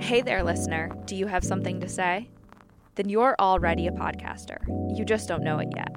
[0.00, 0.90] Hey there, listener.
[1.04, 2.28] Do you have something to say?
[2.96, 4.58] Then you're already a podcaster.
[4.96, 5.94] You just don't know it yet.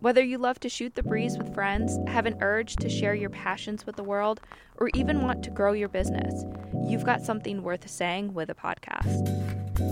[0.00, 3.30] Whether you love to shoot the breeze with friends, have an urge to share your
[3.30, 4.40] passions with the world,
[4.78, 6.44] or even want to grow your business,
[6.88, 9.22] you've got something worth saying with a podcast.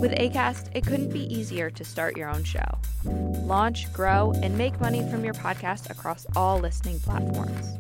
[0.00, 2.79] With ACAST, it couldn't be easier to start your own show.
[3.04, 7.79] Launch, grow, and make money from your podcast across all listening platforms.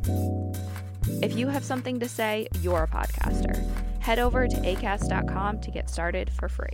[1.22, 3.66] If you have something to say, you're a podcaster.
[4.04, 6.68] Head over to acast.com to get started for free.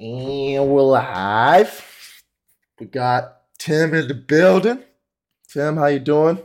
[0.00, 2.22] And we're live.
[2.78, 4.82] We got Tim in the building.
[5.52, 6.38] Tim, how you doing?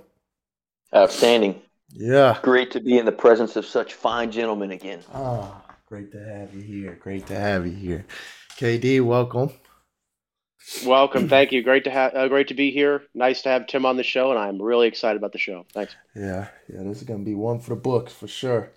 [0.94, 1.62] Outstanding.
[1.94, 2.38] Yeah.
[2.41, 5.00] Great to be in the presence of such fine gentlemen again.
[5.13, 5.55] Oh,
[5.86, 6.97] great to have you here.
[7.00, 8.05] Great to have you here.
[8.58, 9.52] KD, welcome.
[10.85, 11.61] Welcome, thank you.
[11.63, 13.03] Great to have, uh, great to be here.
[13.13, 15.65] Nice to have Tim on the show, and I'm really excited about the show.
[15.73, 15.95] Thanks.
[16.15, 18.71] Yeah, yeah, this is gonna be one for the books for sure.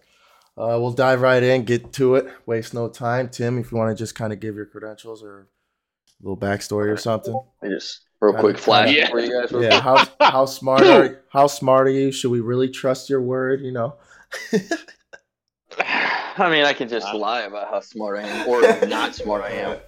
[0.57, 3.29] Uh, we'll dive right in, get to it, waste no time.
[3.29, 5.41] Tim, if you want to just kind of give your credentials or
[6.21, 7.41] a little backstory or something.
[7.65, 9.53] Just real Kinda- quick flash kinda- for you guys.
[9.53, 12.11] Yeah, how how smart are how smart are you?
[12.13, 13.61] Should we really trust your word?
[13.63, 13.97] You know.
[15.79, 19.51] I mean, I can just lie about how smart I am or not smart I
[19.51, 19.79] am.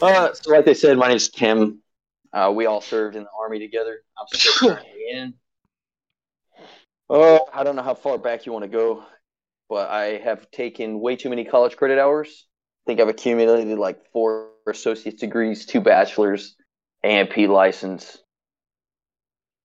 [0.00, 1.80] Uh, so, like they said, my name's Tim.
[2.32, 4.00] Uh, we all served in the army together.
[4.18, 5.34] I'm still currently in.
[7.08, 9.04] Oh, I don't know how far back you want to go,
[9.68, 12.46] but I have taken way too many college credit hours.
[12.84, 16.56] I think I've accumulated like four associate's degrees, two bachelors,
[17.04, 18.18] A&P license,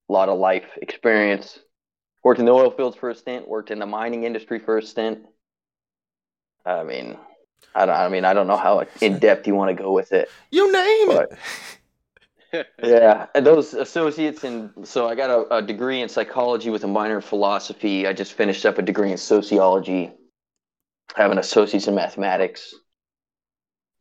[0.10, 1.58] a lot of life experience.
[2.24, 3.48] Worked in the oil fields for a stint.
[3.48, 5.20] Worked in the mining industry for a stint.
[6.66, 7.18] I mean,
[7.76, 7.96] I don't.
[7.96, 10.30] I mean, I don't know how in depth you want to go with it.
[10.52, 11.30] You name it.
[12.82, 16.88] Yeah, and those associates, and so I got a, a degree in psychology with a
[16.88, 18.08] minor in philosophy.
[18.08, 20.14] I just finished up a degree in sociology.
[21.18, 22.74] I have an associate's in mathematics,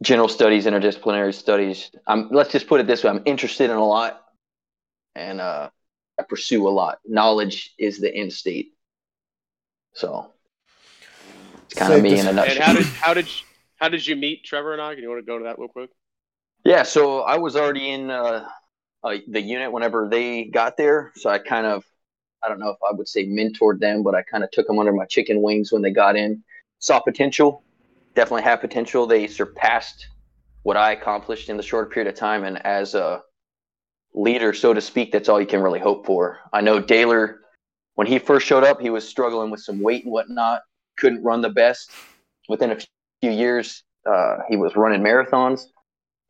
[0.01, 1.91] general studies, interdisciplinary studies.
[2.07, 2.29] I'm.
[2.31, 4.23] Let's just put it this way: I'm interested in a lot,
[5.17, 5.69] and uh,
[6.19, 6.99] I pursue a lot.
[7.05, 8.75] Knowledge is the end state.
[9.95, 10.31] So
[11.65, 12.63] it's kind So of me this- in a And nutshell.
[12.63, 13.46] how did how did you,
[13.77, 14.95] how did you meet Trevor and I?
[14.95, 15.91] Do you want to go to that real quick?
[16.65, 18.49] Yeah, so I was already in uh,
[19.05, 21.13] uh, the unit whenever they got there.
[21.17, 21.85] So I kind of,
[22.43, 24.79] I don't know if I would say mentored them, but I kind of took them
[24.79, 26.43] under my chicken wings when they got in.
[26.79, 27.63] Saw potential,
[28.15, 29.07] definitely had potential.
[29.07, 30.09] They surpassed
[30.63, 32.45] what I accomplished in the short period of time.
[32.45, 33.23] And as a
[34.15, 36.41] leader, so to speak, that's all you can really hope for.
[36.53, 37.41] I know Daler,
[37.95, 40.63] when he first showed up, he was struggling with some weight and whatnot,
[40.97, 41.91] couldn't run the best.
[42.49, 42.79] Within a
[43.21, 45.65] few years, uh, he was running marathons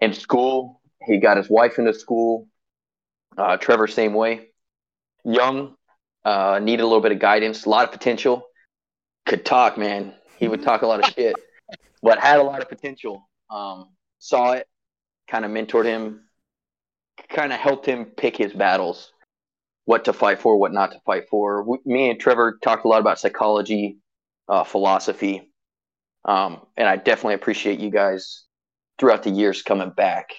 [0.00, 0.80] in school.
[1.06, 2.48] He got his wife into school.
[3.36, 4.48] Uh, Trevor, same way.
[5.24, 5.74] Young,
[6.24, 8.46] uh, needed a little bit of guidance, a lot of potential.
[9.26, 10.14] Could talk, man.
[10.38, 11.36] He would talk a lot of shit,
[12.02, 13.28] but had a lot of potential.
[13.50, 14.66] Um, saw it,
[15.28, 16.22] kind of mentored him,
[17.28, 19.12] kind of helped him pick his battles,
[19.84, 21.62] what to fight for, what not to fight for.
[21.62, 23.98] We, me and Trevor talked a lot about psychology,
[24.48, 25.50] uh, philosophy,
[26.26, 28.44] um, and I definitely appreciate you guys
[28.98, 30.30] throughout the years coming back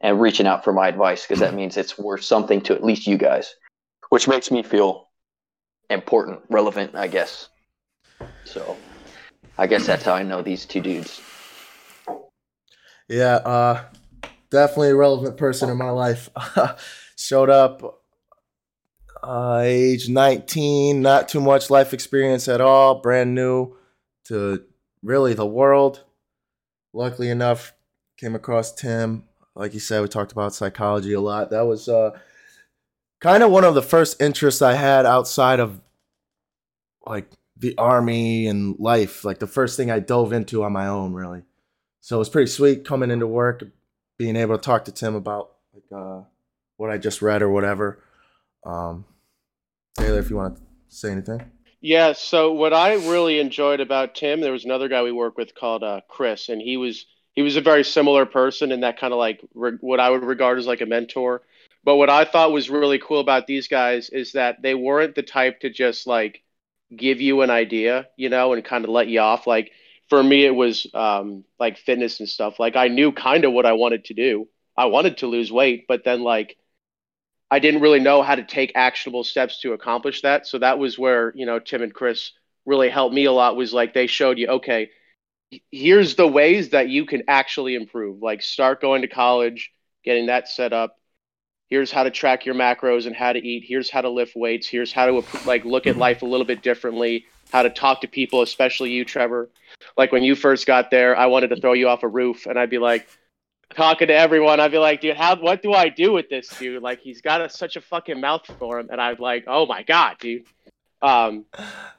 [0.00, 3.06] and reaching out for my advice because that means it's worth something to at least
[3.06, 3.54] you guys,
[4.08, 5.08] which makes me feel
[5.90, 7.48] important, relevant, I guess.
[8.44, 8.76] So
[9.58, 11.20] I guess that's how I know these two dudes.
[13.08, 13.84] Yeah, uh,
[14.50, 16.30] definitely a relevant person in my life.
[17.16, 18.02] Showed up
[19.22, 23.76] uh, age 19, not too much life experience at all, brand new
[24.26, 24.62] to
[25.02, 26.04] really the world.
[26.92, 27.72] Luckily enough,
[28.16, 29.24] came across Tim.
[29.54, 31.50] Like you said, we talked about psychology a lot.
[31.50, 32.18] That was uh,
[33.20, 35.80] kind of one of the first interests I had outside of
[37.06, 39.24] like the army and life.
[39.24, 41.42] Like the first thing I dove into on my own, really.
[42.00, 43.64] So it was pretty sweet coming into work,
[44.16, 46.22] being able to talk to Tim about like uh,
[46.76, 48.02] what I just read or whatever.
[48.64, 49.04] Um,
[49.98, 51.50] Taylor, if you want to say anything.
[51.80, 52.12] Yeah.
[52.12, 55.84] So what I really enjoyed about Tim, there was another guy we work with called
[55.84, 59.18] uh, Chris, and he was he was a very similar person in that kind of
[59.18, 61.42] like re- what I would regard as like a mentor.
[61.84, 65.22] But what I thought was really cool about these guys is that they weren't the
[65.22, 66.42] type to just like
[66.94, 69.46] give you an idea, you know, and kind of let you off.
[69.46, 69.70] Like
[70.08, 72.58] for me, it was um, like fitness and stuff.
[72.58, 74.48] Like I knew kind of what I wanted to do.
[74.76, 76.57] I wanted to lose weight, but then like
[77.50, 80.46] I didn't really know how to take actionable steps to accomplish that.
[80.46, 82.32] So that was where, you know, Tim and Chris
[82.66, 84.90] really helped me a lot was like they showed you, okay,
[85.72, 88.22] here's the ways that you can actually improve.
[88.22, 89.72] Like start going to college,
[90.04, 90.96] getting that set up.
[91.70, 93.64] Here's how to track your macros and how to eat.
[93.66, 94.68] Here's how to lift weights.
[94.68, 97.24] Here's how to like look at life a little bit differently.
[97.52, 99.50] how to talk to people, especially you, Trevor.
[99.96, 102.58] Like when you first got there, I wanted to throw you off a roof, and
[102.58, 103.08] I'd be like
[103.78, 104.60] talking to everyone.
[104.60, 106.82] I'd be like, dude, how what do I do with this dude?
[106.82, 109.82] Like he's got a, such a fucking mouth for him, and I'm like, oh my
[109.84, 110.44] god, dude.
[111.00, 111.44] Um,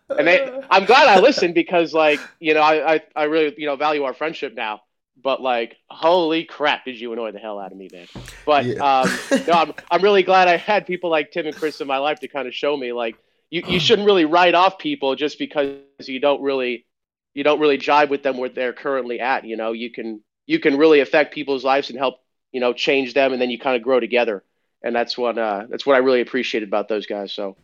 [0.10, 3.66] and they, I'm glad I listened because like you know I, I I really you
[3.66, 4.82] know value our friendship now
[5.22, 8.08] but like holy crap did you annoy the hell out of me man
[8.46, 9.02] but yeah.
[9.02, 9.12] um
[9.48, 12.22] no, I'm, I'm really glad i had people like tim and chris in my life
[12.22, 13.18] to kind of show me like
[13.50, 16.86] you, you shouldn't really write off people just because you don't really
[17.34, 20.60] you don't really jive with them where they're currently at you know you can you
[20.60, 22.16] can really affect people's lives and help
[22.52, 24.44] you know change them and then you kind of grow together
[24.84, 27.56] and that's what uh that's what i really appreciated about those guys so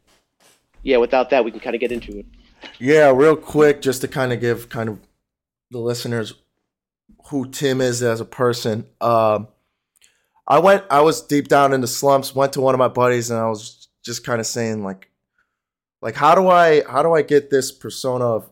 [0.84, 2.26] yeah without that we can kind of get into it
[2.80, 5.00] yeah real quick just to kind of give kind of
[5.72, 6.36] the listeners
[7.28, 8.86] who Tim is as a person.
[9.02, 9.48] Um,
[10.48, 12.36] I went, I was deep down in the slumps.
[12.36, 15.10] Went to one of my buddies, and I was just kind of saying like,
[16.02, 18.50] like how do I, how do I get this persona of,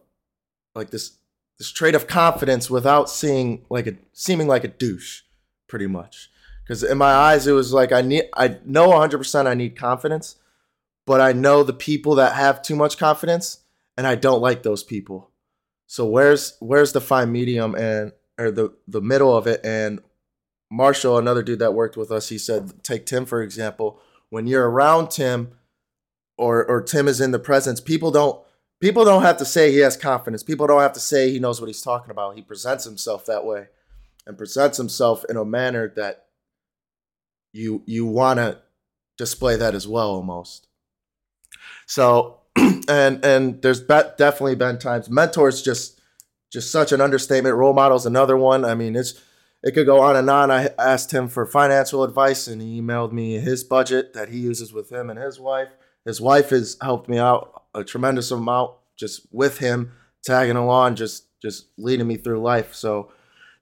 [0.74, 1.18] like this,
[1.64, 5.22] this trait of confidence without seeing like a seeming like a douche,
[5.70, 6.30] pretty much.
[6.62, 9.78] Because in my eyes, it was like I need, I know 100 percent I need
[9.78, 10.36] confidence,
[11.06, 13.60] but I know the people that have too much confidence,
[13.96, 15.32] and I don't like those people.
[15.88, 17.76] So where's where's the fine medium?
[17.76, 19.62] And or the the middle of it.
[19.64, 20.02] And
[20.70, 24.02] Marshall, another dude that worked with us, he said, take Tim for example.
[24.30, 25.54] When you're around Tim,
[26.38, 28.44] or or Tim is in the presence, people don't
[28.84, 30.44] people don't have to say he has confidence.
[30.44, 32.36] People don't have to say he knows what he's talking about.
[32.36, 33.68] He presents himself that way,
[34.28, 36.26] and presents himself in a manner that
[37.54, 38.60] you you want to
[39.18, 40.68] display that as well, almost.
[41.86, 46.02] So, and and there's be- definitely been times mentors just
[46.52, 47.56] just such an understatement.
[47.56, 48.66] Role model's another one.
[48.66, 49.14] I mean, it's
[49.64, 50.52] it could go on and on.
[50.52, 54.74] I asked him for financial advice, and he emailed me his budget that he uses
[54.74, 55.70] with him and his wife.
[56.06, 59.92] His wife has helped me out a tremendous amount just with him,
[60.24, 62.74] tagging along, just just leading me through life.
[62.74, 63.12] So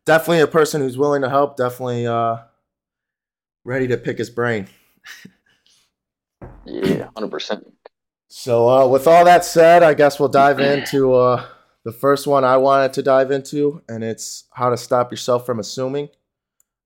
[0.06, 1.58] definitely a person who's willing to help.
[1.58, 2.38] Definitely uh,
[3.64, 4.68] ready to pick his brain.
[6.66, 7.66] yeah, hundred percent.
[8.28, 11.14] So uh, with all that said, I guess we'll dive into.
[11.14, 11.46] Uh,
[11.84, 15.60] the first one I wanted to dive into, and it's how to stop yourself from
[15.60, 16.10] assuming.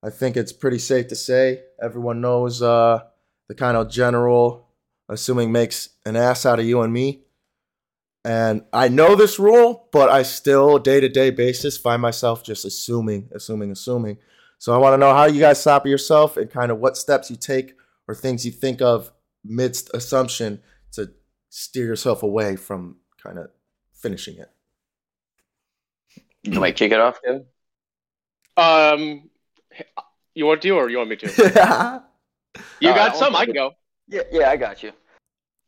[0.01, 2.99] I think it's pretty safe to say everyone knows uh,
[3.47, 4.64] the kind of general
[5.09, 7.21] assuming makes an ass out of you and me.
[8.23, 12.65] And I know this rule, but I still, day to day basis, find myself just
[12.65, 14.17] assuming, assuming, assuming.
[14.57, 17.29] So I want to know how you guys stop yourself and kind of what steps
[17.29, 17.75] you take
[18.07, 19.11] or things you think of
[19.43, 20.61] midst assumption
[20.93, 21.11] to
[21.49, 23.49] steer yourself away from kind of
[23.93, 24.49] finishing it.
[26.43, 27.45] You might kick it off, Kevin?
[28.57, 29.29] Um,
[30.33, 31.27] you want to, or you want me to?
[32.79, 33.35] you got right, some.
[33.35, 33.71] I can go.
[34.07, 34.91] Yeah, yeah, I got you.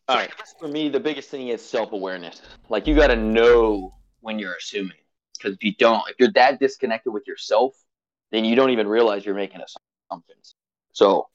[0.07, 0.31] All right.
[0.59, 2.41] For me, the biggest thing is self awareness.
[2.69, 4.97] Like you got to know when you're assuming,
[5.37, 7.73] because if you don't, if you're that disconnected with yourself,
[8.31, 9.61] then you don't even realize you're making
[10.09, 10.55] assumptions.
[10.93, 11.27] So,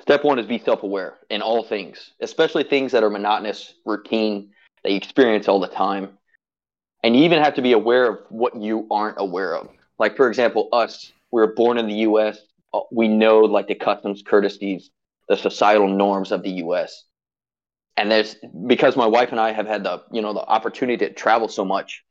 [0.00, 4.50] step one is be self aware in all things, especially things that are monotonous, routine
[4.82, 6.18] that you experience all the time
[7.02, 9.68] and you even have to be aware of what you aren't aware of.
[9.98, 12.38] Like for example, us, we were born in the U.S.
[12.72, 14.90] Uh, we know like the customs, courtesies,
[15.28, 17.04] the societal norms of the U.S.
[17.96, 18.36] And there's
[18.66, 21.64] because my wife and I have had the you know the opportunity to travel so
[21.64, 22.04] much.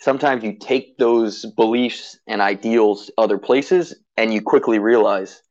[0.00, 5.42] Sometimes you take those beliefs and ideals other places, and you quickly realize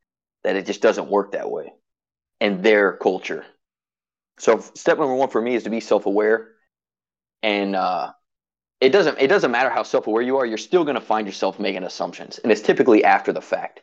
[0.43, 1.73] that it just doesn't work that way
[2.41, 3.45] in their culture.
[4.39, 6.49] So step number one for me is to be self-aware
[7.43, 8.11] and uh,
[8.81, 11.59] it doesn't it doesn't matter how self-aware you are you're still going to find yourself
[11.59, 13.81] making assumptions and it's typically after the fact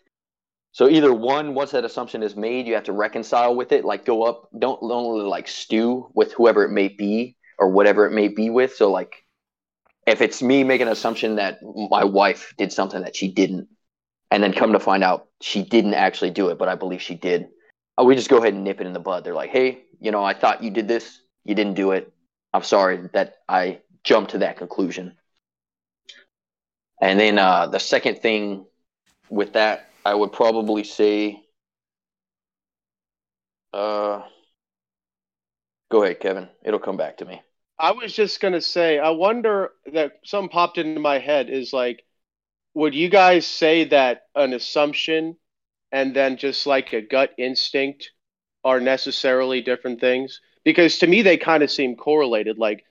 [0.73, 4.05] so either one once that assumption is made you have to reconcile with it like
[4.05, 8.27] go up don't only like stew with whoever it may be or whatever it may
[8.27, 8.75] be with.
[8.75, 9.25] So like
[10.07, 13.69] if it's me making an assumption that my wife did something that she didn't
[14.31, 17.15] and then come to find out she didn't actually do it but i believe she
[17.15, 17.49] did
[17.99, 19.23] uh, we just go ahead and nip it in the bud.
[19.23, 21.21] They're like hey you know i thought you did this.
[21.45, 22.13] You didn't do it.
[22.53, 25.17] I'm sorry that i jumped to that conclusion.
[27.03, 28.65] And then uh, the second thing
[29.29, 31.43] with that, I would probably say,
[33.73, 34.23] uh,
[35.91, 36.49] go ahead, Kevin.
[36.65, 37.43] It'll come back to me.
[37.79, 42.05] I was just gonna say, I wonder that something popped into my head is like,
[42.75, 45.37] would you guys say that an assumption
[45.93, 48.11] and then just like a gut instinct
[48.65, 50.41] are necessarily different things?
[50.65, 52.59] Because to me, they kind of seem correlated.
[52.59, 52.85] Like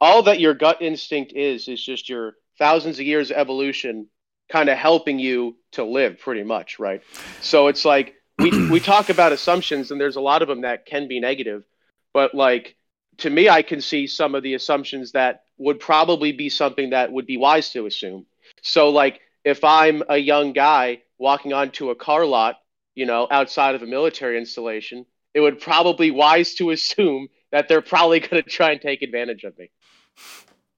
[0.00, 4.08] all that your gut instinct is is just your thousands of years of evolution
[4.48, 7.02] kind of helping you to live pretty much right
[7.40, 10.86] so it's like we we talk about assumptions and there's a lot of them that
[10.86, 11.64] can be negative
[12.12, 12.76] but like
[13.18, 17.12] to me i can see some of the assumptions that would probably be something that
[17.12, 18.26] would be wise to assume.
[18.62, 22.56] So, like, if I'm a young guy walking onto a car lot,
[22.94, 27.82] you know, outside of a military installation, it would probably wise to assume that they're
[27.82, 29.70] probably going to try and take advantage of me.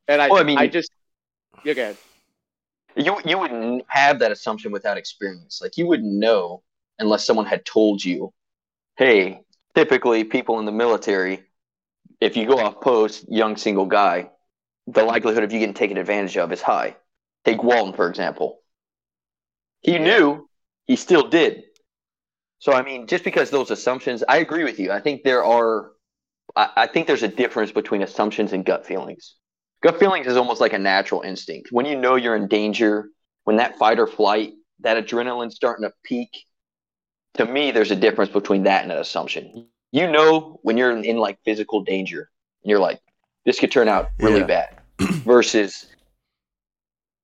[0.06, 0.90] And I, Well, I mean- I just,
[1.64, 1.96] again,
[2.98, 5.60] You you wouldn't have that assumption without experience.
[5.62, 6.62] Like you wouldn't know
[6.98, 8.32] unless someone had told you,
[8.96, 11.44] "Hey, typically people in the military,
[12.20, 14.30] if you go off post, young single guy,
[14.88, 16.96] the likelihood of you getting taken advantage of is high."
[17.44, 18.62] Take Walton for example.
[19.80, 20.48] He knew,
[20.86, 21.64] he still did.
[22.58, 24.90] So I mean, just because those assumptions, I agree with you.
[24.90, 25.92] I think there are,
[26.56, 29.36] I, I think there's a difference between assumptions and gut feelings.
[29.82, 31.70] Gut feelings is almost like a natural instinct.
[31.70, 33.10] When you know you're in danger,
[33.44, 36.44] when that fight or flight, that adrenaline's starting to peak,
[37.34, 39.68] to me, there's a difference between that and an assumption.
[39.92, 42.30] You know when you're in, in like physical danger,
[42.62, 43.00] and you're like,
[43.44, 44.46] this could turn out really Yeah.
[44.46, 44.68] bad.
[45.24, 45.86] Versus,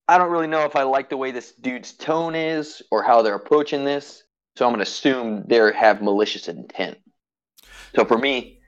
[0.09, 3.23] I don't really know if I like the way this dude's tone is or how
[3.23, 4.23] they're approaching this,
[4.57, 6.99] so I'm going to assume they have malicious intent.
[7.97, 8.61] So for me,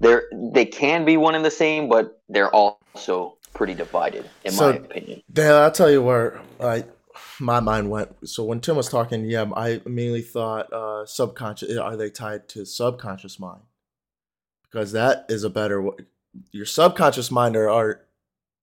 [0.00, 2.54] they're they can be one and the same, but they're
[2.94, 5.22] also pretty divided, in So- my opinion.
[5.32, 6.84] Dan, I'll tell you where I
[7.38, 8.28] my mind went.
[8.28, 11.76] So when Tim was talking, yeah, I immediately thought uh, subconscious.
[11.76, 13.62] Are they tied to subconscious mind?
[14.64, 15.84] Because that is a better.
[16.52, 18.02] Your subconscious mind are, are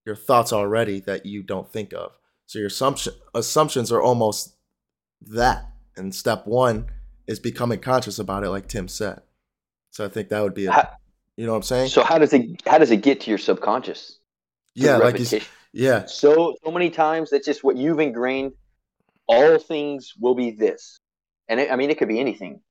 [0.05, 2.13] your thoughts already that you don't think of.
[2.45, 4.55] So your assumption assumptions are almost
[5.21, 5.65] that.
[5.97, 6.87] And step one
[7.25, 9.21] is becoming conscious about it, like Tim said.
[9.91, 10.97] So I think that would be a.
[11.37, 11.89] You know what I'm saying?
[11.89, 14.19] So how does it how does it get to your subconscious?
[14.73, 15.41] Yeah, like you,
[15.71, 18.53] yeah, so so many times that's just what you've ingrained.
[19.27, 20.99] All things will be this,
[21.47, 22.61] and it, I mean it could be anything.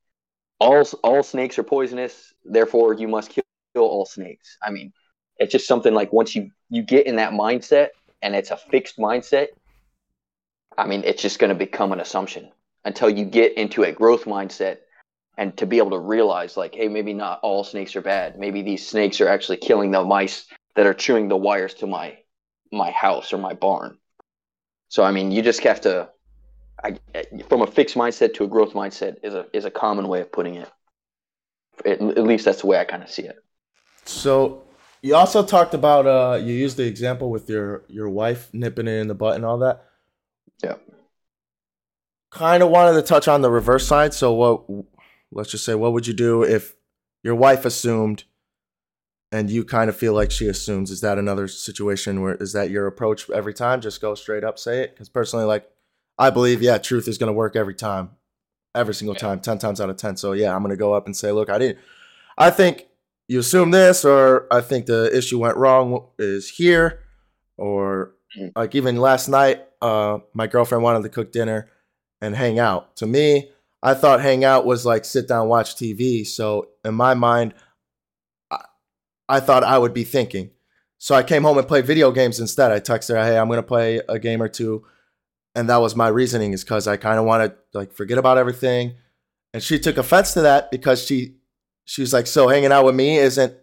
[0.59, 3.45] All all snakes are poisonous, therefore you must kill,
[3.75, 4.59] kill all snakes.
[4.63, 4.93] I mean,
[5.39, 7.89] it's just something like once you you get in that mindset
[8.23, 9.49] and it's a fixed mindset.
[10.77, 12.51] I mean, it's just going to become an assumption
[12.85, 14.79] until you get into a growth mindset
[15.37, 18.63] and to be able to realize like hey maybe not all snakes are bad maybe
[18.63, 22.17] these snakes are actually killing the mice that are chewing the wires to my
[22.73, 23.97] my house or my barn
[24.89, 26.09] so i mean you just have to
[26.85, 26.99] I,
[27.49, 30.31] from a fixed mindset to a growth mindset is a is a common way of
[30.31, 30.71] putting it
[31.85, 33.43] at, at least that's the way i kind of see it
[34.05, 34.67] So
[35.03, 38.99] you also talked about uh you used the example with your your wife nipping it
[38.99, 39.85] in the butt and all that.
[40.63, 40.77] Yeah.
[42.31, 44.15] Kind of wanted to touch on the reverse side.
[44.15, 44.65] So what
[45.37, 46.75] let's just say what would you do if
[47.23, 48.25] your wife assumed
[49.33, 52.71] and you kind of feel like she assumes is that another situation where is that
[52.71, 55.69] your approach every time just go straight up say it cuz personally like
[56.19, 58.11] I believe yeah truth is going to work every time
[58.75, 59.21] every single Yeah.
[59.21, 61.33] time 10 times out of 10 so yeah I'm going to go up and say
[61.33, 61.79] look I didn't
[62.39, 62.87] I think
[63.29, 67.01] you assume this or I think the issue went wrong is here
[67.57, 68.53] or Mhm.
[68.57, 71.69] like even last night uh my girlfriend wanted to cook dinner
[72.21, 72.97] and hang out.
[72.97, 73.51] To me,
[73.83, 76.27] I thought hang out was like sit down watch TV.
[76.27, 77.55] So in my mind
[78.51, 78.65] I,
[79.29, 80.51] I thought I would be thinking.
[80.99, 82.73] So I came home and played video games instead.
[82.73, 84.85] I texted her, "Hey, I'm going to play a game or two."
[85.55, 88.39] And that was my reasoning is cuz I kind of want to like forget about
[88.39, 88.95] everything.
[89.53, 91.37] And she took offense to that because she
[91.85, 93.55] she was like, "So hanging out with me isn't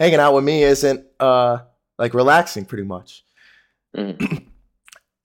[0.00, 1.58] hanging out with me isn't uh
[1.98, 3.24] like relaxing pretty much."
[3.96, 4.46] Mhm.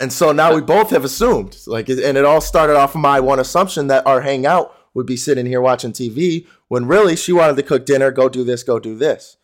[0.01, 3.39] And so now we both have assumed, like, and it all started off my one
[3.39, 7.63] assumption that our hangout would be sitting here watching TV when really she wanted to
[7.63, 9.37] cook dinner, go do this, go do this.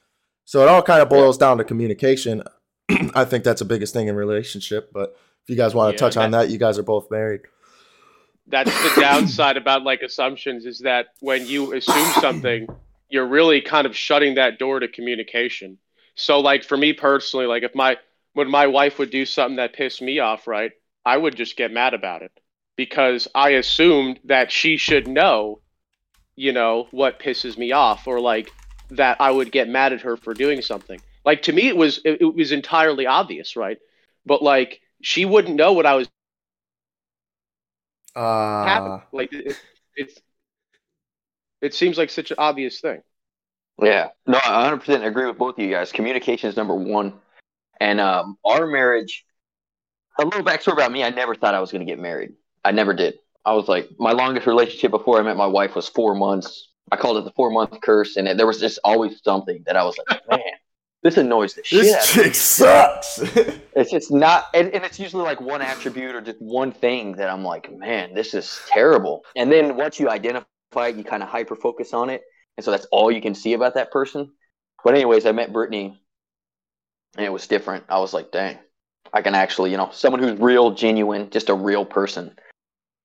[0.45, 2.43] So it all kind of boils down to communication.
[3.15, 4.91] I think that's the biggest thing in relationship.
[4.91, 7.41] But if you guys want to Yeah, touch on that, you guys are both married.
[8.47, 12.67] that's the downside about like assumptions is that when you assume something
[13.09, 15.77] you're really kind of shutting that door to communication
[16.15, 17.97] so like for me personally like if my
[18.37, 20.73] when my wife would do something that pissed me off right
[21.05, 22.31] i would just get mad about it
[22.77, 25.59] because i assumed that she should know
[26.35, 28.53] you know what pisses me off or like
[28.91, 31.99] that i would get mad at her for doing something like to me it was
[32.05, 33.79] it, it was entirely obvious right
[34.25, 36.07] but like she wouldn't know what i was
[38.15, 38.21] Uh,
[38.63, 38.93] happen.
[39.13, 39.57] Like it,
[39.95, 40.21] it's
[41.61, 43.01] it seems like such an obvious thing.
[43.81, 45.91] Yeah, no, I 100% agree with both of you guys.
[45.91, 47.13] Communication is number one,
[47.79, 49.23] and um, our marriage.
[50.19, 52.31] A little backstory about me: I never thought I was going to get married.
[52.65, 53.15] I never did.
[53.45, 56.69] I was like, my longest relationship before I met my wife was four months.
[56.91, 59.77] I called it the four month curse, and it, there was just always something that
[59.77, 60.39] I was like, man,
[61.03, 62.23] this annoys the shit out this of me.
[62.23, 63.19] chick sucks.
[63.77, 67.29] It's just not, and, and it's usually like one attribute or just one thing that
[67.29, 69.23] I'm like, man, this is terrible.
[69.35, 72.23] And then once you identify it, you kind of hyper focus on it,
[72.57, 74.31] and so that's all you can see about that person.
[74.83, 76.01] But anyways, I met Brittany
[77.15, 77.85] and it was different.
[77.89, 78.57] I was like, dang,
[79.13, 82.35] I can actually, you know, someone who's real, genuine, just a real person.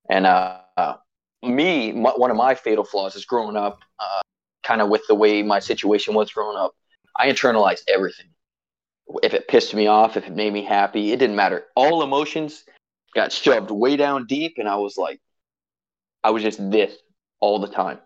[0.08, 0.94] And uh, uh
[1.42, 4.20] me, one of my fatal flaws is growing up, uh,
[4.62, 6.74] kind of with the way my situation was growing up.
[7.16, 8.26] I internalized everything.
[9.22, 11.64] If it pissed me off, if it made me happy, it didn't matter.
[11.74, 12.64] All emotions
[13.14, 15.20] got shoved way down deep, and I was like,
[16.24, 16.94] I was just this
[17.40, 17.98] all the time,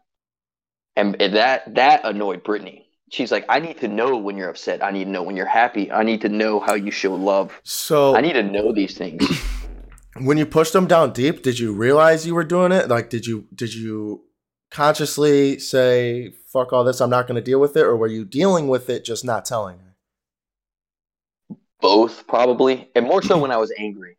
[0.97, 2.86] and that that annoyed Brittany.
[3.11, 4.83] She's like, I need to know when you're upset.
[4.83, 5.93] I need to know when you're happy.
[5.93, 7.59] I need to know how you show love.
[7.63, 9.25] So I need to know these things.
[10.21, 12.89] when you pushed them down deep, did you realize you were doing it?
[12.89, 14.25] Like, did you did you
[14.71, 18.25] consciously say, "Fuck all this, I'm not going to deal with it," or were you
[18.25, 21.57] dealing with it just not telling her?
[21.81, 24.19] Both, probably, and more so when I was angry.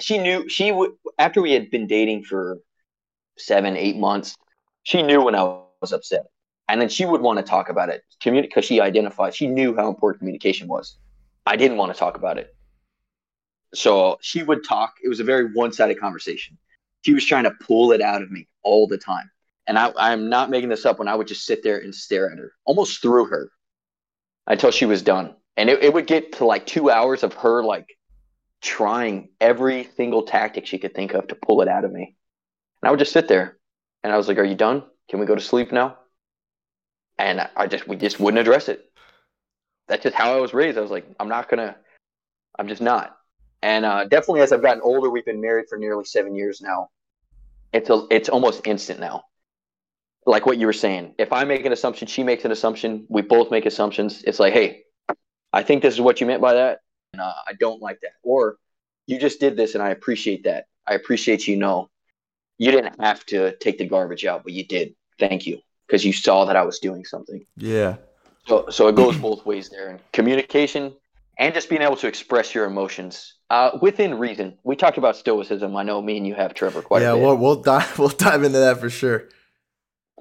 [0.00, 2.58] She knew she would after we had been dating for
[3.38, 4.36] seven, eight months.
[4.82, 6.26] She knew when I was upset,
[6.68, 9.34] and then she would want to talk about it, because she identified.
[9.34, 10.96] She knew how important communication was.
[11.46, 12.54] I didn't want to talk about it,
[13.74, 14.94] so she would talk.
[15.02, 16.58] It was a very one-sided conversation.
[17.02, 19.30] She was trying to pull it out of me all the time,
[19.66, 20.98] and I, I'm not making this up.
[20.98, 23.50] When I would just sit there and stare at her, almost through her,
[24.46, 27.64] until she was done, and it, it would get to like two hours of her
[27.64, 27.86] like
[28.60, 32.16] trying every single tactic she could think of to pull it out of me.
[32.82, 33.58] And I would just sit there
[34.02, 34.84] and I was like, Are you done?
[35.08, 35.96] Can we go to sleep now?
[37.18, 38.90] And I just, we just wouldn't address it.
[39.88, 40.78] That's just how I was raised.
[40.78, 41.74] I was like, I'm not to,
[42.58, 43.16] I'm just not.
[43.62, 46.90] And uh, definitely as I've gotten older, we've been married for nearly seven years now.
[47.72, 49.24] It's a, it's almost instant now.
[50.26, 53.22] Like what you were saying, if I make an assumption, she makes an assumption, we
[53.22, 54.22] both make assumptions.
[54.24, 54.82] It's like, hey,
[55.52, 56.80] I think this is what you meant by that.
[57.14, 58.12] And, uh, I don't like that.
[58.22, 58.58] Or
[59.06, 60.66] you just did this and I appreciate that.
[60.86, 61.88] I appreciate you know
[62.58, 64.94] you didn't have to take the garbage out, but you did.
[65.18, 67.44] Thank you because you saw that I was doing something.
[67.56, 67.96] Yeah.
[68.46, 70.94] So so it goes both ways there, and communication
[71.38, 74.58] and just being able to express your emotions uh, within reason.
[74.64, 75.76] We talked about stoicism.
[75.76, 77.22] I know me and you have Trevor quite yeah, a bit.
[77.22, 79.28] we'll we'll dive we'll dive into that for sure.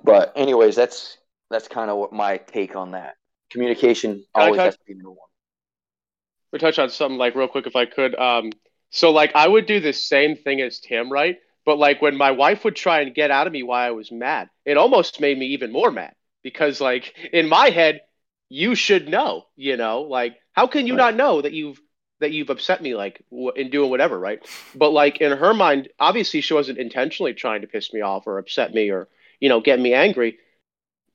[0.04, 1.18] But anyways, that's
[1.50, 3.16] that's kind of what my take on that.
[3.50, 5.18] Communication always has to be number one.
[6.52, 8.16] We touch on something like real quick if I could.
[8.16, 8.52] Um,
[8.90, 11.38] so like I would do the same thing as Tim, right?
[11.68, 14.10] But like when my wife would try and get out of me why I was
[14.10, 18.04] mad, it almost made me even more mad because like in my head,
[18.48, 21.82] you should know, you know, like how can you not know that you've
[22.22, 23.22] that you've upset me like
[23.58, 24.40] in doing whatever, right?
[24.76, 28.38] But like in her mind, obviously she wasn't intentionally trying to piss me off or
[28.38, 29.10] upset me or
[29.42, 30.38] you know get me angry.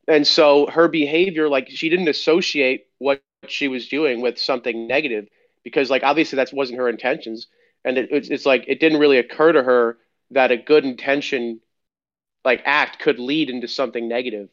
[0.07, 5.29] And so her behavior, like she didn't associate what she was doing with something negative
[5.65, 7.47] because like obviously that wasn't her intentions
[7.87, 9.97] and it, it's, it's like it didn't really occur to her
[10.33, 11.61] that a good intention
[12.45, 14.49] like act could lead into something negative.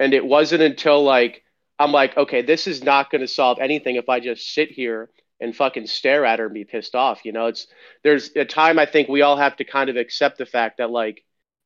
[0.00, 1.42] And it wasn't until like
[1.78, 5.10] I'm like, okay, this is not going to solve anything if I just sit here
[5.40, 7.24] and fucking stare at her and be pissed off.
[7.24, 7.66] You know, it's
[8.02, 10.90] there's a time I think we all have to kind of accept the fact that
[10.90, 11.24] like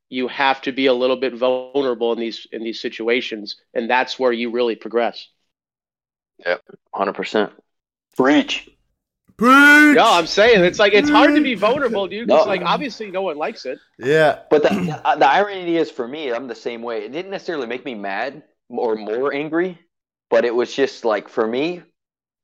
[0.08, 4.18] you have to be a little bit vulnerable in these in these situations, and that's
[4.18, 5.28] where you really progress.
[6.44, 6.62] Yep,
[6.94, 7.52] hundred percent.
[8.16, 8.68] Breach.
[9.38, 9.94] Preach!
[9.94, 12.26] No, I'm saying it's like it's hard to be vulnerable, dude.
[12.26, 12.48] Because no.
[12.48, 13.78] like obviously no one likes it.
[13.96, 17.04] Yeah, but the, the, the irony is for me, I'm the same way.
[17.04, 19.78] It didn't necessarily make me mad or more angry,
[20.28, 21.82] but it was just like for me,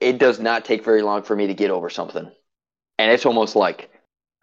[0.01, 2.31] it does not take very long for me to get over something,
[2.99, 3.91] and it's almost like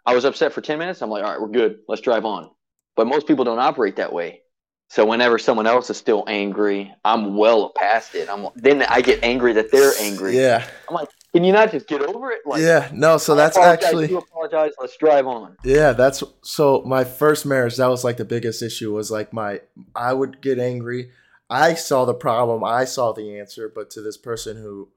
[0.06, 1.02] I was upset for ten minutes.
[1.02, 1.80] I'm like, all right, we're good.
[1.88, 2.52] Let's drive on.
[2.98, 4.42] But most people don't operate that way.
[4.90, 8.28] So whenever someone else is still angry, I'm well past it.
[8.30, 10.36] I'm then I get angry that they're angry.
[10.36, 10.68] Yeah.
[10.90, 12.42] I'm like, can you not just get over it?
[12.46, 13.18] Like, yeah, no.
[13.18, 14.10] So that's actually.
[14.10, 14.74] You apologize.
[14.80, 15.56] Let's drive on.
[15.64, 16.84] Yeah, that's so.
[16.84, 18.94] My first marriage, that was like the biggest issue.
[18.94, 19.62] Was like my,
[19.96, 21.12] I would get angry.
[21.50, 22.64] I saw the problem.
[22.64, 24.90] I saw the answer, but to this person who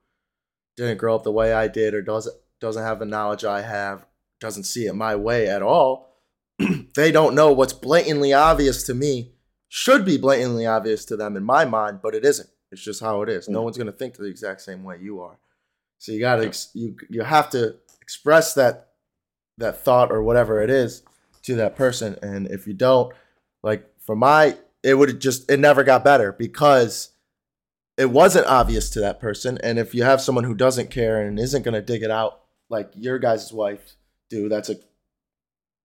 [0.75, 4.05] didn't grow up the way I did, or doesn't doesn't have the knowledge I have,
[4.39, 6.17] doesn't see it my way at all.
[6.95, 9.35] they don't know what's blatantly obvious to me
[9.69, 12.49] should be blatantly obvious to them in my mind, but it isn't.
[12.71, 13.49] It's just how it is.
[13.49, 13.65] No mm.
[13.65, 15.37] one's going to think the exact same way you are.
[16.05, 18.89] So you got to you you have to express that
[19.57, 21.01] that thought or whatever it is
[21.41, 22.15] to that person.
[22.21, 23.11] And if you don't
[23.63, 27.13] like for my it would just it never got better because
[27.97, 29.57] it wasn't obvious to that person.
[29.63, 32.41] And if you have someone who doesn't care and isn't going to dig it out
[32.69, 33.95] like your guys' wife
[34.29, 34.75] do that's a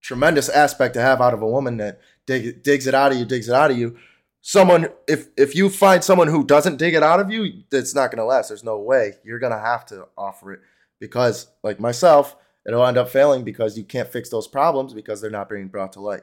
[0.03, 3.25] tremendous aspect to have out of a woman that dig, digs it out of you
[3.25, 3.97] digs it out of you
[4.43, 8.11] someone if if you find someone who doesn't dig it out of you it's not
[8.11, 10.61] going to last there's no way you're going to have to offer it
[10.99, 15.31] because like myself it'll end up failing because you can't fix those problems because they're
[15.31, 16.23] not being brought to light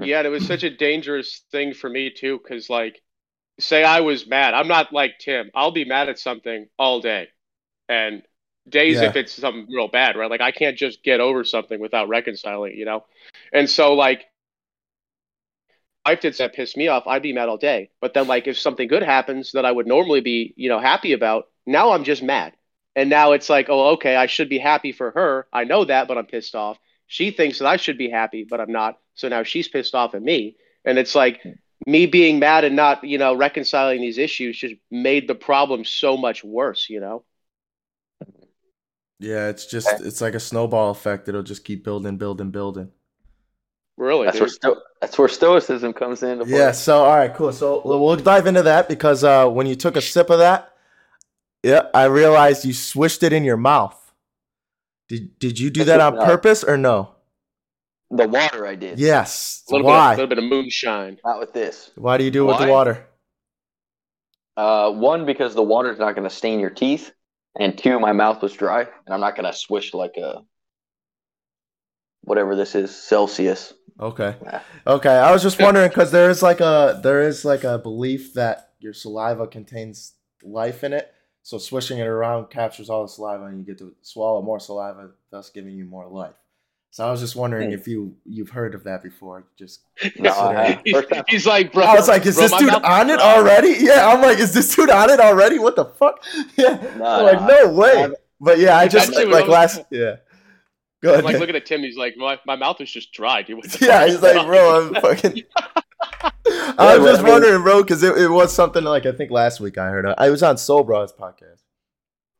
[0.00, 3.00] yeah it was such a dangerous thing for me too because like
[3.60, 7.28] say i was mad i'm not like tim i'll be mad at something all day
[7.88, 8.22] and
[8.68, 9.08] days Yeah.
[9.10, 10.28] if it's something real bad, right?
[10.28, 13.04] Like I can't just get over something without reconciling, you know.
[13.52, 14.24] And so like
[16.06, 17.90] wife did that piss me off, I'd be mad all day.
[18.00, 21.12] But then like if something good happens that I would normally be, you know, happy
[21.12, 22.54] about, now I'm just mad.
[22.94, 25.46] And now it's like, oh, okay, I should be happy for her.
[25.52, 26.78] I know that, but I'm pissed off.
[27.08, 28.98] She thinks that I should be happy, but I'm not.
[29.14, 30.56] So now she's pissed off at me.
[30.84, 31.42] And it's like
[31.86, 36.16] me being mad and not, you know, reconciling these issues just made the problem so
[36.16, 37.24] much worse, you know?
[39.18, 41.28] Yeah, it's just it's like a snowball effect.
[41.28, 42.90] It'll just keep building, building, building.
[43.96, 44.26] Really?
[44.26, 46.58] That's where sto- that's where stoicism comes into play.
[46.58, 46.72] Yeah.
[46.72, 47.52] So all right, cool.
[47.52, 50.72] So we'll dive into that because uh, when you took a sip of that,
[51.62, 53.96] yeah, I realized you swished it in your mouth.
[55.08, 56.26] Did Did you do That's that on what- no.
[56.26, 57.12] purpose or no?
[58.10, 59.00] The water I did.
[59.00, 59.64] Yes.
[59.68, 60.12] a little Why?
[60.14, 61.18] bit, a little bit of moonshine.
[61.24, 61.90] Not with this.
[61.96, 63.04] Why do you do it with the water?
[64.56, 67.10] Uh, one because the water's not going to stain your teeth,
[67.58, 70.42] and two, my mouth was dry, and I'm not going to swish like a
[72.22, 73.72] whatever this is Celsius.
[74.00, 74.34] Okay.
[74.86, 75.08] Okay.
[75.16, 78.70] I was just wondering because there is like a there is like a belief that
[78.78, 81.12] your saliva contains life in it.
[81.42, 85.10] So swishing it around captures all the saliva and you get to swallow more saliva,
[85.30, 86.34] thus giving you more life.
[86.90, 87.74] So I was just wondering Hmm.
[87.74, 89.44] if you you've heard of that before.
[89.58, 89.80] Just
[90.18, 91.84] No, I, Considering- He's like, bro.
[91.84, 93.36] I was like, is bro, this my dude on it dry.
[93.36, 93.68] already?
[93.80, 95.58] Yeah, I'm like, is this dude on it already?
[95.58, 96.22] What the fuck?
[96.56, 96.80] Yeah.
[96.98, 98.04] No, I'm like, no, no way.
[98.04, 100.16] I've- But yeah, I just that's what like last yeah.
[101.02, 101.82] Go I'm like looking at Tim.
[101.82, 103.58] He's like, my, my mouth is just dry, dude.
[103.58, 104.88] What Yeah, he's like, bro.
[104.88, 105.42] I'm fucking.
[106.78, 109.78] I was just wondering, bro, because it, it was something like I think last week
[109.78, 110.06] I heard.
[110.06, 110.14] Of.
[110.18, 111.60] I was on Soul Bros podcast.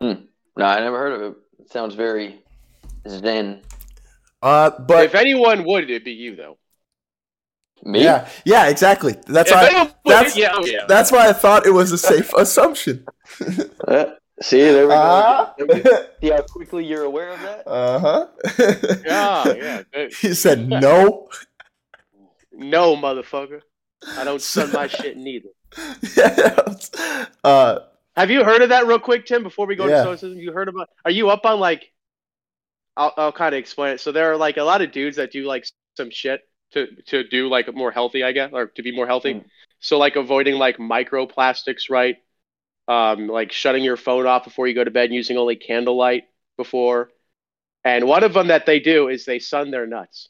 [0.01, 1.37] No, I never heard of it.
[1.61, 2.42] It sounds very
[3.09, 3.62] zen.
[4.42, 6.59] Uh, but if anyone would, it'd be you though.
[7.83, 8.03] Me?
[8.03, 9.16] yeah, yeah, exactly.
[9.27, 9.66] That's if why.
[9.66, 10.87] anyone would, that's- yeah, oh, yeah.
[10.88, 13.05] That's why I thought it was a safe assumption.
[14.42, 15.01] See, there we go.
[15.01, 15.85] Uh again.
[16.20, 17.66] See how quickly you're aware of that?
[17.66, 18.27] Uh huh.
[19.07, 19.83] yeah, yeah.
[19.92, 20.14] Good.
[20.14, 21.29] He said no.
[22.53, 23.61] No, motherfucker.
[24.16, 25.49] I don't sun my shit neither.
[26.16, 26.57] yeah.
[27.42, 27.81] Uh,
[28.16, 29.42] Have you heard of that real quick, Tim?
[29.42, 29.96] Before we go Yeah.
[29.96, 30.88] to stoicism, you heard about?
[31.05, 31.92] Are you up on like?
[32.96, 34.01] I'll I'll kind of explain it.
[34.01, 37.25] So there are like a lot of dudes that do like some shit to to
[37.29, 39.35] do like more healthy, I guess, or to be more healthy.
[39.35, 39.44] Mm.
[39.81, 42.16] So like avoiding like microplastics, right?
[42.88, 46.25] Um, like shutting your phone off before you go to bed, using only candlelight
[46.57, 47.11] before.
[47.85, 50.29] And one of them that they do is they sun their nuts.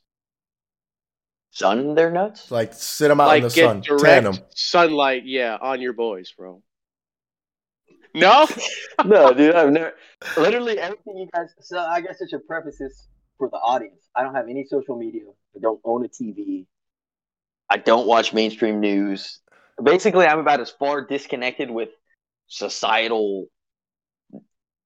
[1.50, 2.50] Sun their nuts?
[2.50, 4.38] like sit them out like in the get sun, tan direct them.
[4.54, 6.62] sunlight, yeah, on your boys, bro.
[8.12, 8.46] No,
[9.04, 9.94] no, dude, I've never.
[10.36, 11.48] Literally everything you guys.
[11.60, 14.08] So I guess I should preface this for the audience.
[14.14, 15.22] I don't have any social media.
[15.54, 16.66] I don't own a TV.
[17.70, 19.40] I don't watch mainstream news.
[19.82, 21.90] Basically, I'm about as far disconnected with
[22.48, 23.46] societal.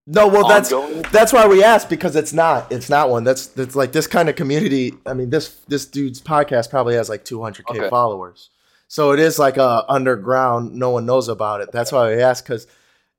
[0.06, 1.02] No, well, that's ongoing.
[1.12, 4.28] that's why we asked because it's not it's not one that's that's like this kind
[4.28, 4.94] of community.
[5.06, 7.88] I mean this this dude's podcast probably has like 200k Okay.
[7.90, 8.50] followers,
[8.88, 10.74] so it is like a underground.
[10.74, 11.70] No one knows about it.
[11.70, 12.66] That's why we asked because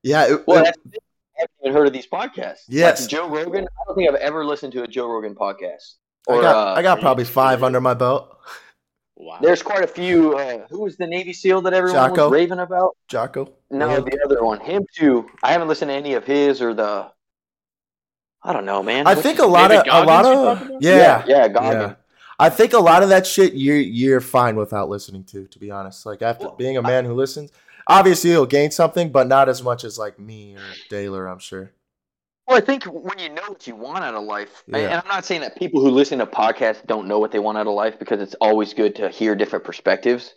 [0.02, 2.64] yeah, it, Well, it- I haven't even heard of these podcasts.
[2.68, 3.00] Yes.
[3.02, 3.64] like Joe Rogan.
[3.64, 5.94] I don't think I've ever listened to a Joe Rogan podcast.
[6.28, 8.36] I got uh, I got probably five under my belt.
[9.22, 9.38] Wow.
[9.40, 10.36] There's quite a few.
[10.36, 12.24] Uh, who was the Navy SEAL that everyone Jocko?
[12.24, 12.96] was raving about?
[13.08, 14.00] Jocko, No, Yeah.
[14.00, 14.60] the other one.
[14.60, 15.26] Him too.
[15.42, 17.10] I haven't listened to any of his or the.
[18.42, 19.06] I don't know, man.
[19.06, 20.82] I What's think a lot of David a lot of talking about?
[20.82, 21.94] yeah, yeah, yeah.
[22.38, 25.46] I think a lot of that shit you're you're fine without listening to.
[25.46, 27.52] To be honest, like after Well, being a man who listens,
[27.86, 31.28] obviously you'll gain something, but not as much as like me or Daler.
[31.28, 31.70] I'm sure.
[32.46, 34.88] Well, I think when you know what you want out of life, and- Yeah.
[34.90, 37.56] and I'm not saying that people who listen to podcasts don't know what they want
[37.58, 40.34] out of life because it's always good to hear different perspectives.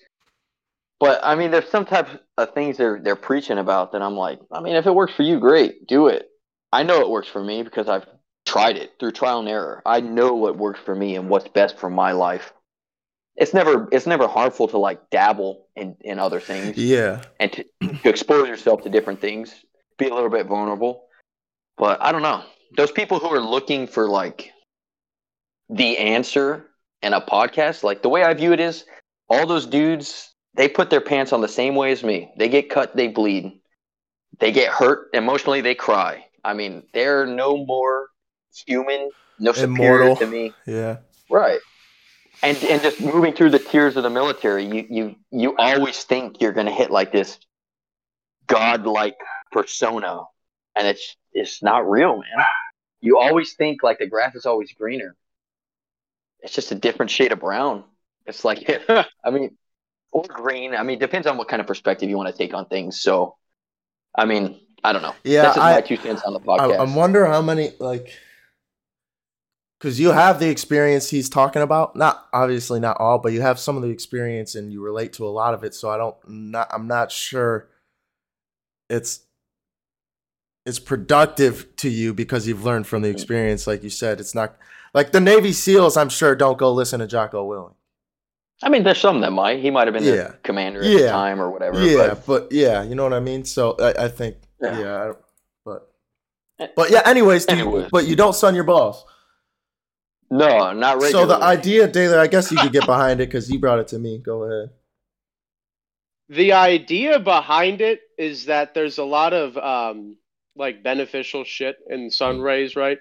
[0.99, 4.39] But I mean, there's some type of things they're they're preaching about that I'm like,
[4.51, 6.29] I mean, if it works for you, great, do it.
[6.71, 8.05] I know it works for me because I've
[8.45, 9.81] tried it through trial and error.
[9.85, 12.53] I know what works for me and what's best for my life.
[13.35, 17.23] It's never it's never harmful to like dabble in in other things Yeah.
[17.41, 17.65] and to,
[18.03, 19.53] to expose yourself to different things,
[19.97, 21.07] be a little bit vulnerable.
[21.77, 22.43] But I don't know.
[22.77, 24.51] Those people who are looking for like
[25.69, 26.65] the answer
[27.01, 28.85] in a podcast, like the way I view it is
[29.29, 32.31] all those dudes, they put their pants on the same way as me.
[32.37, 33.51] They get cut, they bleed.
[34.39, 36.25] They get hurt emotionally, they cry.
[36.43, 38.09] I mean, they're no more
[38.65, 40.15] human, no superior Immortal.
[40.17, 40.53] to me.
[40.65, 40.97] Yeah.
[41.29, 41.59] Right.
[42.43, 46.41] And and just moving through the tiers of the military, you you you always think
[46.41, 47.39] you're gonna hit like this
[48.47, 49.15] godlike
[49.51, 50.21] persona,
[50.75, 52.45] and it's it's not real, man.
[53.01, 55.15] You always think like the grass is always greener.
[56.41, 57.83] It's just a different shade of brown.
[58.25, 59.57] It's like I mean,
[60.11, 60.75] or green.
[60.75, 63.01] I mean, depends on what kind of perspective you want to take on things.
[63.01, 63.35] So,
[64.15, 65.15] I mean, I don't know.
[65.23, 66.79] Yeah, That's I- my two cents on the I, podcast.
[66.79, 68.09] I wonder how many like
[69.79, 71.95] because you have the experience he's talking about.
[71.95, 75.27] Not obviously not all, but you have some of the experience and you relate to
[75.27, 75.73] a lot of it.
[75.73, 77.67] So I don't not I'm not sure
[78.89, 79.24] it's
[80.65, 83.67] it's productive to you because you've learned from the experience.
[83.67, 84.57] Like you said, it's not
[84.93, 85.95] like the Navy SEALs.
[85.97, 87.73] I'm sure don't go listen to Jocko Willink.
[88.63, 89.59] I mean, there's some that might.
[89.59, 90.29] He might have been Yeah.
[90.29, 90.97] the commander at Yeah.
[90.99, 91.79] the time or whatever.
[91.85, 93.43] Yeah, but- but, yeah, you know what I mean.
[93.45, 95.01] So I, I think yeah, Yeah.
[95.01, 95.17] I don't-
[95.65, 95.91] but
[96.75, 97.01] but yeah.
[97.05, 99.05] Anyways, do you- but you don't sun your balls.
[100.31, 101.11] no, not regularly.
[101.11, 103.87] So the idea, Taylor, I guess you could get behind it because you brought it
[103.89, 104.17] to me.
[104.17, 104.69] Go ahead.
[106.27, 110.15] the idea behind it is that there's a lot of um,
[110.55, 112.09] like beneficial shit in mm-hmm.
[112.09, 112.99] sun rays, right?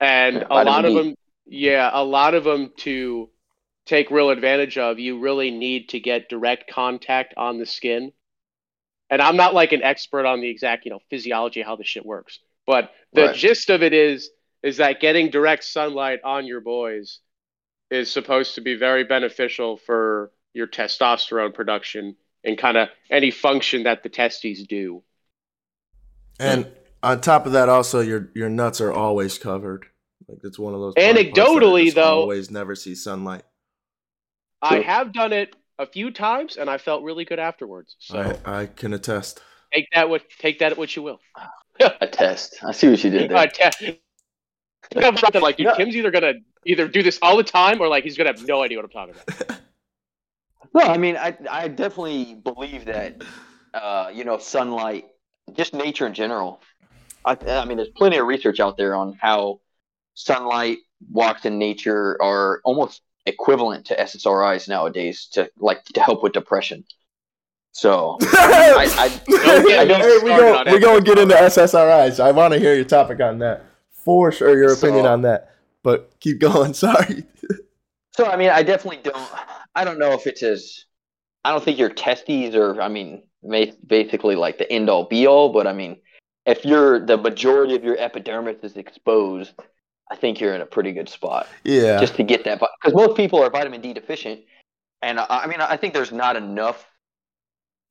[0.00, 1.14] And Yeah, a lot of them,
[1.46, 3.30] yeah, a lot of them to
[3.86, 8.12] take real advantage of, you really need to get direct contact on the skin.
[9.10, 12.06] And I'm not like an expert on the exact, you know, physiology how this shit
[12.06, 13.36] works, but the Right.
[13.36, 14.30] gist of it is
[14.62, 17.18] is that getting direct sunlight on your boys
[17.90, 23.82] is supposed to be very beneficial for your testosterone production and kind of any function
[23.82, 25.02] that the testes do.
[26.40, 26.70] And
[27.02, 29.86] on top of that, also your your nuts are always covered.
[30.28, 30.94] Like it's one of those.
[30.94, 33.42] body parts that Anecdotally, though- always never see sunlight.
[34.60, 34.82] I True.
[34.84, 37.96] have done it a few times and I felt really good afterwards.
[37.98, 39.40] So I I can attest.
[39.72, 41.18] take that what take that what you will.
[42.00, 42.58] attest.
[42.62, 43.46] I see what you did there.
[43.48, 43.98] Te-
[44.96, 45.74] I'm something like, dude, Yeah.
[45.74, 46.34] Tim's either gonna
[46.66, 48.90] either do this all the time or like he's gonna have no idea what I'm
[48.90, 49.58] talking about.
[50.74, 53.22] No, I mean, I I definitely believe that,
[53.74, 55.04] uh, you know, sunlight,
[55.56, 56.60] just nature in general.
[57.24, 59.60] I, I mean, there's plenty of research out there on how
[60.14, 60.78] sunlight
[61.10, 66.84] walks in nature are almost equivalent to SSRIs nowadays to like to help with depression.
[67.72, 72.20] So I, I, Don't I don't- Hey, we go on we gonna get into SSRIs.
[72.20, 73.64] I want to hear your topic on that
[74.04, 74.56] for sure.
[74.58, 75.48] Your opinion So- on that.
[75.84, 76.74] But keep going.
[76.74, 77.24] Sorry.
[78.12, 79.28] So I mean, I definitely don't.
[79.74, 80.84] I don't know if it's as.
[81.44, 82.80] I don't think your testes are.
[82.80, 85.52] I mean, basically like the end all be all.
[85.52, 85.96] But I mean,
[86.46, 89.52] if you're the majority of your epidermis is exposed,
[90.10, 91.98] I think you're in a pretty good spot Yeah.
[92.00, 92.60] just to get that.
[92.60, 94.40] Because most people are vitamin D deficient,
[95.00, 96.86] and I, I mean, I think there's not enough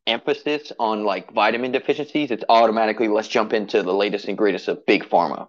[0.07, 2.31] emphasis on like vitamin deficiencies.
[2.31, 5.47] It's automatically let's jump into the latest and greatest of big pharma.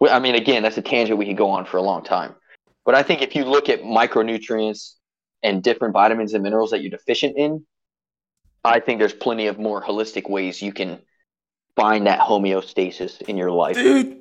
[0.00, 2.34] Well, I mean, again, that's a tangent we could go on for a long time.
[2.84, 4.94] But I think if you look at micronutrients
[5.42, 7.64] and different vitamins and minerals that you're deficient in,
[8.64, 11.00] I think there's plenty of more holistic ways you can
[11.76, 13.76] find that homeostasis in your life.
[13.76, 14.18] dude,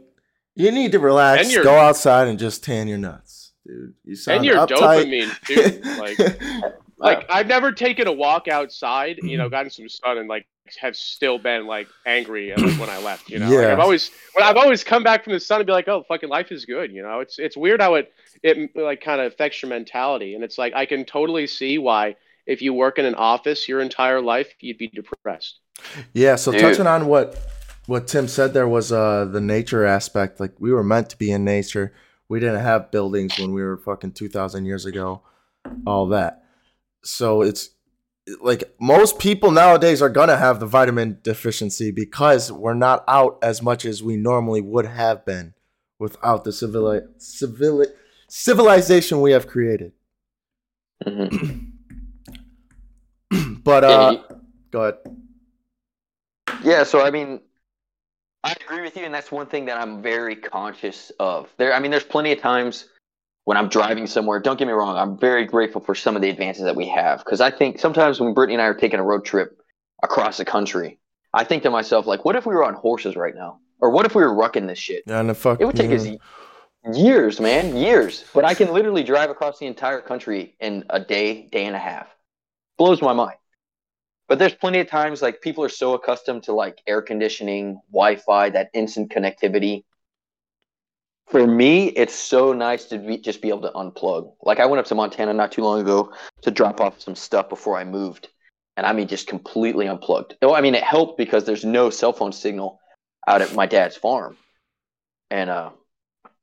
[0.56, 1.54] you need to relax.
[1.54, 3.94] And Go outside and just tan your nuts, dude.
[4.06, 5.06] You sound And your uptight.
[5.06, 5.82] dopamine too.
[6.00, 10.46] Like like I've never taken a walk outside, you know, gotten some sun and like
[10.80, 13.30] have still been like angry at, like when I left.
[13.30, 15.74] You know, Like, I've always when I've always come back from the sun and be
[15.74, 16.92] like, oh, fucking life is good.
[16.92, 20.44] You know, it's it's weird how it it like kind of affects your mentality, and
[20.44, 22.16] it's like I can totally see why
[22.50, 25.60] if you work in an office your entire life you'd be depressed.
[26.14, 26.62] Yeah, so Dude.
[26.62, 27.38] touching on what
[27.86, 30.40] what Tim said there was uh the nature aspect.
[30.40, 31.94] Like we were meant to be in nature.
[32.28, 35.22] We didn't have buildings when we were fucking two thousand years ago.
[35.86, 36.44] All that.
[37.04, 37.70] So it's
[38.42, 43.62] like most people nowadays are gonna have the vitamin deficiency because we're not out as
[43.62, 45.54] much as we normally would have been
[45.98, 47.88] without the civili- civili-
[48.28, 49.94] civilization we have created.
[51.06, 51.66] Mhm.
[53.64, 54.96] but Yeah, uh, you- go ahead.
[56.64, 57.42] Yeah, so I mean,
[58.44, 61.50] I agree with you, and that's one thing that I'm very conscious of.
[61.58, 62.88] There, I mean, there's plenty of times
[63.46, 64.40] when I'm driving somewhere.
[64.40, 67.20] Don't get me wrong, I'm very grateful for some of the advances that we have
[67.20, 69.58] because I think sometimes when Brittany and I are taking a road trip
[70.04, 71.00] across the country,
[71.34, 74.06] I think to myself like, what if we were on horses right now, or what
[74.06, 75.04] if we were rucking this shit?
[75.06, 75.62] Yeah, and the fuck.
[75.62, 76.20] It would take us mhm.
[76.94, 78.26] years, man, years.
[78.34, 81.80] But I can literally drive across the entire country in a day, day and a
[81.80, 82.08] half.
[82.80, 83.38] Blows my mind.
[84.30, 88.52] But there's plenty of times like people are so accustomed to like air conditioning, Wi-Fi,
[88.52, 89.84] that instant connectivity.
[91.28, 94.32] For me, it's so nice to be, just be able to unplug.
[94.42, 96.14] Like I went up to Montana not too long ago
[96.44, 98.30] to drop off some stuff before I moved,
[98.78, 100.38] and I mean just completely unplugged.
[100.42, 102.80] Oh, I mean it helped because there's no cell phone signal
[103.28, 104.38] out at my dad's farm,
[105.30, 105.72] and uh,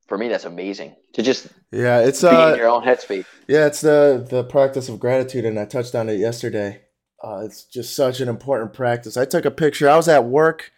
[0.07, 3.27] for me that's amazing to just Yeah, it's be in uh, your own headspace.
[3.49, 6.83] yeah, it's the the practice of gratitude, and I touched on it yesterday.
[7.23, 9.17] Uh, it's just such an important practice.
[9.17, 9.89] I took a picture.
[9.89, 10.71] I was at work,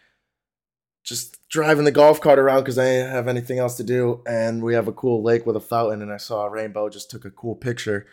[1.03, 4.63] just driving the golf cart around because I didn't have anything else to do, and
[4.63, 6.89] we have a cool lake with a fountain, and I saw a rainbow.
[6.89, 8.07] Just took a cool picture,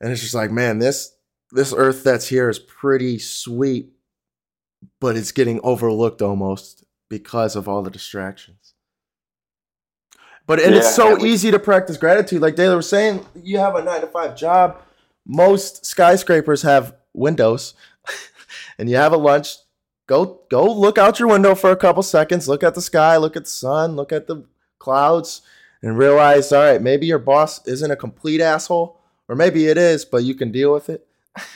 [0.00, 1.14] and it's just like, man, this
[1.52, 3.92] this earth that's here is pretty sweet.
[5.00, 8.69] but it's getting overlooked almost because of all the distractions.
[10.50, 12.42] But and it's Yeah, so and we- easy to practice gratitude.
[12.42, 14.82] Like Taylor was saying, you have a nine to five job.
[15.24, 17.74] Most skyscrapers have windows,
[18.78, 19.58] and you have a lunch.
[20.08, 22.48] Go go look out your window for a couple seconds.
[22.48, 23.16] Look at the sky.
[23.16, 23.94] Look at the sun.
[23.94, 24.44] Look at the
[24.80, 25.42] clouds,
[25.82, 30.04] and realize, all right, maybe your boss isn't a complete asshole, or maybe it is,
[30.04, 31.06] but you can deal with it.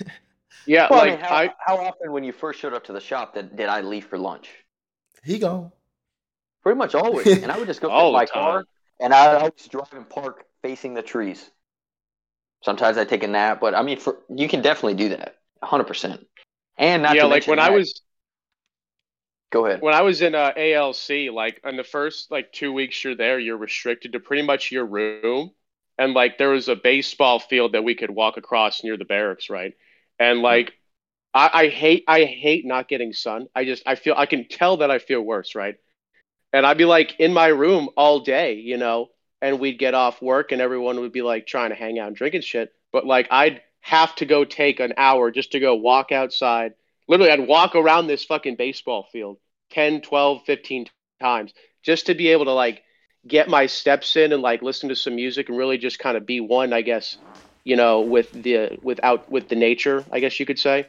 [0.67, 2.95] Yeah, Well, I like mean, how, I, how often when you first showed up to
[2.95, 4.49] the shop did, did I leave for lunch?
[5.23, 5.73] He gone.
[6.63, 7.27] Pretty much always.
[7.43, 8.43] and I would just go All to my the time.
[8.43, 8.65] car
[9.01, 11.51] and I always drive and park facing the trees.
[12.63, 15.85] Sometimes I take a nap, but I mean, for, you can definitely do that, hundred
[15.85, 16.27] percent.
[16.79, 18.01] And not yeah, like when I was
[19.51, 19.83] go ahead.
[19.83, 23.39] when I was in uh, ALC, like in the first like two weeks you're there,
[23.39, 25.53] you're restricted to pretty much your room,
[25.99, 29.51] and like there was a baseball field that we could walk across near the barracks,
[29.51, 29.75] right?
[30.19, 30.73] And like
[31.35, 33.49] I, I hate I hate not getting sun.
[33.55, 35.77] I just I feel I can tell that I feel worse, right?
[36.55, 39.09] And I'd be like in my room all day, you know,
[39.43, 42.17] and we'd get off work and everyone would be like trying to hang out and
[42.17, 42.73] drinking shit.
[42.93, 46.75] But like I'd have to go take an hour just to go walk outside.
[47.09, 49.39] Literally, I'd walk around this fucking baseball field
[49.71, 50.87] 10, 12, 15
[51.21, 52.85] times just to be able to like
[53.27, 56.25] get my steps in and like listen to some music and really just kind of
[56.25, 57.19] be one, I guess,
[57.65, 60.87] you know, with the without with the nature, I guess you could say.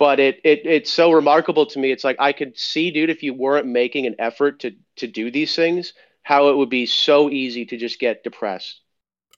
[0.00, 1.92] But it, it it's so remarkable to me.
[1.92, 5.30] It's like I could see, dude, if you weren't making an effort to to do
[5.30, 8.80] these things, how it would be so easy to just get depressed.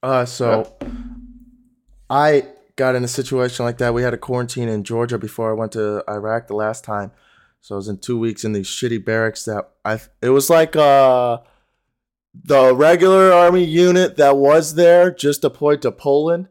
[0.05, 0.73] Uh, so
[2.09, 2.45] I
[2.77, 3.93] got in a situation like that.
[3.93, 7.11] We had a quarantine in Georgia before I went to Iraq the last time.
[7.61, 9.99] So I was in two weeks in these shitty barracks that I.
[10.21, 11.39] It was like uh,
[12.35, 16.47] the regular army unit that was there just deployed to Poland.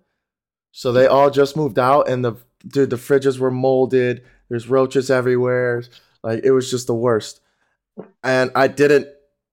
[0.74, 2.36] So they all just moved out, and the
[2.67, 4.24] dude, the fridges were molded.
[4.50, 5.84] There's roaches everywhere.
[6.24, 7.41] Like it was just the worst.
[8.24, 9.08] And I didn't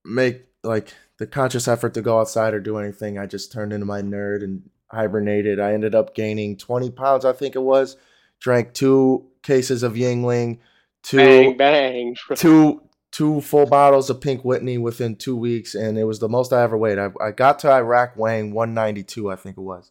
[0.05, 3.19] make like the conscious effort to go outside or do anything.
[3.19, 5.61] I just turned into my nerd and hibernated.
[5.61, 7.97] I ended up gaining 20 pounds, I think it was.
[8.41, 10.59] Drank two cases of Yuengling,
[11.03, 12.17] two Bang bang.
[12.37, 16.53] two two full bottles of Pink Whitney within two weeks, and it was the most
[16.53, 16.99] I ever weighed.
[16.99, 19.91] I, I got to Iraq weighing 192, I think it was.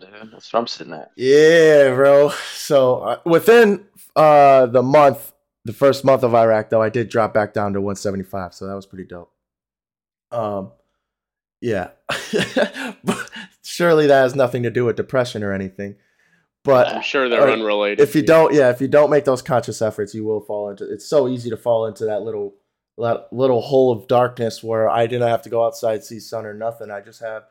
[0.00, 1.12] Dude, that's what I'm sitting at.
[1.16, 2.30] Yeah, bro.
[2.54, 5.32] So uh, within uh, the month,
[5.64, 8.54] the first month of Iraq, though, I did drop back down to 175.
[8.54, 9.32] So that was pretty dope.
[10.30, 10.72] Um,
[11.60, 11.90] yeah.
[13.62, 15.96] Surely that has nothing to do with depression or anything.
[16.62, 18.00] But I'm sure they're unrelated.
[18.00, 20.90] if you don't, yeah, if you don't make those conscious efforts, you will fall into.
[20.92, 22.54] It's so easy to fall into that little,
[22.98, 26.54] that little hole of darkness where I didn't have to go outside, see sun or
[26.54, 26.90] nothing.
[26.90, 27.44] I just have,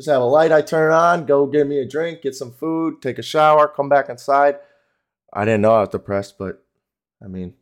[0.00, 3.02] just have a light I turn on, go get me a drink, get some food,
[3.02, 4.56] take a shower, come back inside.
[5.32, 6.64] I didn't know I was depressed, but
[7.22, 7.54] I mean,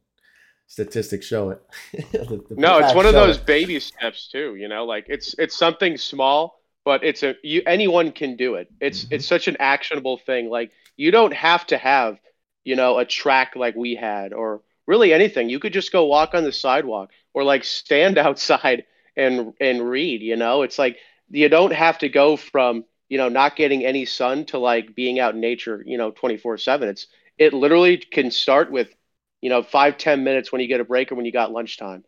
[0.66, 1.62] statistics show it.
[2.12, 3.46] The- the No, it's one of those it.
[3.46, 4.54] baby steps too.
[4.56, 8.68] You know, like it's it's something small, but it's a you anyone can do it.
[8.80, 9.12] It's Mhm.
[9.12, 10.48] it's such an actionable thing.
[10.50, 12.18] Like you don't have to have
[12.64, 15.48] you know a track like we had or really anything.
[15.50, 18.84] You could just go walk on the sidewalk or like stand outside
[19.16, 20.22] and and read.
[20.22, 20.98] You know, it's like
[21.30, 25.18] you don't have to go from you know not getting any sun to like being
[25.20, 25.82] out in nature.
[25.86, 26.88] You know, twenty four seven.
[26.88, 27.06] It's
[27.38, 28.94] it literally can start with
[29.40, 32.04] you know five ten minutes when you get a break or when you got lunchtime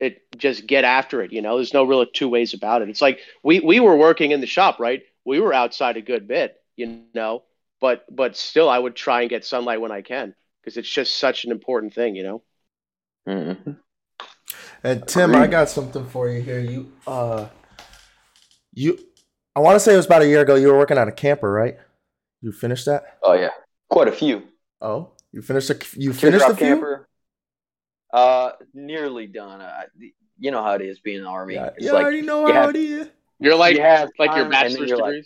[0.00, 3.02] it just get after it you know there's no real two ways about it it's
[3.02, 6.60] like we we were working in the shop right we were outside a good bit
[6.76, 7.42] you know
[7.80, 11.16] but but still i would try and get sunlight when i can because it's just
[11.16, 12.42] such an important thing you know
[13.26, 13.76] Mhm.
[14.82, 16.60] And Tim, I got something for you here.
[16.60, 17.48] You, uh,
[18.78, 18.98] you,
[19.56, 20.54] I want to say it was about a year ago.
[20.54, 21.76] You were working on a camper, right?
[22.42, 23.18] You finished that?
[23.22, 23.50] Oh yeah,
[23.88, 24.44] quite a few.
[24.80, 26.66] Oh, you finished a, you finished Teardrop a few.
[26.66, 27.08] camper.
[28.12, 29.60] Uh, nearly done.
[29.60, 29.82] Uh,
[30.38, 31.54] you know how it is being in the army.
[31.54, 33.08] Yeah, it's yeah, like I already know you how have- it is.
[33.40, 35.24] you're like you have like your time, and then bachelor's you're like,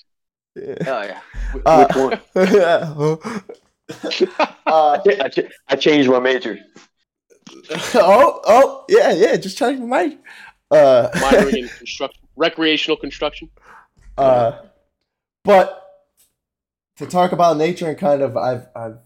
[0.55, 0.93] degrees Yeah.
[0.95, 1.21] Oh yeah.
[1.53, 4.49] Wh- Uh, Which one?
[4.67, 6.59] uh, I, ch- I changed my major.
[7.95, 9.37] oh, oh, yeah, yeah.
[9.37, 10.17] Just trying my.
[10.71, 13.51] Uh, minoring in construction recreational construction
[14.19, 14.53] Uh,
[15.45, 15.79] but
[16.97, 18.99] to talk about nature and kind of, I've I've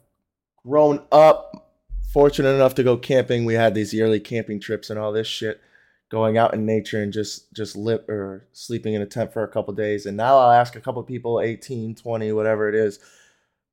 [0.67, 1.73] grown up,
[2.13, 3.45] fortunate enough to go camping.
[3.45, 5.61] We had these yearly camping trips and all this shit,
[6.11, 9.49] going out in nature and just just live or sleeping in a tent for a
[9.49, 10.07] couple days.
[10.07, 12.99] And now I'll ask a couple people, 18, 20, whatever it is,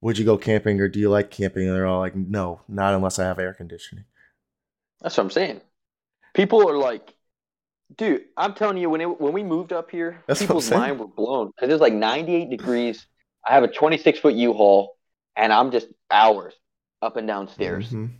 [0.02, 1.68] would you go camping or do you like camping?
[1.68, 4.06] And they're all like, no, not unless I have air conditioning.
[5.02, 5.62] That's what I'm saying.
[6.34, 7.14] People are like,
[7.98, 11.08] dude, I'm telling you, when it, when we moved up here, That's people's mind were
[11.08, 13.06] blown because it was like 98 degrees.
[13.48, 14.96] I have a 26 foot U-Haul,
[15.36, 16.54] and I'm just hours
[17.02, 17.90] up and down stairs.
[17.92, 18.12] Mhm.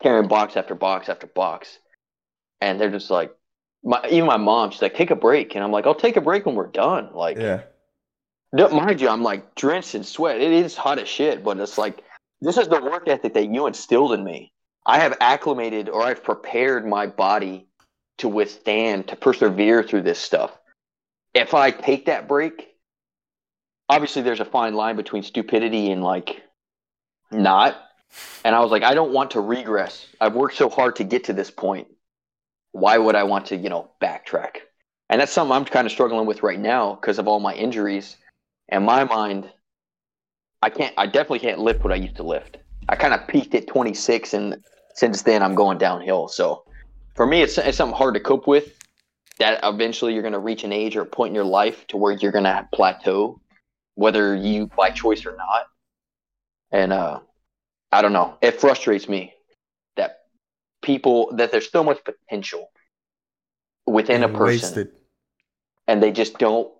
[0.00, 1.78] carrying box after box after box,
[2.60, 3.34] and they're just like,
[3.82, 6.20] my, even my mom, she's like, take a break, and I'm like, I'll take a
[6.20, 7.10] break when we're done.
[7.14, 7.62] Like, Yeah.
[8.52, 10.40] no, mind you, I'm like drenched in sweat.
[10.40, 12.02] It is hot as shit, but it's like
[12.40, 14.52] this is the work ethic that you instilled in me.
[14.86, 17.67] I have acclimated or I've prepared my body
[18.18, 20.56] to withstand, to persevere through this stuff.
[21.34, 22.68] If I take that break,
[23.88, 26.42] obviously there's a fine line between stupidity and like
[27.30, 27.76] not.
[28.44, 30.06] And I was like, I don't want to regress.
[30.20, 31.88] I've worked so hard to get to this point.
[32.72, 34.58] Why would I want to, you know, backtrack?
[35.08, 38.16] And that's something I'm kind of struggling with right now because of all my injuries.
[38.68, 39.50] And my mind,
[40.62, 40.92] I can't.
[40.98, 42.58] I definitely can't lift what I used to lift.
[42.88, 44.62] I kind of peaked at 26, and
[44.94, 46.28] since then I'm going downhill.
[46.28, 46.64] So
[47.18, 48.72] for me, it's it's something hard to cope with.
[49.40, 51.96] That eventually you're going to reach an age or a point in your life to
[51.96, 53.40] where you're going to plateau,
[53.96, 55.66] whether you by choice or not.
[56.70, 57.20] And uh,
[57.92, 58.36] I don't know.
[58.40, 59.34] It frustrates me
[59.96, 60.20] that
[60.80, 62.70] people that there's so much potential
[63.84, 64.92] within a person Wasted.
[65.88, 66.70] and they just don't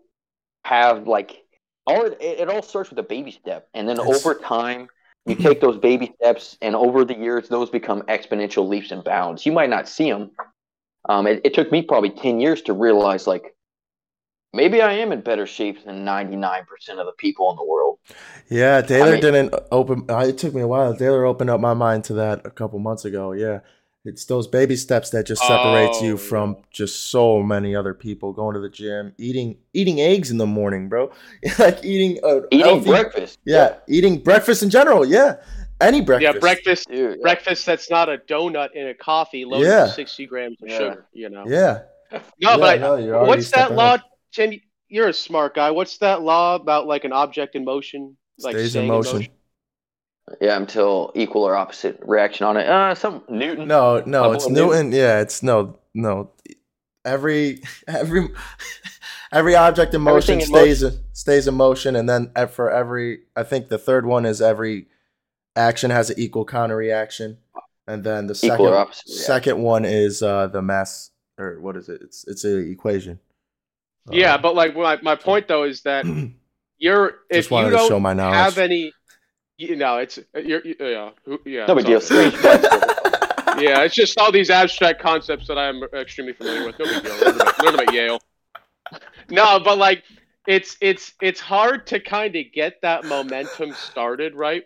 [0.65, 1.37] have like
[1.85, 4.89] all it, it all starts with a baby step and then It's- over time
[5.27, 9.45] you take those baby steps and over the years those become exponential leaps and bounds
[9.45, 10.31] you might not see them
[11.09, 13.55] um, it, it took me probably 10 years to realize like
[14.55, 17.99] maybe i am in better shape than 99% of the people in the world
[18.49, 20.07] Yeah, Taylor mean- didn't open.
[20.09, 20.97] Uh, it took me a while.
[20.97, 23.33] Taylor opened up my mind to that a couple months ago.
[23.33, 23.61] Yeah,
[24.09, 28.33] it's those baby steps that just separates Oh, you from just so many other people.
[28.33, 31.13] Going to the gym, eating eating eggs in the morning, bro.
[31.59, 35.05] like eating a eating healthy- breakfast Yeah, eating breakfast in general.
[35.05, 35.37] Yeah,
[35.81, 36.35] any breakfast.
[36.35, 36.89] Yeah, breakfast.
[36.89, 39.85] dude Breakfast that's not a donut and a coffee loaded Yeah.
[39.85, 40.79] with 60 grams of Yeah.
[40.79, 41.45] sugar, you know?
[41.47, 41.83] Yeah,
[42.13, 43.95] No, Yeah, but no, what's that law?
[43.95, 44.03] up.
[44.33, 44.53] Tim,
[44.89, 45.71] you're a smart guy.
[45.71, 48.17] What's that law about like an object in motion?
[48.41, 49.27] Like stays in staying motion.
[50.41, 54.53] Yeah until equal or opposite reaction on it uh some newton No, no, it's boy
[54.53, 54.93] Newton.
[54.93, 56.31] Yeah, it's no, no.
[57.05, 58.29] Every every
[59.33, 63.43] every object in motion Everything in stays stays in motion, and then for every, I
[63.43, 64.87] think the third one is every
[65.57, 67.39] action has an equal counter reaction,
[67.87, 69.25] and then the Equal second or opposite reaction.
[69.25, 72.01] second one is uh the mass or what is it?
[72.03, 73.21] It's it's an equation.
[74.11, 76.05] Yeah, Uh, but like my, my point though is that
[76.79, 78.37] you're if just wanted you to show don't my knowledge.
[78.37, 78.93] have any,
[79.59, 81.67] you know, it's uh, you're you- yeah who- yeah.
[81.67, 82.01] no big deal
[83.61, 86.79] yeah, it's just all these abstract concepts that I'm extremely familiar with.
[86.79, 87.17] No big deal.
[87.19, 88.21] Learn at, learn at Yale.
[89.31, 90.05] No, but like
[90.47, 94.63] it's it's it's hard to kind of get that momentum started, right?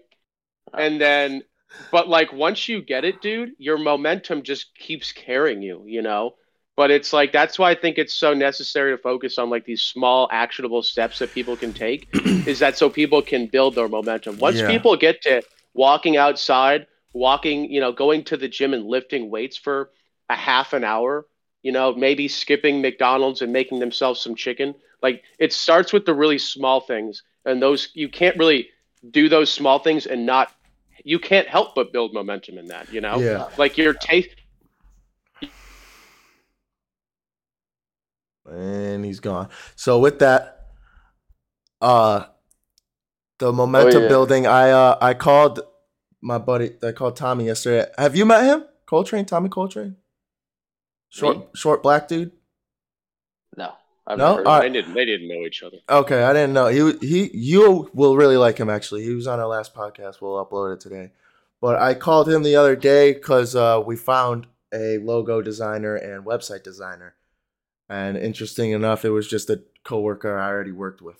[0.72, 1.43] And then,
[1.90, 6.34] but like once you get it, dude, your momentum just keeps carrying you, you know.
[6.77, 9.83] But it's like that's why I think it's so necessary to focus on like these
[9.83, 12.09] small actionable steps that people can take.
[12.47, 14.39] is that so people can build their momentum?
[14.39, 14.62] Once Yeah.
[14.62, 15.43] people get to
[15.75, 19.91] walking outside walking, you know, going to the gym and lifting weights for
[20.29, 21.27] a half an hour,
[21.62, 24.75] you know, maybe skipping McDonald's and making themselves some chicken.
[25.03, 28.68] Like it starts with the really small things, and those you can't really
[29.11, 30.49] do those small things and not.
[31.05, 33.25] You can't help but build momentum in that, you know.
[33.25, 34.29] yeah, Like your taste.
[38.47, 39.49] And he's gone.
[39.76, 40.68] So with that,
[41.80, 42.24] uh,
[43.38, 44.09] the momentum yeah.
[44.09, 44.47] building.
[44.47, 45.61] I uh I called
[46.20, 46.72] my buddy.
[46.82, 47.90] I called Tommy yesterday.
[47.99, 48.64] Have you met him?
[48.86, 49.97] Coltrane, Tommy Coltrane.
[51.09, 51.45] Short, Me?
[51.55, 52.32] short black dude.
[53.57, 53.72] No,
[54.07, 54.24] I've No?
[54.24, 54.95] never heard of All They didn't.
[54.95, 55.78] They didn't know each other.
[55.88, 56.68] Okay, I didn't know.
[56.68, 59.03] He he you will really like him actually.
[59.03, 60.20] He was on our last podcast.
[60.20, 61.11] We'll upload it today.
[61.61, 66.24] But I called him the other day because uh, we found a logo designer and
[66.24, 67.14] website designer.
[67.93, 71.18] And interesting enough, it was just a coworker I already worked with.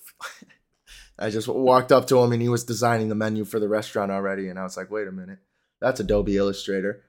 [1.19, 4.11] I just walked up to him and he was designing the menu for the restaurant
[4.11, 4.49] already.
[4.49, 5.39] And I was like, wait a minute,
[5.83, 7.03] that's Adobe Illustrator.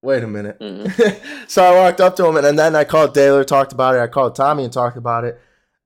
[0.00, 0.58] Wait a minute.
[0.58, 1.20] Mhm.
[1.50, 4.00] so I walked up to him and, and then I called Taylor, talked about it.
[4.00, 5.38] I called Tommy and talked about it.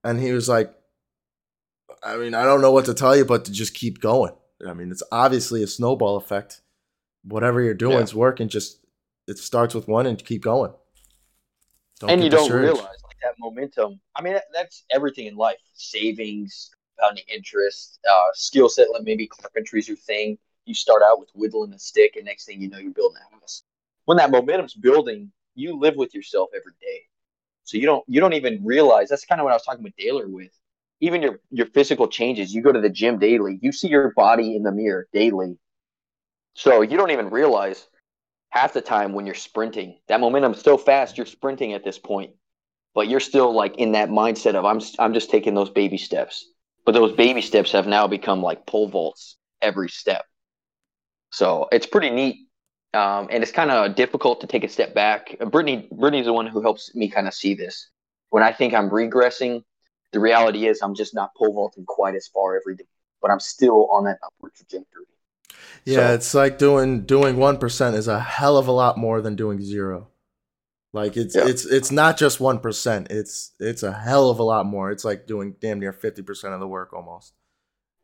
[0.05, 0.73] And he was like,
[2.05, 4.33] I mean, I don't know what to tell you, but to just keep going.
[4.67, 6.61] I mean, it's obviously a snowball effect.
[7.25, 8.03] Whatever you're doing Yeah.
[8.05, 8.49] is working.
[8.49, 8.79] Just
[9.27, 10.73] it starts with one and keep going.
[12.09, 14.01] And you don't realize like that momentum.
[14.17, 18.91] I mean, that, that's everything in life: savings, compounding interest, uh, skill set.
[18.91, 20.39] Like maybe carpentry's your thing.
[20.65, 23.35] You start out with whittling a stick, and next thing you know, you're building a
[23.35, 23.63] house.
[24.05, 27.03] When that momentum's building, you live with yourself every day,
[27.65, 29.09] so you don't you don't even realize.
[29.09, 30.53] That's kind of what I was talking with Taylor with.
[31.01, 32.55] Even your your physical changes.
[32.55, 33.59] You go to the gym daily.
[33.63, 35.59] You see your body in the mirror daily,
[36.55, 37.89] so you don't even realize
[38.51, 39.99] half the time when you're sprinting.
[40.09, 42.33] That momentum's so fast, you're sprinting at this point,
[42.95, 46.47] but you're still like in that mindset of I'm I'm just taking those baby steps.
[46.85, 50.25] But those baby steps have now become like pole vaults every step.
[51.31, 52.49] So it's pretty neat
[52.93, 55.37] um, and it's kind of difficult to take a step back.
[55.51, 57.89] Brittany, Brittany's the one who helps me kind of see this.
[58.31, 59.63] When I think I'm regressing,
[60.13, 62.89] the reality is I'm just not pole vaulting quite as far every day,
[63.23, 65.05] but I'm still on that upward trajectory.
[65.85, 69.21] Yeah, so, it's like doing doing one percent is a hell of a lot more
[69.21, 70.09] than doing zero.
[70.93, 71.47] Like it's yeah.
[71.47, 73.09] it's it's not just one percent.
[73.11, 74.91] It's it's a hell of a lot more.
[74.91, 77.33] It's like doing damn near fifty percent of the work almost.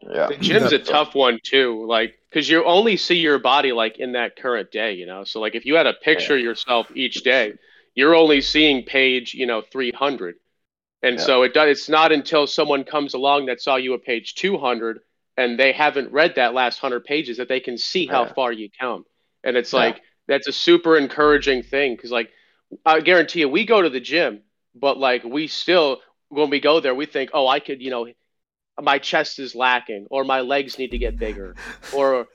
[0.00, 1.84] Yeah, the gym's a tough one too.
[1.86, 5.24] Like because you only see your body like in that current day, you know.
[5.24, 6.44] So like if you had a picture yeah.
[6.44, 7.54] yourself each day,
[7.94, 10.36] you're only seeing page you know three hundred,
[11.02, 11.24] and yeah.
[11.24, 11.68] so it does.
[11.70, 15.00] It's not until someone comes along that saw you at page two hundred
[15.36, 18.32] and they haven't read that last hundred pages that they can see how yeah.
[18.32, 19.04] far you come.
[19.44, 22.30] And it's like that's a super encouraging thing because like
[22.84, 24.42] I guarantee you, we go to the gym,
[24.74, 28.08] but like we still when we go there, we think, oh, I could you know
[28.80, 31.54] my chest is lacking or my legs need to get bigger
[31.94, 32.26] or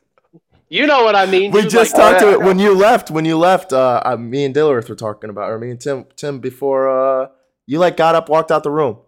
[0.71, 1.51] you know what I mean.
[1.51, 3.11] We just like, talked to it when you left.
[3.11, 6.05] When you left, uh, uh, me and Dillerith were talking about, or me and Tim,
[6.15, 7.27] Tim before uh,
[7.65, 8.99] you like got up, walked out the room,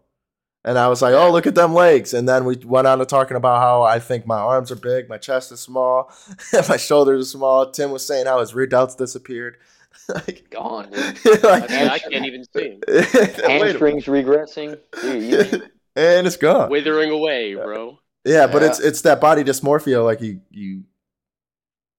[0.66, 3.06] and I was like, "Oh, look at them legs." And then we went on to
[3.06, 6.12] talking about how I think my arms are big, my chest is small,
[6.70, 7.72] my shoulders are small.
[7.72, 9.58] Tim was saying how his rear delts disappeared.
[10.10, 10.90] like, Gone.
[11.44, 12.80] like, I, mean, I can't even see.
[12.88, 14.78] Hamstrings regressing.
[15.02, 18.00] Dude, and it's gone, withering away, bro.
[18.26, 20.04] Yeah, yeah, but it's it's that body dysmorphia.
[20.04, 20.84] Like you you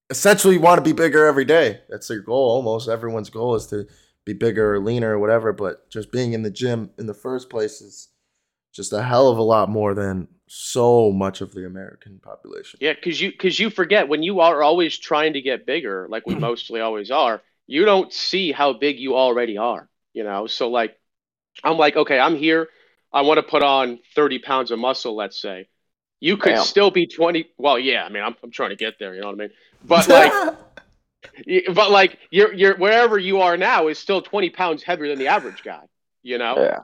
[0.09, 1.81] essentially want to be bigger every day.
[1.89, 2.51] That's your goal.
[2.51, 3.87] Almost everyone's goal is to
[4.25, 5.53] be bigger or leaner or whatever.
[5.53, 8.09] But just being in the gym in the first place is
[8.75, 12.79] just a hell of a lot more than so much of the American population.
[12.81, 16.27] Yeah, because you because you forget when you are always trying to get bigger, like
[16.27, 17.41] we mostly always are.
[17.67, 19.89] You don't see how big you already are.
[20.13, 20.97] You know, so like
[21.63, 22.67] I'm like, okay, I'm here.
[23.11, 25.69] I want to put on 30 pounds of muscle, let's say,
[26.19, 26.63] you could Damn.
[26.63, 27.49] still be 20.
[27.57, 29.49] Well, yeah, I mean, I'm, I'm trying to get there, you know what I mean?
[29.85, 30.55] But like,
[31.73, 35.27] but like, you're, you're, wherever you are now is still 20 pounds heavier than the
[35.27, 35.83] average guy,
[36.23, 36.57] you know?
[36.57, 36.79] Yeah.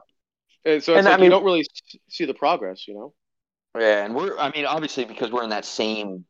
[0.66, 1.66] And so and like I mean, you don't really
[2.10, 3.14] see the progress, you know?
[3.78, 4.06] Yeah.
[4.06, 6.26] And we're, I mean, obviously, because we're in that same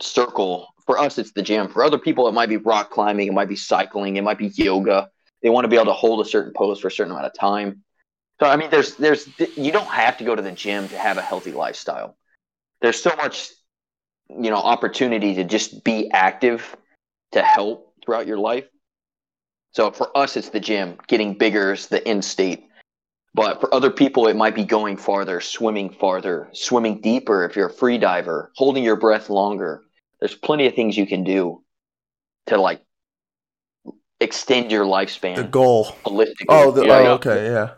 [0.00, 1.68] circle, for us, it's the gym.
[1.68, 4.48] For other people, it might be rock climbing, it might be cycling, it might be
[4.48, 5.08] yoga.
[5.42, 7.34] They want to be able to hold a certain pose for a certain amount of
[7.38, 7.82] time.
[8.40, 11.18] So I mean, there's there's you don't have to go to the gym to have
[11.18, 12.16] a healthy lifestyle.
[12.80, 13.50] There's so much,
[14.28, 16.76] you know, opportunity to just be active
[17.32, 18.64] to help throughout your life.
[19.72, 20.98] So for us, it's the gym.
[21.06, 22.68] Getting bigger is the end state.
[23.34, 27.68] But for other people, it might be going farther, swimming farther, swimming deeper if you're
[27.68, 29.82] a free diver, holding your breath longer.
[30.20, 31.62] There's plenty of things you can do
[32.46, 32.82] to like
[34.20, 35.36] extend your lifespan.
[35.36, 35.86] The goal.
[36.04, 36.46] Holistically.
[36.48, 37.70] Oh, the, oh okay, yeah.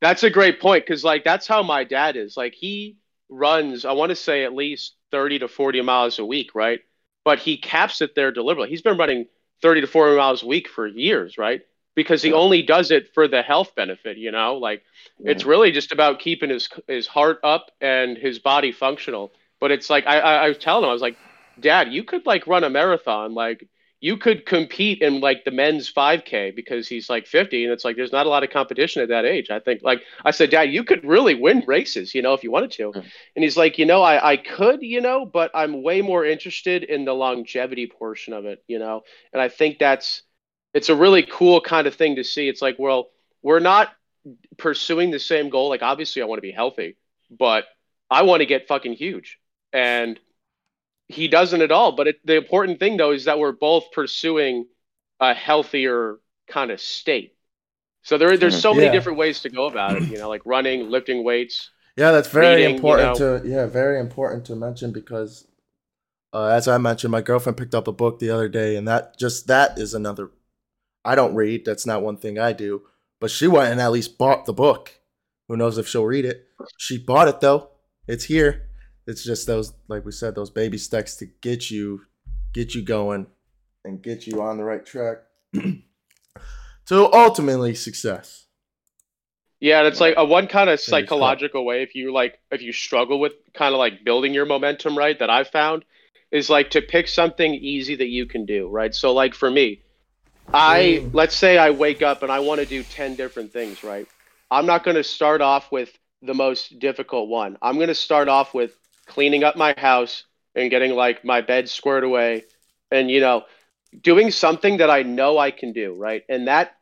[0.00, 2.36] That's a great point because like that's how my dad is.
[2.36, 2.96] Like he
[3.28, 6.80] runs, I want to say at least thirty to forty miles a week, right?
[7.24, 8.70] But he caps it there deliberately.
[8.70, 9.26] He's been running
[9.62, 11.62] thirty to forty miles a week for years, right?
[11.94, 14.56] Because he only does it for the health benefit, you know.
[14.56, 14.82] Like
[15.18, 15.32] yeah.
[15.32, 19.32] it's really just about keeping his his heart up and his body functional.
[19.60, 21.16] But it's like I, I, I was telling him, I was like,
[21.58, 23.68] Dad, you could like run a marathon, like
[24.00, 27.96] you could compete in like the men's 5k because he's like 50 and it's like
[27.96, 30.64] there's not a lot of competition at that age i think like i said dad
[30.64, 33.86] you could really win races you know if you wanted to and he's like you
[33.86, 38.32] know I, I could you know but i'm way more interested in the longevity portion
[38.32, 40.22] of it you know and i think that's
[40.74, 43.08] it's a really cool kind of thing to see it's like well
[43.42, 43.92] we're not
[44.58, 46.96] pursuing the same goal like obviously i want to be healthy
[47.30, 47.64] but
[48.10, 49.38] i want to get fucking huge
[49.72, 50.18] and
[51.10, 51.92] he doesn't at all.
[51.92, 54.66] But it, the important thing though is that we're both pursuing
[55.18, 56.18] a healthier
[56.48, 57.34] kind of state.
[58.02, 60.04] So there, there's so many different ways to go about it.
[60.04, 61.70] You know, like running, lifting weights.
[61.96, 63.38] Yeah, that's very reading, important you know.
[63.40, 65.46] to yeah, very important to mention because,
[66.32, 69.18] uh, as I mentioned, my girlfriend picked up a book the other day, and that
[69.18, 70.30] just that is another.
[71.04, 71.64] I don't read.
[71.64, 72.82] That's not one thing I do.
[73.20, 75.00] But she went and at least bought the book.
[75.48, 76.46] Who knows if she'll read it?
[76.78, 77.70] She bought it though.
[78.06, 78.70] It's here
[79.10, 82.02] it's just those like we said those baby steps to get you
[82.52, 83.26] get you going
[83.84, 85.18] and get you on the right track
[86.86, 88.46] to ultimately success
[89.58, 92.72] yeah and it's like a one kind of psychological way if you like if you
[92.72, 95.84] struggle with kind of like building your momentum right that i've found
[96.30, 99.82] is like to pick something easy that you can do right so like for me
[100.52, 101.10] i mm.
[101.12, 104.06] let's say i wake up and i want to do 10 different things right
[104.50, 105.90] i'm not going to start off with
[106.22, 108.76] the most difficult one i'm going to start off with
[109.06, 110.24] cleaning up my house
[110.54, 112.44] and getting like my bed squared away
[112.90, 113.44] and you know
[114.02, 116.22] doing something that I know I can do, right?
[116.28, 116.72] And that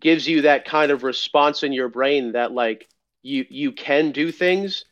[0.00, 2.88] gives you that kind of response in your brain that like
[3.22, 4.84] you you can do things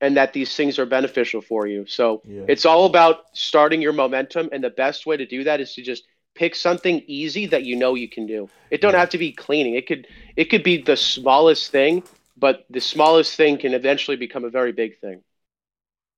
[0.00, 1.86] and that these things are beneficial for you.
[1.86, 2.44] So Yeah.
[2.48, 5.82] it's all about starting your momentum, and the best way to do that is to
[5.82, 6.04] just
[6.40, 8.50] pick something easy that you know you can do.
[8.70, 9.00] It don't Yeah.
[9.00, 9.74] have to be cleaning.
[9.74, 12.02] It could it could be the smallest thing,
[12.36, 15.22] but the smallest thing can eventually become a very big thing.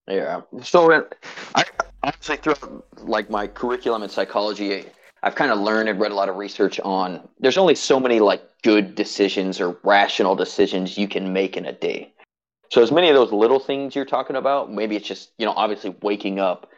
[0.09, 0.43] Yeah.
[0.63, 1.03] So uh,
[1.55, 1.65] I
[2.03, 4.85] honestly throughout like my curriculum in psychology,
[5.23, 8.21] I've kind of learned and read a lot of research on there's only so many
[8.21, 12.13] like good decisions or rational decisions you can make in a day.
[12.71, 15.55] So as many of those little things you're talking about, maybe it's just, you know,
[15.57, 16.69] obviously waking up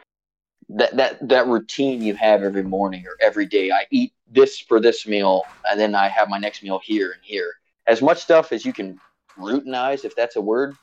[0.69, 3.71] that that that routine you have every morning or every day.
[3.71, 7.21] I eat this for this meal and then I have my next meal here and
[7.23, 7.53] here.
[7.87, 8.99] As much stuff as you can
[9.37, 10.75] routinize, if that's a word,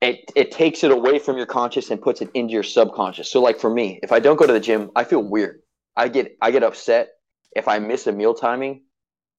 [0.00, 3.30] it it takes it away from your conscious and puts it into your subconscious.
[3.30, 5.60] So like for me, if I don't go to the gym, I feel weird.
[5.96, 7.10] I get I get upset
[7.54, 8.84] if I miss a meal timing.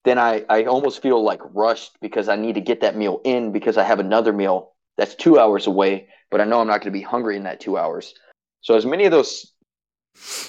[0.03, 3.51] Then I I almost feel like rushed because I need to get that meal in
[3.51, 6.91] because I have another meal that's 2 hours away, but I know I'm not going
[6.93, 8.13] to be hungry in that 2 hours.
[8.61, 9.51] So as many of those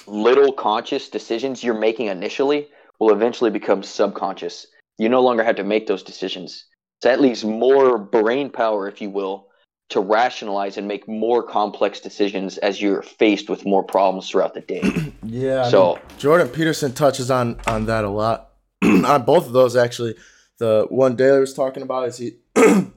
[0.07, 2.67] little conscious decisions you're making initially
[2.99, 4.67] will eventually become subconscious.
[4.97, 6.65] You no longer have to make those decisions.
[7.01, 9.47] So that leaves more brain power, if you will,
[9.89, 14.61] to rationalize and make more complex decisions as you're faced with more problems throughout the
[14.61, 14.81] day.
[15.25, 15.63] Yeah.
[15.63, 18.51] I So- mean, Jordan Peterson touches on on that a lot.
[18.83, 20.15] on both of those, actually.
[20.59, 22.91] The one Daly was talking about is he, he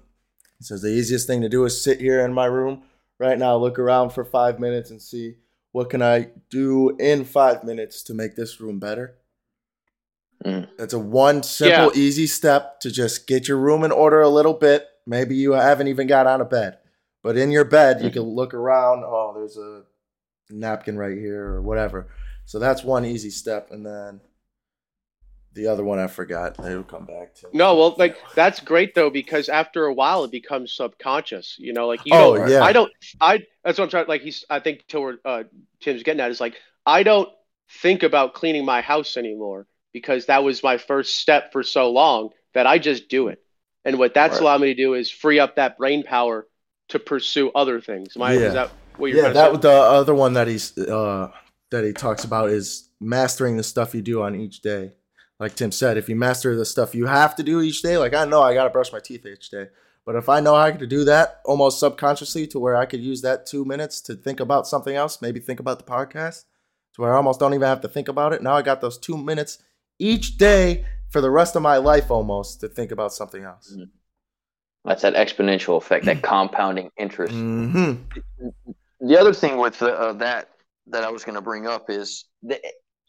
[0.60, 2.82] says the easiest thing to do is sit here in my room
[3.18, 5.36] right now, look around for five minutes, and see
[5.72, 9.16] what can I do in five minutes to make this room better.
[10.44, 10.68] Mm.
[10.78, 12.00] That's a one simple, Yeah.
[12.00, 14.86] easy step to just get your room in order a little bit.
[15.06, 16.78] Maybe you haven't even got out of bed,
[17.22, 18.14] but in your bed, you Mhm.
[18.14, 19.04] can look around.
[19.04, 19.84] Oh, there's a
[20.50, 22.06] napkin right here, or whatever.
[22.44, 24.20] So that's one easy step, and then
[25.56, 26.56] the other one I forgot.
[26.58, 27.48] Will come back to.
[27.52, 31.56] No, well, like that's great though because after a while it becomes subconscious.
[31.58, 32.48] You know, like you Oh, don't.
[32.48, 32.62] yeah.
[32.62, 32.92] I don't.
[33.20, 33.40] I.
[33.64, 34.06] That's what I'm trying.
[34.06, 34.44] Like he's.
[34.48, 35.42] I think toward uh,
[35.80, 36.54] Tim's getting at is like
[36.84, 37.28] I don't
[37.82, 42.30] think about cleaning my house anymore because that was my first step for so long
[42.54, 43.42] that I just do it.
[43.84, 44.42] And what that's Right.
[44.42, 46.46] allowed me to do is free up that brain power
[46.90, 48.16] to pursue other things.
[48.16, 48.40] I, Yeah.
[48.40, 51.30] Is that what you're yeah, that was the other one that he's uh,
[51.70, 54.92] that he talks about is mastering the stuff you do on each day.
[55.38, 58.14] Like Tim said, if you master the stuff you have to do each day, like
[58.14, 59.66] I know I got to brush my teeth each day,
[60.06, 63.22] but if I know how to do that almost subconsciously to where I could use
[63.22, 66.44] that two minutes to think about something else, maybe think about the podcast,
[66.94, 68.42] to where I almost don't even have to think about it.
[68.42, 69.58] Now I got those two minutes
[69.98, 73.76] each day for the rest of my life almost to think about something else.
[74.84, 77.34] That's that exponential effect, that compounding interest.
[77.34, 77.94] hmm
[79.00, 80.50] The other thing with uh, that
[80.86, 82.60] that I was going to bring up is that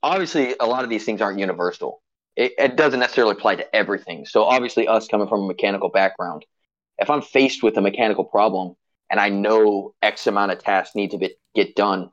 [0.01, 2.01] obviously a lot of these things aren't universal.
[2.38, 4.25] It, it doesn't necessarily apply to everything.
[4.25, 6.45] So obviously, us coming from a mechanical background,
[6.99, 8.75] if I'm faced with a mechanical problem
[9.11, 12.11] and I know X amount of tasks need to be, get done,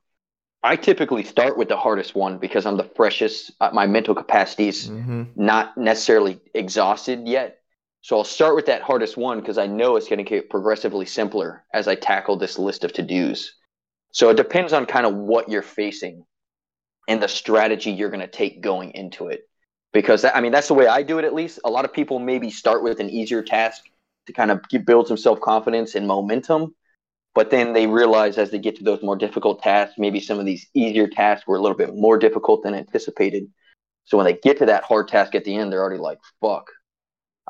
[0.62, 3.52] I typically start with the hardest one because I'm the freshest.
[3.60, 7.58] Uh, my mental capacities hmm not necessarily exhausted yet.
[8.02, 11.06] So I'll start with that hardest one because I know it's going to get progressively
[11.06, 13.52] simpler as I tackle this list of to dos.
[14.12, 16.24] So it depends on kind of what you're facing
[17.08, 19.48] and the strategy you're going to take going into it.
[19.94, 21.60] Because that, I mean, that's the way I do it at least.
[21.64, 23.84] A lot of people maybe start with an easier task
[24.26, 26.74] to kind of build some self confidence and momentum.
[27.34, 30.44] But then they realize as they get to those more difficult tasks, maybe some of
[30.46, 33.48] these easier tasks were a little bit more difficult than anticipated.
[34.04, 36.70] So when they get to that hard task at the end, they're already like, fuck,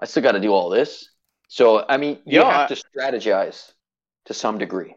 [0.01, 1.11] I still got to do all this.
[1.49, 3.73] So, I mean, you Yeah, have I- to strategize
[4.27, 4.95] to some degree.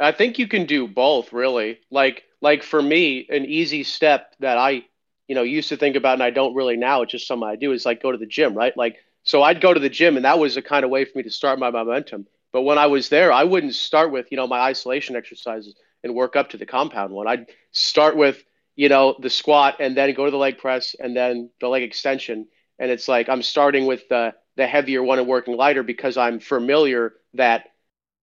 [0.00, 1.80] I think you can do both, really.
[1.90, 4.84] Like, like for me, an easy step that I,
[5.28, 7.02] you know, used to think about and I don't really now.
[7.02, 8.76] It's just something I do is like go to the gym, right?
[8.76, 11.18] Like, so I'd go to the gym, and that was a kind of way for
[11.18, 12.26] me to start my momentum.
[12.52, 16.14] But when I was there, I wouldn't start with you know my isolation exercises and
[16.14, 17.28] work up to the compound one.
[17.28, 18.42] I'd start with
[18.74, 21.82] you know the squat and then go to the leg press and then the leg
[21.82, 22.48] extension.
[22.78, 26.40] And it's like I'm starting with the the heavier one and working lighter because I'm
[26.40, 27.66] familiar that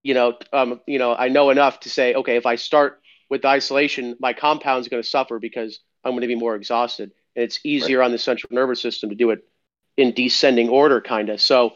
[0.03, 3.41] you know, um, you know, I know enough to say, okay, if I start with
[3.41, 7.43] the isolation, my compound's going to suffer because I'm going to be more exhausted, and
[7.43, 9.47] it's easier on the central nervous system to do it
[9.97, 11.41] in descending order, kind of.
[11.41, 11.74] So,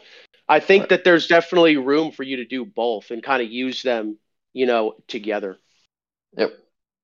[0.48, 0.88] I think Right.
[0.90, 4.18] that there's definitely room for you to do both and kind of use them,
[4.52, 5.58] you know, together.
[6.36, 6.58] Yep.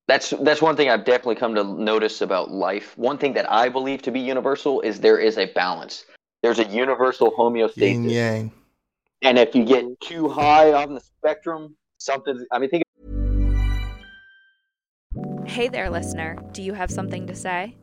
[0.07, 2.97] That's that's one thing I've definitely come to notice about life.
[2.97, 6.05] One thing that I believe to be universal is there is a balance.
[6.43, 7.75] There's a universal homeostasis.
[7.77, 8.11] Yin homeostasis.
[8.13, 8.51] yang.
[9.21, 12.83] And if you get too high on the spectrum, something I mean think
[15.57, 16.37] Hey there, listener.
[16.51, 17.75] Do you have something to say?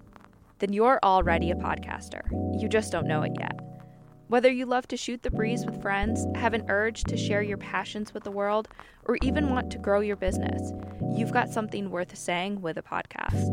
[0.61, 2.23] Then you're already a podcaster.
[2.63, 3.59] You just don't know it yet.
[4.29, 7.59] Whether you love to shoot the breeze with friends, have an urge to share your
[7.59, 8.69] passions with the world,
[9.07, 10.71] or even want to grow your business,
[11.17, 13.51] you've got something worth saying with a podcast.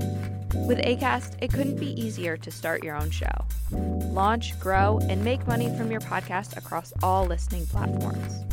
[0.67, 3.45] With ACAST, it couldn't be easier to start your own show.
[3.71, 8.45] Launch, grow, and make money from your podcast across all listening platforms.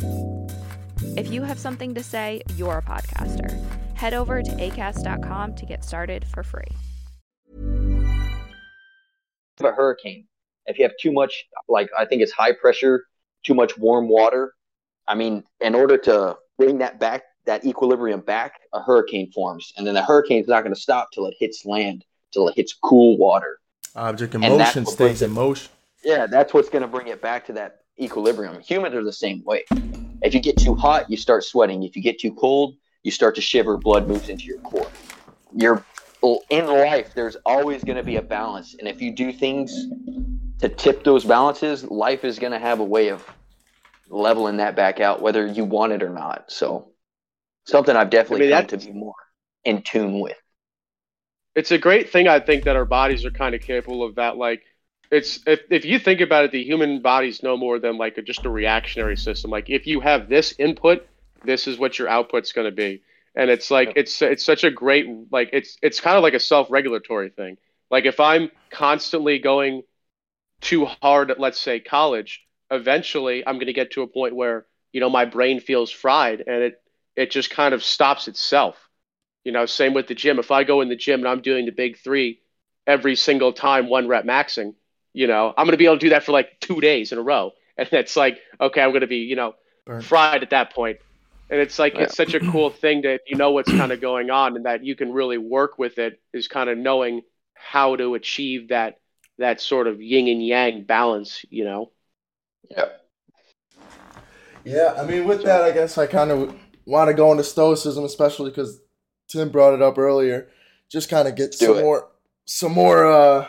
[1.15, 3.55] If you have something to say, you're a podcaster.
[3.99, 6.63] Head over to acast.com to get started for free.
[9.59, 10.25] a hurricane.
[10.67, 13.03] If you have too much, like I think it's high pressure,
[13.43, 14.53] too much warm water.
[15.05, 19.85] I mean, in order to bring that back, that equilibrium back, a hurricane forms, and
[19.85, 23.17] then the hurricane's not going to stop till it hits land, till it hits cool
[23.17, 23.59] water.
[23.97, 25.69] Object in motion stays in motion.
[26.05, 28.61] Yeah, that's what's going to bring it back to that equilibrium.
[28.61, 29.65] Humans are the same way.
[30.21, 31.83] If you get too hot, you start sweating.
[31.83, 33.77] If you get too cold, you start to shiver.
[33.77, 34.89] Blood moves into your core.
[35.55, 35.83] You're
[36.49, 37.13] in life.
[37.13, 39.87] There's always going to be a balance, and if you do things
[40.59, 43.25] to tip those balances, life is going to have a way of
[44.09, 46.51] leveling that back out, whether you want it or not.
[46.51, 46.89] So,
[47.65, 49.13] something I've definitely I mean, come to be more
[49.63, 50.37] in tune with.
[51.55, 54.37] it's a great thing I think that our bodies are kind of capable of that.
[54.37, 54.63] Like,
[55.11, 58.21] it's if if you think about it, the human body's no more than like a,
[58.21, 59.51] just a reactionary system.
[59.51, 61.07] Like, if you have this input,
[61.43, 63.03] this is what your output's going to be,
[63.35, 66.39] and it's like it's it's such a great like it's it's kind of like a
[66.39, 67.57] self-regulatory thing.
[67.91, 69.83] Like, if I'm constantly going
[70.61, 74.65] too hard at let's say college, eventually I'm going to get to a point where
[74.91, 76.81] you know my brain feels fried and it
[77.15, 78.77] it just kind of stops itself.
[79.43, 80.39] You know, same with the gym.
[80.39, 82.39] If I go in the gym and I'm doing the big three
[82.85, 84.75] every single time, one rep maxing,
[85.13, 87.17] you know, I'm going to be able to do that for like two days in
[87.17, 87.51] a row.
[87.79, 90.01] And it's like, okay, I'm going to be, you know, Burn.
[90.01, 90.97] fried at that point.
[91.49, 92.01] And it's like, Yeah.
[92.03, 94.83] it's such a cool thing that you know what's kind of going on and that
[94.83, 97.21] you can really work with it is kind of knowing
[97.55, 98.99] how to achieve that,
[99.37, 101.91] that sort of yin and yang balance, you know?
[102.69, 102.89] Yeah.
[104.63, 108.03] Yeah, I mean, with that, I guess I kind of want to go into stoicism,
[108.03, 108.79] especially because
[109.27, 110.49] Tim brought it up earlier.
[110.89, 111.81] Just kind of get some it.
[111.81, 112.09] more,
[112.45, 113.47] some more uh,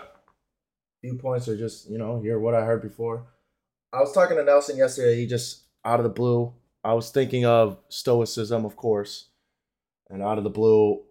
[1.02, 3.26] viewpoints, or just you know, hear what I heard before.
[3.92, 5.16] I was talking to Nelson yesterday.
[5.16, 6.52] He just out of the blue.
[6.82, 9.28] I was thinking of stoicism, of course,
[10.08, 11.02] and out of the blue,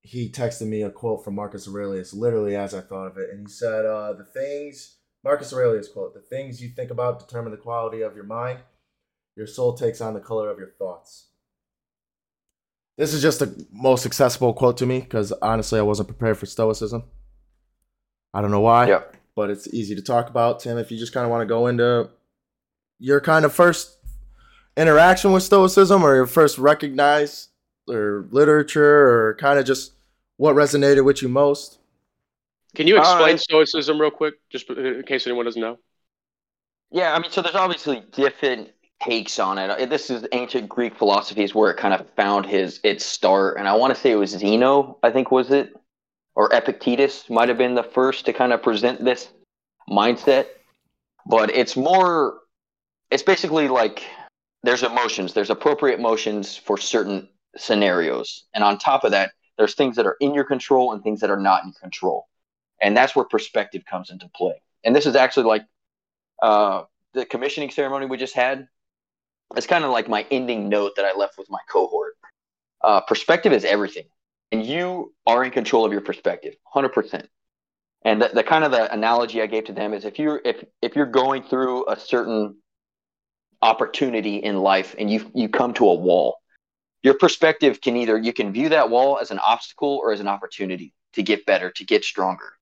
[0.00, 3.46] he texted me a quote from Marcus Aurelius, literally as I thought of it, and
[3.46, 7.58] he said, uh, "The things." Marcus Aurelius quote: "The things you think about determine the
[7.58, 8.60] quality of your mind."
[9.34, 11.28] your soul takes on the color of your thoughts.
[12.98, 16.44] This is just the most accessible quote to me because honestly, I wasn't prepared for
[16.44, 17.04] Stoicism.
[18.34, 19.04] I don't know why, Yeah.
[19.34, 20.60] but it's easy to talk about.
[20.60, 22.10] Tim, if you just kind of want to go into
[22.98, 23.96] your kind of first
[24.76, 27.50] interaction with Stoicism or your first recognized
[27.88, 29.92] or literature or kind of just
[30.36, 31.78] what resonated with you most.
[32.74, 35.78] Can you explain Uh, stoicism real quick, just in case anyone doesn't know?
[36.90, 38.70] Yeah, I mean, so there's obviously different
[39.02, 39.68] takes on it.
[39.68, 43.58] Uh, This is ancient Greek philosophy is where it kind of found his its start,
[43.58, 45.74] and I want to say it was Zeno, I think was it,
[46.34, 49.28] or Epictetus might have been the first to kind of present this
[49.88, 50.46] mindset.
[51.26, 52.38] But it's more,
[53.10, 54.02] it's basically like
[54.62, 59.96] there's emotions, there's appropriate emotions for certain scenarios, and on top of that, there's things
[59.96, 62.28] that are in your control and things that are not in your control,
[62.80, 64.60] and that's where perspective comes into play.
[64.84, 65.64] And this is actually like
[66.40, 66.84] uh,
[67.14, 68.68] the commissioning ceremony we just had.
[69.56, 72.14] It's kind of like my ending note that I left with my cohort.
[72.82, 74.06] Uh, perspective is everything,
[74.50, 77.28] and you are in control of your perspective, hundred percent.
[78.04, 80.64] And the, the kind of the analogy I gave to them is if you're if
[80.80, 82.56] if you're going through a certain
[83.62, 86.36] opportunity in life and you you come to a wall,
[87.02, 90.28] your perspective can either you can view that wall as an obstacle or as an
[90.28, 92.52] opportunity to get better, to get stronger.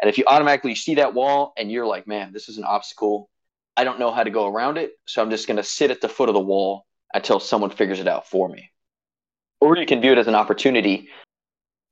[0.00, 3.30] And if you automatically see that wall and you're like, man, this is an obstacle,
[3.76, 6.00] I don't know how to go around it, so I'm just going to sit at
[6.00, 8.70] the foot of the wall until someone figures it out for me.
[9.60, 11.08] Or you can view it as an opportunity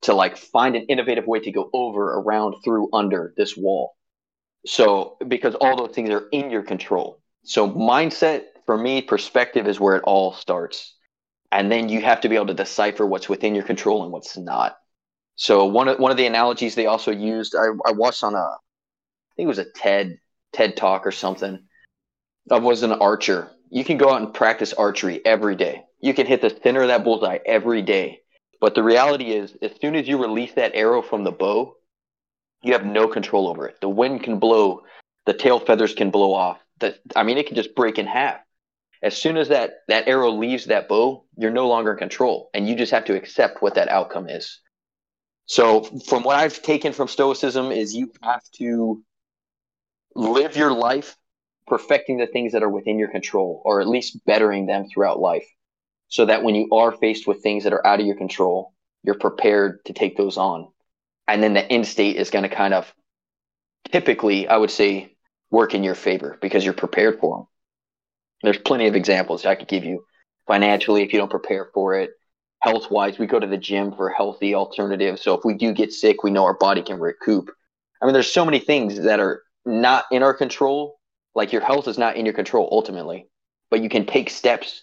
[0.03, 3.97] to like find an innovative way to go over, around, through, under this wall.
[4.67, 7.21] So, because all those things are in your control.
[7.43, 10.95] So, mindset for me, perspective is where it all starts.
[11.53, 14.37] And then you have to be able to decipher what's within your control and what's
[14.37, 14.77] not.
[15.37, 18.39] So, one of, one of the analogies they also used, I, I watched on a,
[18.39, 20.19] I think it was a TED
[20.53, 21.59] TED talk or something.
[22.51, 23.51] I was an archer.
[23.71, 25.83] You can go out and practice archery every day.
[26.01, 28.21] You can hit the center of that bullseye every day.
[28.61, 31.75] But the reality is, as soon as you release that arrow from the bow,
[32.63, 33.81] you have no control over it.
[33.81, 34.83] The wind can blow,
[35.27, 36.59] the tail feathers can blow off.
[36.81, 38.41] The, I mean, it can just break in half.
[39.05, 42.67] As soon as that, that arrow leaves that bow, you're no longer in control, and
[42.67, 44.61] you just have to accept what that outcome is.
[45.45, 49.05] So, from what I've taken from Stoicism, is you have to
[50.15, 51.17] live your life
[51.67, 55.47] perfecting the things that are within your control or at least bettering them throughout life
[56.09, 59.19] so that when you are faced with things that are out of your control, you're
[59.19, 60.69] prepared to take those on.
[61.29, 62.93] And then the end state is going to kind of
[63.91, 65.15] typically, I would say,
[65.51, 67.47] work in your favor because you're prepared for them.
[68.43, 70.05] There's plenty of examples I could give you
[70.47, 72.11] financially if you don't prepare for it.
[72.61, 75.23] Health wise, we go to the gym for healthy alternatives.
[75.23, 77.51] So if we do get sick, we know our body can recoup.
[78.01, 80.99] I mean, there's so many things that are not in our control.
[81.35, 83.27] Like your health is not in your control ultimately,
[83.71, 84.83] but you can take steps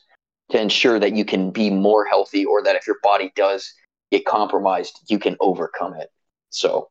[0.51, 3.73] to ensure that you can be more healthy or that if your body does
[4.11, 6.09] get compromised, you can overcome it.
[6.49, 6.89] So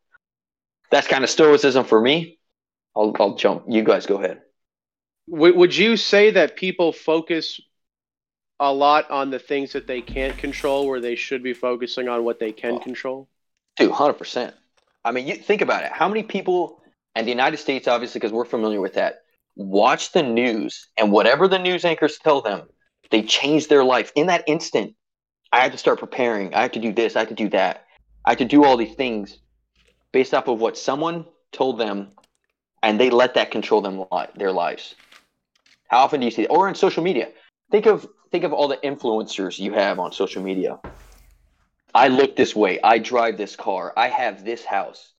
[0.91, 2.39] that's kind of stoicism for me.
[2.97, 3.65] I'll, I'll jump.
[3.69, 4.41] You guys go ahead.
[5.31, 7.61] Would you say that people focus
[8.59, 12.25] a lot on the things that they can't control where they should be focusing on
[12.25, 13.29] what they can oh, control?
[13.77, 14.53] Dude, 100%.
[15.05, 15.93] I mean, you think about it.
[15.93, 16.83] How many people,
[17.15, 19.23] and the United States, obviously, because we're familiar with that,
[19.55, 22.69] watch the news and whatever the news anchors tell them,
[23.11, 24.95] they change their life in that instant.
[25.53, 26.55] I had to start preparing.
[26.55, 27.15] I have to do this.
[27.15, 27.87] I have to do that.
[28.25, 29.39] I have to do all these things
[30.13, 32.09] based off of what someone told them,
[32.83, 34.05] and they let that control them
[34.37, 34.97] their lives.
[35.91, 36.51] How often do you see it?
[36.51, 37.29] Or in social media?
[37.73, 40.79] Think of think of all the influencers you have on social media.
[41.93, 42.79] I look this way.
[42.83, 43.93] I drive this car.
[43.97, 45.13] I have this house.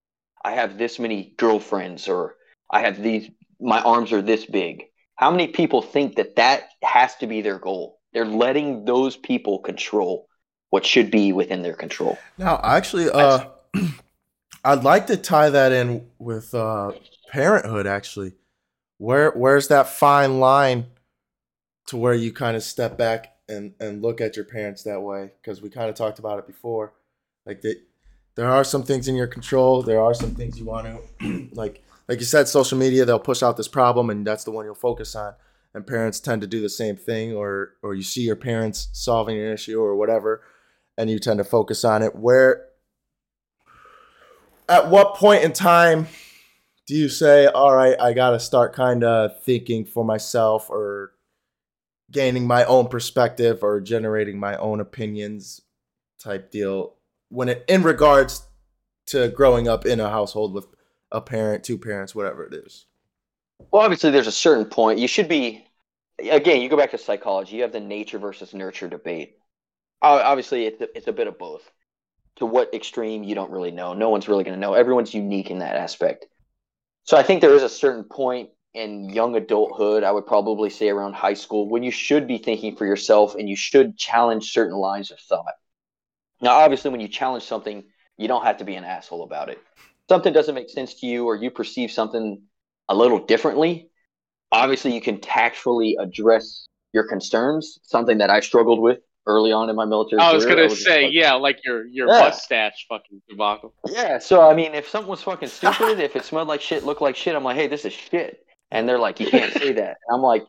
[0.44, 2.36] I have this many girlfriends, or
[2.70, 3.30] I have these.
[3.60, 4.86] My arms are this big.
[5.18, 8.00] How many people think that that has to be their goal?
[8.14, 10.28] They're letting those people control
[10.70, 12.18] what should be within their control.
[12.38, 13.46] Now, actually, uh,
[14.64, 16.94] I'd like to tie that in with uh,
[17.30, 17.88] parenthood.
[17.88, 18.34] Actually,
[19.02, 20.86] where where's that fine line
[21.88, 25.32] to where you kind of step back and and look at your parents that way?
[25.42, 26.94] Because we kind of talked about it before.
[27.44, 27.82] Like that,
[28.36, 29.82] there are some things in your control.
[29.82, 30.86] There are some things you want
[31.20, 34.52] to like like you said, social media they'll push out this problem, and that's the
[34.52, 35.34] one you'll focus on.
[35.74, 39.36] And parents tend to do the same thing, or or you see your parents solving
[39.36, 40.44] an issue or whatever,
[40.96, 42.16] and you tend to focus on it.
[42.16, 42.68] Where,
[44.70, 46.06] at what point in time
[46.88, 51.14] do you say, all right, I got to start kind of thinking for myself or
[52.12, 55.62] gaining my own perspective or generating my own opinions
[56.20, 56.96] type deal
[57.30, 58.46] when it in regards
[59.08, 60.68] to growing up in a household with
[61.12, 62.86] a parent, two parents, whatever it is?
[63.72, 65.00] Well, obviously, there's a certain point.
[65.00, 65.66] You should be,
[66.20, 69.38] again, you go back to psychology, you have the nature versus nurture debate.
[70.02, 71.70] Obviously, it's a, it's a bit of both.
[72.38, 73.94] To what extreme, you don't really know.
[73.94, 74.74] No one's really going to know.
[74.74, 76.26] Everyone's unique in that aspect.
[77.12, 80.88] So I think there is a certain point in young adulthood, I would probably say
[80.88, 84.78] around high school, when you should be thinking for yourself and you should challenge certain
[84.78, 85.56] lines of thought.
[86.42, 87.84] Now, obviously, when you challenge something,
[88.16, 89.60] you don't have to be an asshole about it
[90.12, 92.42] something doesn't make sense to you or you perceive something
[92.88, 93.90] a little differently,
[94.52, 99.76] obviously you can tactfully address your concerns, something that I struggled with early on in
[99.76, 100.22] my military.
[100.22, 100.56] I was career.
[100.56, 102.20] gonna I was say, like, yeah, like your your yeah.
[102.20, 103.74] mustache fucking debacle.
[103.88, 107.02] Yeah, so I mean, if something was fucking stupid, if it smelled like shit, looked
[107.02, 109.98] like shit, I'm like, hey, this is shit, and they're like, you can't say that.
[110.08, 110.44] And I'm like,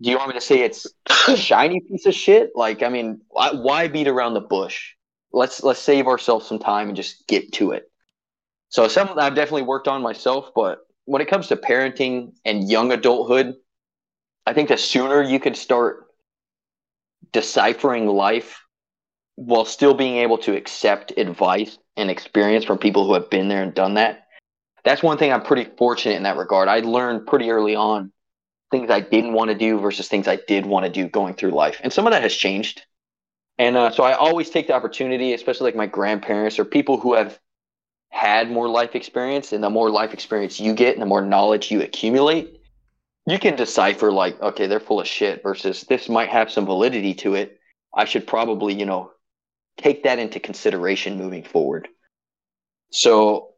[0.00, 0.86] do you want me to say it's
[1.28, 2.50] a shiny piece of shit?
[2.54, 4.92] Like, I mean, why, why beat around the bush?
[5.32, 7.90] Let's let's save ourselves some time and just get to it.
[8.68, 12.92] So something I've definitely worked on myself, but when it comes to parenting and young
[12.92, 13.54] adulthood,
[14.46, 16.06] I think the sooner you can start
[17.32, 18.62] deciphering life
[19.36, 23.62] while still being able to accept advice and experience from people who have been there
[23.62, 24.26] and done that.
[24.84, 26.68] That's one thing I'm pretty fortunate in that regard.
[26.68, 28.12] I learned pretty early on
[28.70, 31.50] things I didn't want to do versus things I did want to do going through
[31.50, 31.80] life.
[31.82, 32.82] And some of that has changed.
[33.58, 37.14] And uh, so I always take the opportunity, especially like my grandparents or people who
[37.14, 37.38] have
[38.10, 41.70] had more life experience and the more life experience you get and the more knowledge
[41.70, 42.59] you accumulate
[43.30, 47.14] you can decipher like okay they're full of shit versus this might have some validity
[47.14, 47.58] to it.
[47.94, 49.12] I should probably you know
[49.78, 51.88] take that into consideration moving forward.
[52.90, 53.48] So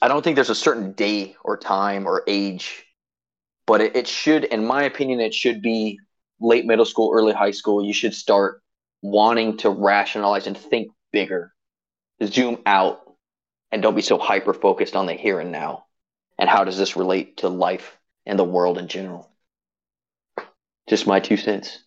[0.00, 2.84] i don't think there's a certain day or time or age
[3.66, 6.00] but it, it should in my opinion it should be
[6.42, 7.84] late middle school early high school.
[7.84, 8.60] You should start
[9.00, 11.52] wanting to rationalize and think bigger.
[12.22, 13.00] Zoom out
[13.70, 15.84] and don't be so hyper focused on the here and now.
[16.38, 19.30] And how does this relate to life and the world in general?
[20.88, 21.78] Just my two cents.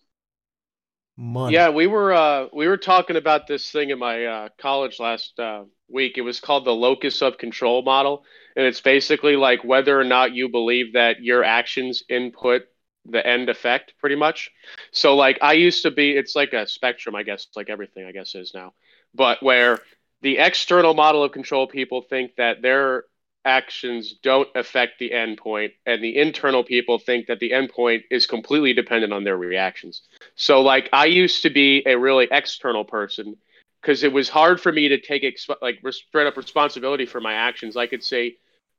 [1.16, 1.54] Money.
[1.54, 5.38] Yeah, we were uh, we were talking about this thing in my uh, college last
[5.38, 6.18] uh, week.
[6.18, 8.24] It was called the locus of control model,
[8.54, 12.62] and it's basically like whether or not you believe that your actions input
[13.08, 14.50] the end effect, pretty much.
[14.90, 16.10] So, like, I used to be.
[16.10, 18.74] It's like a spectrum, I guess, like everything, I guess, is now.
[19.14, 19.78] But where
[20.22, 23.04] the external model of control people think that their
[23.46, 28.74] actions don't affect the endpoint, and the internal people think that the endpoint is completely
[28.74, 30.02] dependent on their reactions.
[30.34, 33.36] So, like, I used to be a really external person
[33.80, 37.34] because it was hard for me to take exp- like straight up responsibility for my
[37.34, 37.76] actions.
[37.76, 38.36] I could say,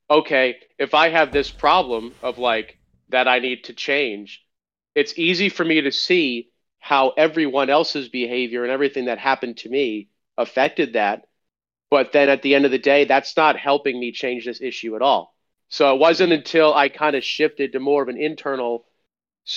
[0.10, 2.78] okay, if I have this problem of like
[3.10, 4.46] that I need to change,
[4.96, 6.50] it's easy for me to see
[6.80, 11.27] how everyone else's behavior and everything that happened to me affected that.
[11.90, 14.96] But then at the end of the day, that's not helping me change this issue
[14.96, 15.34] at all.
[15.70, 18.86] So it wasn't until I kind of shifted to more of an internal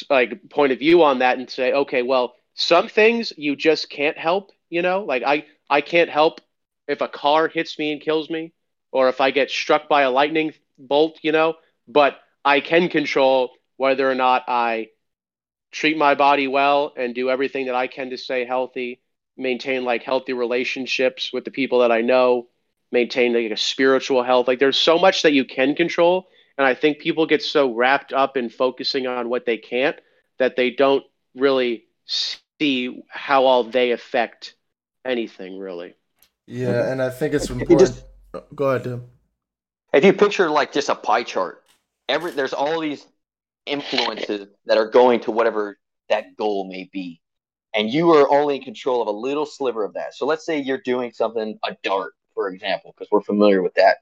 [0.08, 4.18] like point of view on that and say, okay, well, some things you just can't
[4.18, 5.04] help, you know?
[5.04, 6.40] Like I I can't help
[6.86, 8.52] if a car hits me and kills me
[8.92, 11.54] or if I get struck by a lightning bolt, you know,
[11.86, 14.88] but I can control whether or not I
[15.70, 19.00] treat my body well and do everything that I can to stay healthy,
[19.40, 22.46] maintain like healthy relationships with the people that I know,
[22.92, 24.46] maintain like a spiritual health.
[24.46, 26.28] Like there's so much that you can control.
[26.58, 29.96] And I think people get so wrapped up in focusing on what they can't
[30.38, 34.54] that they don't really see how all they affect
[35.04, 35.94] anything really.
[36.46, 36.92] Yeah, mm-hmm.
[36.92, 37.80] and I think it's important.
[37.80, 38.04] Just,
[38.54, 39.04] Go ahead, Tim.
[39.92, 41.64] If you picture like just a pie chart,
[42.08, 43.06] every there's all these
[43.66, 45.78] influences that are going to whatever
[46.08, 47.20] that goal may be.
[47.74, 50.14] And you are only in control of a little sliver of that.
[50.14, 53.98] So let's say you're doing something, a dart, for example, because we're familiar with that.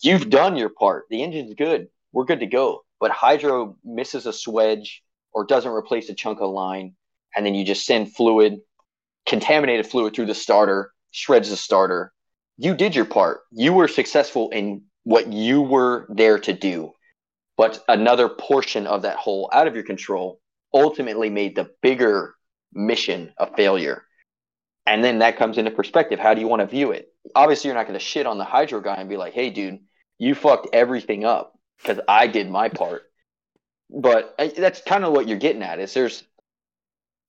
[0.00, 1.04] You've done your part.
[1.10, 1.88] The engine's good.
[2.12, 2.84] We're good to go.
[2.98, 5.02] But hydro misses a swedge
[5.32, 6.94] or doesn't replace a chunk of line.
[7.36, 8.60] And then you just send fluid,
[9.26, 12.12] contaminated fluid through the starter, shreds the starter.
[12.56, 13.42] You did your part.
[13.52, 16.92] You were successful in what you were there to do
[17.60, 20.40] but another portion of that hole out of your control
[20.72, 22.34] ultimately made the bigger
[22.72, 24.04] mission a failure.
[24.86, 26.18] And then that comes into perspective.
[26.18, 27.12] How do you want to view it?
[27.34, 29.80] Obviously, you're not going to shit on the hydro guy and be like, hey, dude,
[30.18, 33.02] you fucked everything up because I did my part.
[33.90, 36.24] But uh, that's kind of what you're getting at is there's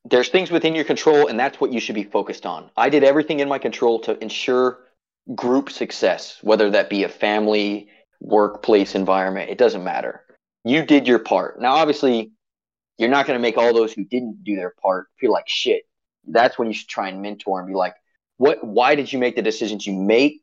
[0.05, 2.71] there's things within your control and that's what you should be focused on.
[2.75, 4.79] I did everything in my control to ensure
[5.35, 7.89] group success, whether that be a family,
[8.19, 9.49] workplace environment.
[9.49, 10.23] It doesn't matter.
[10.63, 11.61] You did your part.
[11.61, 12.31] Now, obviously,
[12.97, 15.83] you're not going to make all those who didn't do their part feel like shit.
[16.27, 17.95] That's when you should try and mentor and be like,
[18.37, 18.63] what?
[18.63, 20.41] Why did you make the decisions you make?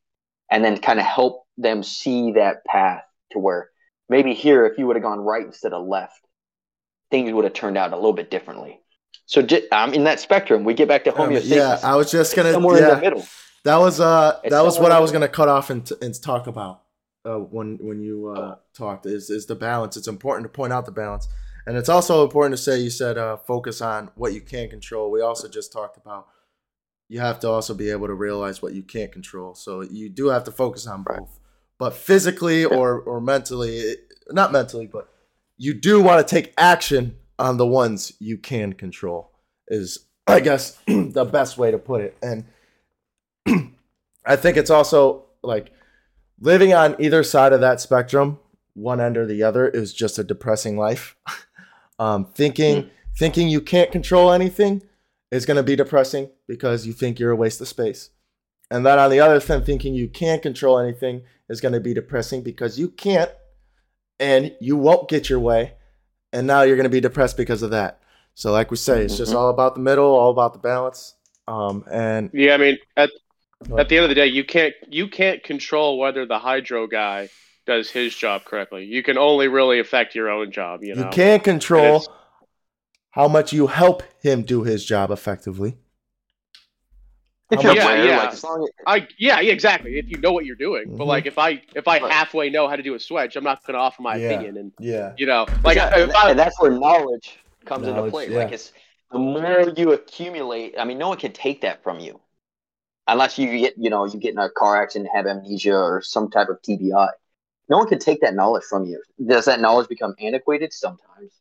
[0.51, 3.69] And then kind of help them see that path to where
[4.09, 6.21] maybe here, if you would have gone right instead of left,
[7.11, 8.81] things would have turned out a little bit differently.
[9.27, 11.53] So I'm um, in that spectrum, we get back to homeostasis.
[11.53, 13.27] Um, yeah, I was just gonna somewhere yeah, in the middle.
[13.65, 16.47] That was uh, that was what I was gonna cut off and, t- and talk
[16.47, 16.83] about
[17.27, 19.99] uh, when when you uh, talked is is the balance.
[19.99, 21.29] It's important to point out the balance,
[21.69, 25.11] and it's also important to say you said uh, focus on what you can control.
[25.11, 26.27] We also just talked about
[27.11, 29.55] you have to also be able to realize what you can't control.
[29.55, 31.39] So you do have to focus on both,
[31.79, 33.97] but physically or or mentally,
[34.31, 35.11] not mentally, but
[35.59, 39.31] you do want to take action on the ones you can control.
[39.69, 42.47] Is I guess the best way to put it, and
[44.25, 45.71] I think it's also like
[46.41, 48.39] living on either side of that spectrum,
[48.73, 51.15] one end or the other, is just a depressing life.
[51.99, 52.91] um, thinking mm.
[53.17, 54.83] thinking you can't control anything
[55.31, 58.11] is going to be depressing because you think you're a waste of space.
[58.71, 61.95] And then on the other thing, thinking you can't control anything is going to be
[61.95, 63.31] depressing because you can't
[64.21, 65.75] and you won't get your way.
[66.33, 68.01] And now you're going to be depressed because of that.
[68.35, 69.39] So, like we say, it's just mm-hmm.
[69.39, 71.15] all about the middle, all about the balance.
[71.49, 73.11] Um, and yeah, I mean, at
[73.77, 77.31] at the end of the day, you can't you can't control whether the hydro guy
[77.69, 78.85] does his job correctly.
[78.87, 80.83] You can only really affect your own job.
[80.83, 82.05] You know, you can't control
[83.11, 85.77] how much you help him do his job effectively.
[87.51, 88.35] yeah, yeah.
[88.43, 89.99] Like, I yeah, yeah, exactly.
[89.99, 90.97] If you know what you're doing, mm-hmm.
[90.97, 93.65] but like if I if I halfway know how to do a switch, I'm not
[93.67, 94.29] going to offer my yeah.
[94.31, 94.57] opinion.
[94.57, 98.31] And yeah, you know, like and, I, and that's where knowledge comes knowledge, into play.
[98.31, 98.39] Yeah.
[98.39, 98.73] Like it's
[99.13, 100.75] the more you accumulate.
[100.79, 102.21] I mean, no one can take that from you
[103.07, 106.03] unless you get you know you get in a car accident and have amnesia or
[106.03, 107.09] some type of TBI.
[107.69, 109.03] No one can take that knowledge from you.
[109.25, 110.73] Does that knowledge become antiquated?
[110.73, 111.33] Sometimes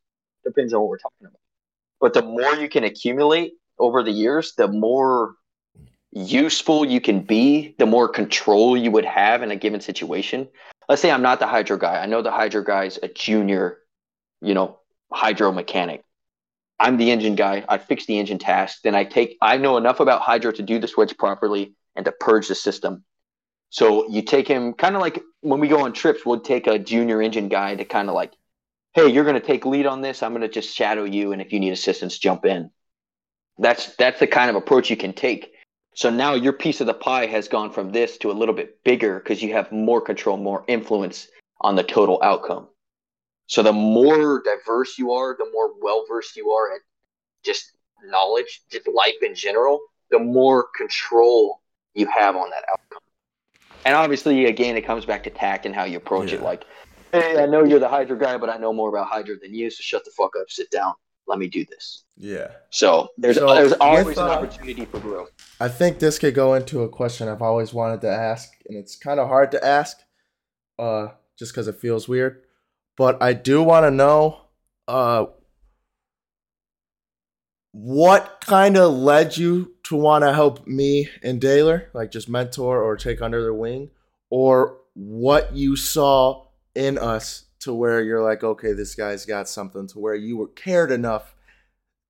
[0.44, 1.40] depends on what we're talking about.
[2.00, 5.36] But the more you can accumulate over the years, the more
[6.12, 10.48] useful you can be, the more control you would have in a given situation.
[10.90, 12.02] Let's say I'm not the hydro guy.
[12.02, 13.80] I know the hydro guy is a junior,
[14.42, 14.80] you know,
[15.12, 16.04] hydro mechanic.
[16.80, 17.66] I'm the engine guy.
[17.68, 18.82] I fix the engine task.
[18.84, 22.12] Then I take, I know enough about Hydro to do the switch properly and to
[22.12, 23.04] purge the system.
[23.70, 26.80] So you take him kind of like when we go on trips, we'll take a
[26.80, 28.34] junior engine guy to kind of like,
[28.94, 30.24] hey, you're going to take lead on this.
[30.24, 31.32] I'm going to just shadow you.
[31.32, 32.72] And if you need assistance, jump in.
[33.58, 35.54] That's, that's the kind of approach you can take.
[35.96, 38.84] So now your piece of the pie has gone from this to a little bit
[38.84, 41.28] bigger because you have more control, more influence
[41.60, 42.68] on the total outcome.
[43.48, 46.82] So the more diverse you are, the more well versed you are at
[47.44, 47.72] just
[48.04, 49.80] knowledge, just life in general,
[50.12, 51.62] the more control
[51.96, 53.07] you have on that outcome.
[53.86, 56.42] And obviously, again, it comes back to tact and how you approach it.
[56.42, 56.66] Like,
[57.14, 59.70] hey, I know you're the hydro guy, but I know more about hydro than you,
[59.70, 60.94] so shut the fuck up, sit down,
[61.26, 62.04] let me do this.
[62.18, 62.50] Yeah.
[62.70, 65.32] So there's So, there's with, always an uh, opportunity for growth.
[65.60, 68.96] I think this could go into a question I've always wanted to ask, and it's
[68.96, 69.98] kind of hard to ask,
[70.78, 71.10] uh,
[71.40, 72.44] just because it feels weird.
[72.98, 74.42] But I do want to know,
[74.88, 75.28] uh,
[77.72, 82.82] what kind of led you to want to help me and Daler, like just mentor
[82.82, 83.90] or take under their wing,
[84.30, 89.88] or what you saw in us to where you're like, okay, this guy's got something,
[89.88, 91.36] to where you were cared enough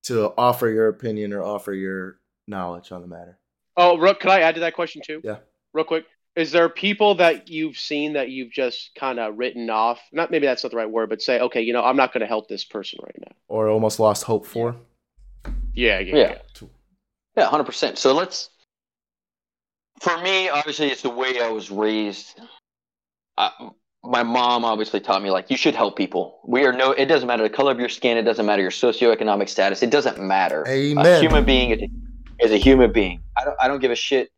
[0.04, 2.18] to offer your opinion or offer your
[2.48, 3.38] knowledge on the matter.
[3.76, 5.22] Oh, Rook, can I add to that question too?
[5.24, 5.38] Yeah.
[5.74, 6.06] Real quick.
[6.36, 10.00] Is there people that you've seen that you've just kind of written off?
[10.12, 12.22] Not maybe that's not the right word, but say, okay, you know, I'm not going
[12.22, 13.36] to help this person right now.
[13.48, 14.76] or almost lost hope for.
[15.74, 16.30] Yeah, yeah, Yeah.
[16.30, 16.68] yeah.
[17.38, 17.98] Yeah, hundred percent.
[18.00, 18.50] So let's.
[20.02, 22.40] For me, obviously, it's the way I was raised.
[23.38, 23.52] I,
[24.04, 26.40] my mom obviously taught me like you should help people.
[26.46, 26.92] We are no.
[26.92, 28.18] It doesn't matter the color of your skin.
[28.18, 29.84] It doesn't matter your socioeconomic status.
[29.84, 30.64] It doesn't matter.
[30.68, 31.22] A Amen.
[31.22, 33.22] human being is a, is a human being.
[33.38, 33.58] I don't.
[33.62, 34.32] I don't give a shit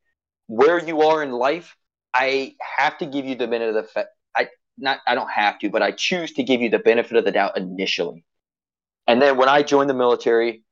[0.48, 1.78] where you are in life.
[2.14, 5.00] I have to give you the benefit of the I not.
[5.08, 7.58] I don't have to, but I choose to give you the benefit of the doubt
[7.58, 8.26] initially.
[9.08, 10.64] And then when I joined the military,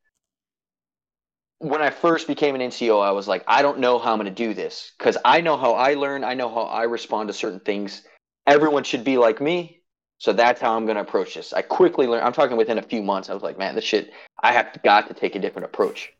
[1.59, 4.33] when I first became an NCO, I was like, I don't know how I'm going
[4.33, 6.23] to do this because I know how I learn.
[6.23, 8.03] I know how I respond to certain things.
[8.45, 9.81] Everyone should be like me.
[10.19, 11.53] So that's how I'm going to approach this.
[11.53, 13.29] I quickly learned, I'm talking within a few months.
[13.29, 16.11] I was like, man, this shit, I have got to take a different approach.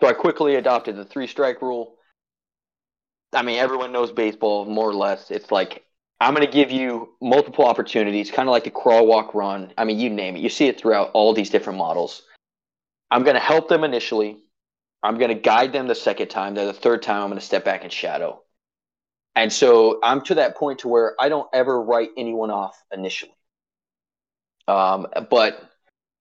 [0.00, 1.96] So I quickly adopted the three strike rule.
[3.32, 5.30] I mean, everyone knows baseball more or less.
[5.30, 5.84] It's like,
[6.20, 9.72] I'm going to give you multiple opportunities, kind of like the crawl, walk, run.
[9.76, 10.40] I mean, you name it.
[10.40, 12.22] You see it throughout all these different models.
[13.10, 14.38] I'm going to help them initially.
[15.04, 16.54] I'm going to guide them the second time.
[16.54, 18.42] Then the third time, I'm going to step back and shadow.
[19.36, 23.36] And so I'm to that point to where I don't ever write anyone off initially.
[24.66, 25.60] Um, but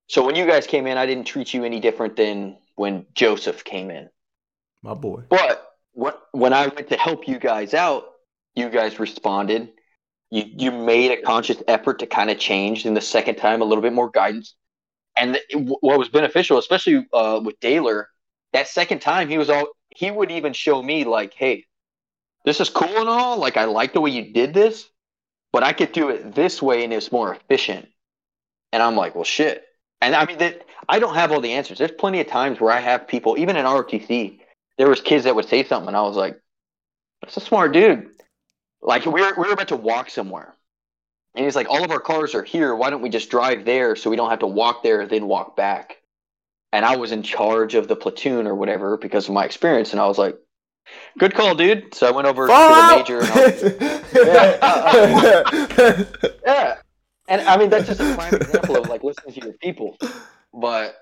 [0.07, 3.63] so when you guys came in, I didn't treat you any different than when Joseph
[3.63, 4.09] came in.
[4.81, 5.23] My boy.
[5.29, 8.03] But when when I went to help you guys out,
[8.53, 9.69] you guys responded.
[10.29, 12.85] You you made a conscious effort to kind of change.
[12.85, 14.55] And the second time, a little bit more guidance.
[15.15, 18.09] And the, what was beneficial, especially uh, with Daler,
[18.53, 21.65] that second time he was all he would even show me like, hey,
[22.45, 23.37] this is cool and all.
[23.37, 24.89] Like I like the way you did this,
[25.51, 27.87] but I could do it this way and it's more efficient.
[28.71, 29.65] And I'm like, well, shit.
[30.01, 31.77] And I mean that I don't have all the answers.
[31.77, 34.39] There's plenty of times where I have people, even in ROTC,
[34.77, 36.39] there was kids that would say something, and I was like,
[37.21, 38.09] "That's a smart dude."
[38.81, 40.53] Like we were we were about to walk somewhere,
[41.35, 42.75] and he's like, "All of our cars are here.
[42.75, 45.27] Why don't we just drive there so we don't have to walk there and then
[45.27, 46.02] walk back?"
[46.73, 50.01] And I was in charge of the platoon or whatever because of my experience, and
[50.01, 50.37] I was like,
[51.17, 53.19] "Good call, dude." So I went over to the major.
[53.19, 55.45] And I
[55.77, 56.77] was, yeah.
[57.27, 59.97] And I mean, that's just a prime example of like listening to your people.
[60.53, 60.95] But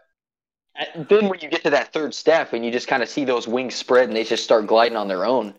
[0.80, 3.26] uh, then when you get to that third step and you just kind of see
[3.26, 5.56] those wings spread and they just start gliding on their own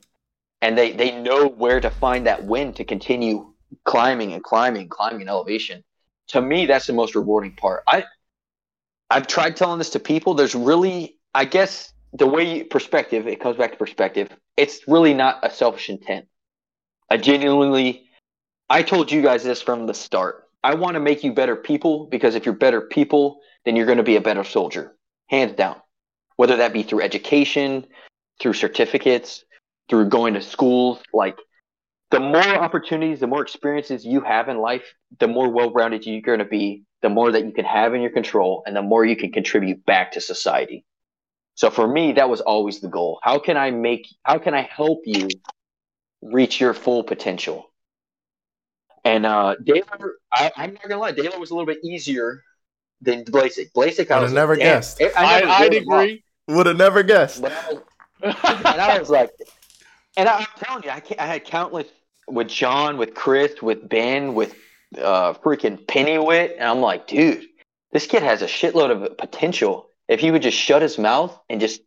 [0.61, 3.53] and they, they know where to find that wind to continue
[3.85, 5.83] climbing and climbing, climbing in elevation.
[6.29, 7.83] To me, that's the most rewarding part.
[7.87, 8.05] I,
[9.13, 10.33] I've tried telling this to people.
[10.33, 14.31] There's really, I guess, the way perspective, it comes back to perspective.
[14.57, 16.29] It's really not a selfish intent.
[17.11, 18.09] I genuinely,
[18.71, 20.45] I told you guys this from the start.
[20.65, 23.99] I want to make you better people because if you're better people, then you're going
[23.99, 25.77] to be a better soldier, hands down.
[26.37, 27.87] Whether that be through education,
[28.41, 29.45] through certificates,
[29.91, 31.37] through going to schools, like
[32.11, 36.39] the more opportunities, the more experiences you have in life, the more well-rounded you're going
[36.39, 39.17] to be, the more that you can have in your control, and the more you
[39.17, 40.85] can contribute back to society.
[41.55, 43.21] So for me, that was always the goal.
[43.23, 44.07] How can I make?
[44.23, 45.29] How can I help you
[46.23, 47.71] reach your full potential?
[49.05, 52.43] And uh, Daler, I, I'm not gonna lie, Daler was a little bit easier
[53.01, 53.73] than Blasik.
[53.73, 55.03] Blasik, I I'd was have never like, guessed.
[55.03, 56.25] I, I, never I'd gave him up, agree.
[56.49, 57.43] Would have never guessed.
[57.43, 57.83] but I was,
[58.23, 59.31] and I was like,
[60.17, 61.89] and I, I'm telling you, I, ca- I had countless
[62.29, 64.55] with John, with Chris, with Ben, with
[64.99, 67.45] uh, freaking Pennywit, and I'm like, dude,
[67.93, 69.89] this kid has a shitload of potential.
[70.09, 71.81] If he would just shut his mouth and just,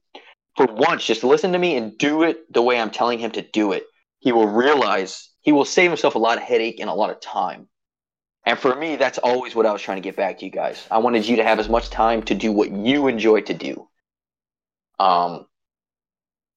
[0.55, 3.41] for once, just listen to me and do it the way I'm telling him to
[3.41, 3.83] do it,
[4.19, 7.19] he will realize he will save himself a lot of headache and a lot of
[7.19, 7.67] time.
[8.45, 10.85] And for me, that's always what I was trying to get back to you guys.
[10.89, 13.87] I wanted you to have as much time to do what you enjoy to do.
[14.99, 15.47] Um,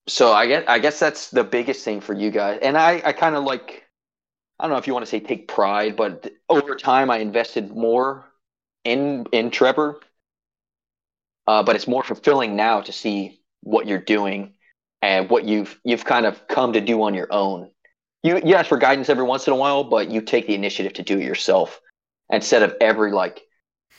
[0.07, 2.59] so I guess I guess that's the biggest thing for you guys.
[2.61, 3.83] And I, I kind of like
[4.59, 7.71] I don't know if you want to say take pride, but over time I invested
[7.71, 8.25] more
[8.83, 9.99] in in Trevor.
[11.47, 14.53] Uh, but it's more fulfilling now to see what you're doing
[15.01, 17.71] and what you've you've kind of come to do on your own.
[18.21, 20.93] You you ask for guidance every once in a while, but you take the initiative
[20.93, 21.79] to do it yourself
[22.29, 23.41] instead of every like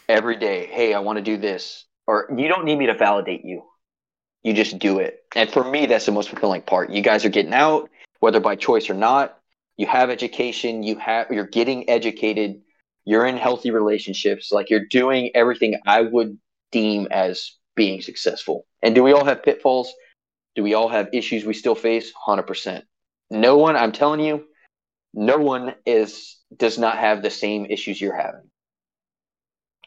[0.08, 0.66] every day.
[0.66, 3.64] Hey, I want to do this, or you don't need me to validate you.
[4.42, 5.20] You just do it.
[5.34, 6.90] And for me, that's the most fulfilling part.
[6.90, 9.39] You guys are getting out, whether by choice or not.
[9.80, 10.82] You have education.
[10.82, 12.60] You have you're getting educated.
[13.06, 14.52] You're in healthy relationships.
[14.52, 16.38] Like you're doing everything I would
[16.70, 18.66] deem as being successful.
[18.82, 19.90] And do we all have pitfalls?
[20.54, 22.12] Do we all have issues we still face?
[22.12, 22.82] 100%.
[23.30, 24.44] No one, I'm telling you,
[25.14, 28.50] no one is does not have the same issues you're having.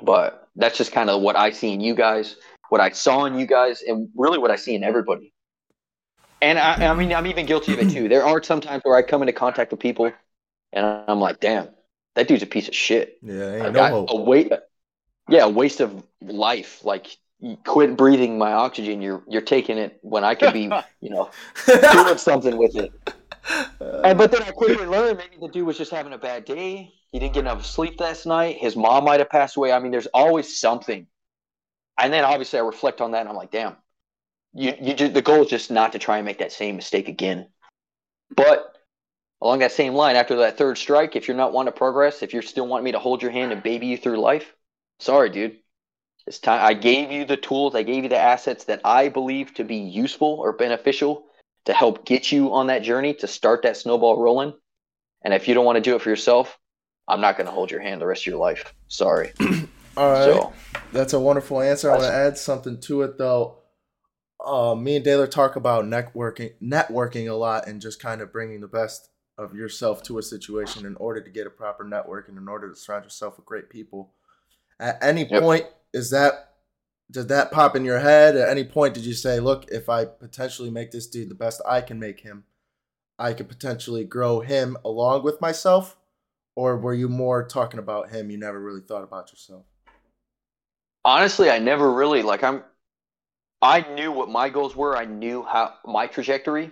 [0.02, 2.36] But that's just kind of what I see in you guys,
[2.70, 5.33] what I saw in you guys, and really what I see in everybody.
[6.44, 8.10] And I, I mean, I'm even guilty of it too.
[8.10, 10.12] There are some times where I come into contact with people,
[10.74, 11.70] and I'm like, "Damn,
[12.16, 14.06] that dude's a piece of shit." Yeah, ain't no.
[14.10, 14.52] A wait,
[15.30, 16.84] yeah, a waste of life.
[16.84, 17.18] Like
[17.66, 19.02] quit breathing my oxygen.
[19.02, 21.30] You're you're taking it when I could be, you know,
[21.66, 22.92] doing something with it.
[24.06, 26.94] And but then I quickly learned maybe the dude was just having a bad day.
[27.12, 28.58] He didn't get enough sleep last night.
[28.58, 29.74] His mom might have passed away.
[29.74, 31.08] I mean, there's always something.
[31.98, 33.76] And then obviously I reflect on that and I'm like, damn,
[34.54, 37.08] you you just, the goal is just not to try and make that same mistake
[37.08, 37.48] again.
[38.36, 38.76] But
[39.42, 42.34] along that same line, after that third strike, if you're not wanting to progress, if
[42.34, 44.54] you're still wanting me to hold your hand and baby you through life,
[45.00, 45.58] sorry, dude.
[46.26, 46.64] It's time.
[46.64, 47.76] I gave you the tools.
[47.76, 51.26] I gave you the assets that I believe to be useful or beneficial
[51.66, 54.54] to help get you on that journey to start that snowball rolling.
[55.24, 56.58] And if you don't want to do it for yourself,
[57.10, 58.74] I'm not going to hold your hand the rest of your life.
[58.88, 59.34] Sorry.
[59.98, 60.24] All right.
[60.24, 60.54] So,
[60.94, 61.90] That's a wonderful answer.
[61.92, 63.58] I want to add something to it though.
[64.44, 68.62] Uh, me and Daylor talk about networking, networking a lot, and just kind of bringing
[68.62, 72.38] the best of yourself to a situation in order to get a proper network and
[72.38, 74.12] in order to surround yourself with great people.
[74.80, 75.42] At any yep.
[75.42, 76.54] point, is that
[77.10, 78.94] did that pop in your head at any point?
[78.94, 82.22] Did you say, "Look, if I potentially make this dude the best I can make
[82.22, 82.46] him,
[83.20, 85.98] I could potentially grow him along with myself?"
[86.56, 88.30] Or were you more talking about him?
[88.30, 89.66] You never really thought about yourself.
[91.06, 92.44] Honestly, I never really like.
[92.44, 92.64] I'm.
[93.64, 94.98] I knew what my goals were.
[94.98, 96.70] I knew how my trajectory.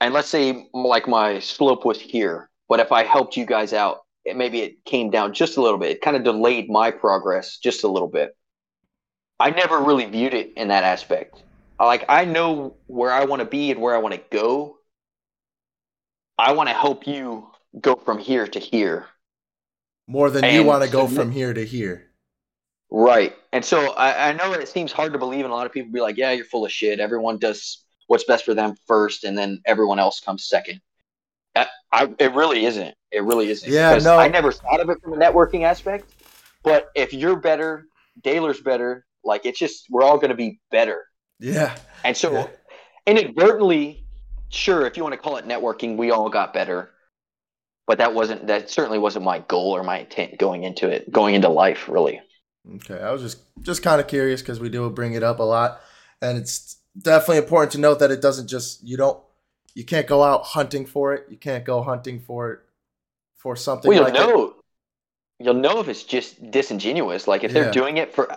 [0.00, 3.98] And let's say like my slope was here, but if I helped you guys out
[4.24, 5.90] it, maybe it came down just a little bit.
[5.90, 8.36] It kind of delayed my progress just a little bit.
[9.40, 11.42] I never really viewed it in that aspect.
[11.78, 14.76] Like I know where I want to be and where I want to go.
[16.38, 17.50] I want to help you
[17.80, 19.06] go from here to here.
[20.06, 22.09] More than and you want to go from here to here.
[22.90, 23.36] Right.
[23.52, 25.92] And so I, I know it seems hard to believe, and a lot of people
[25.92, 26.98] be like, yeah, you're full of shit.
[26.98, 30.80] Everyone does what's best for them first, and then everyone else comes second.
[31.54, 32.94] I, I, it really isn't.
[33.12, 33.70] It really isn't.
[33.70, 34.18] Yeah, no.
[34.18, 36.12] I never thought of it from a networking aspect.
[36.62, 37.86] But if you're better,
[38.22, 39.06] Daylor's better.
[39.24, 41.04] Like it's just we're all going to be better.
[41.38, 41.76] Yeah.
[42.04, 42.46] And so, yeah.
[43.06, 44.04] inadvertently,
[44.48, 46.90] sure, if you want to call it networking, we all got better.
[47.86, 51.34] But that wasn't that certainly wasn't my goal or my intent going into it, going
[51.34, 52.20] into life, really.
[52.76, 55.44] Okay, I was just just kind of curious because we do bring it up a
[55.44, 55.80] lot,
[56.20, 59.20] and it's definitely important to note that it doesn't just you don't
[59.74, 61.26] you can't go out hunting for it.
[61.30, 62.60] You can't go hunting for it
[63.36, 64.54] for something well, you'll like know, it.
[65.38, 67.26] You'll know if it's just disingenuous.
[67.26, 67.62] Like if yeah.
[67.62, 68.36] they're doing it for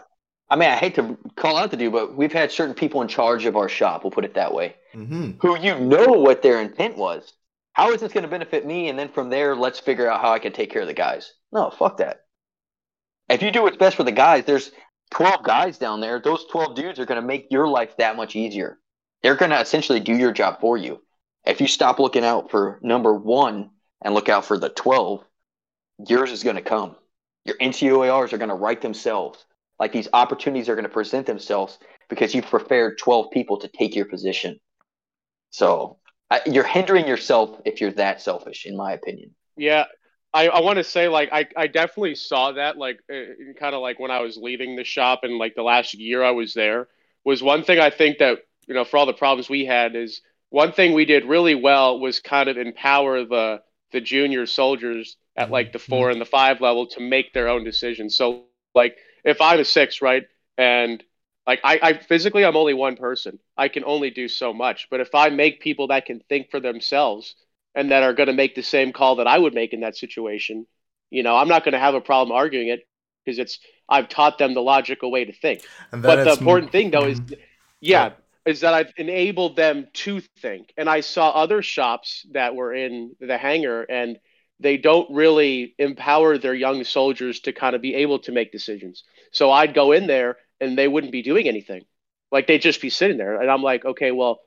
[0.50, 3.08] I mean, I hate to call out the dude, but we've had certain people in
[3.08, 5.32] charge of our shop, we'll put it that way, mm-hmm.
[5.40, 7.34] who you know what their intent was.
[7.74, 8.90] How is this going to benefit me?
[8.90, 11.34] And then from there, let's figure out how I can take care of the guys.
[11.52, 12.23] No, fuck that.
[13.34, 14.72] If you do what's best for the guys, there's
[15.10, 16.20] 12 guys down there.
[16.20, 18.78] Those 12 dudes are going to make your life that much easier.
[19.24, 21.02] They're going to essentially do your job for you.
[21.44, 23.72] If you stop looking out for number one
[24.04, 25.24] and look out for the 12,
[26.08, 26.96] yours is going to come.
[27.44, 29.44] Your NCOERs are going to write themselves.
[29.80, 31.80] Like these opportunities are going to present themselves
[32.10, 34.60] because you've prepared 12 people to take your position.
[35.50, 35.98] So
[36.30, 39.32] uh, you're hindering yourself if you're that selfish, in my opinion.
[39.58, 39.86] Yeah.
[40.34, 43.82] I, I want to say like I, I definitely saw that like uh, kind of
[43.82, 46.88] like when I was leaving the shop and like the last year I was there
[47.24, 50.22] was one thing I think that you know for all the problems we had is
[50.50, 53.62] one thing we did really well was kind of empower the
[53.92, 57.64] the junior soldiers at like the four and the five level to make their own
[57.64, 58.16] decisions.
[58.16, 60.26] So like if I'm a six, right,
[60.58, 61.04] and
[61.46, 63.40] like I, I physically I'm only one person.
[63.58, 64.88] I can only do so much.
[64.90, 67.36] But if I make people that can think for themselves
[67.76, 69.96] and that are going to make the same call that I would make in that
[69.98, 70.66] situation,
[71.10, 72.88] you know, I'm not going to have a problem arguing it
[73.26, 73.60] because it's
[73.90, 75.62] I've taught them the logical way to think.
[76.04, 77.22] But the important thing though is,
[77.82, 78.12] yeah,
[78.46, 80.74] is that I've enabled them to think.
[80.78, 84.20] And I saw other shops that were in the hangar and
[84.60, 89.04] they don't really empower their young soldiers to kind of be able to make decisions.
[89.32, 91.86] So I'd go in there and they wouldn't be doing anything.
[92.32, 93.42] Like they'd just be sitting there.
[93.42, 94.40] And I'm like, okay, well,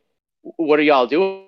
[0.42, 1.45] what are y'all doing?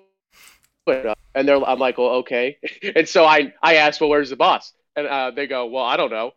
[1.35, 2.57] And they're, I'm like, well, okay.
[2.95, 4.73] And so I, I asked, well, where's the boss?
[4.95, 6.31] And uh, they go, well, I don't know.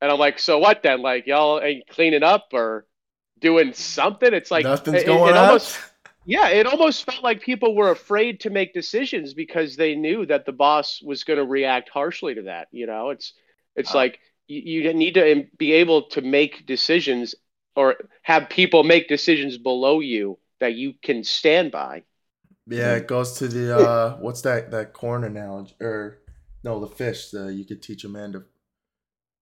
[0.00, 1.02] And I'm like, so what then?
[1.02, 2.86] Like y'all ain't cleaning up or
[3.38, 4.32] doing something?
[4.32, 5.36] It's like Nothing's it, going it on.
[5.36, 5.78] almost
[6.24, 10.44] yeah, it almost felt like people were afraid to make decisions because they knew that
[10.46, 12.68] the boss was going to react harshly to that.
[12.72, 13.32] You know, it's
[13.76, 13.94] it's Wow.
[13.94, 17.34] like you, you need to be able to make decisions
[17.76, 22.02] or have people make decisions below you that you can stand by.
[22.68, 26.18] Yeah, it goes to the uh, what's that that corn analogy or
[26.64, 27.30] no, the fish.
[27.30, 28.44] The you could teach a man to.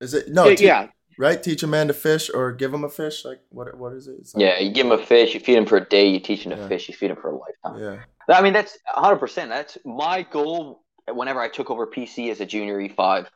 [0.00, 0.48] Is it no?
[0.48, 0.88] yeah, te- yeah,
[1.18, 1.42] right.
[1.42, 3.24] Teach a man to fish or give him a fish.
[3.24, 3.76] Like what?
[3.76, 4.16] What is it?
[4.36, 6.52] Yeah, you give him a fish, you feed him for a day, you teach him
[6.52, 6.68] to Yeah.
[6.68, 7.82] fish, you feed him for a lifetime.
[8.28, 8.34] Yeah.
[8.34, 9.48] I mean, that's 100%.
[9.48, 13.26] That's my goal whenever I took over PC as a junior E5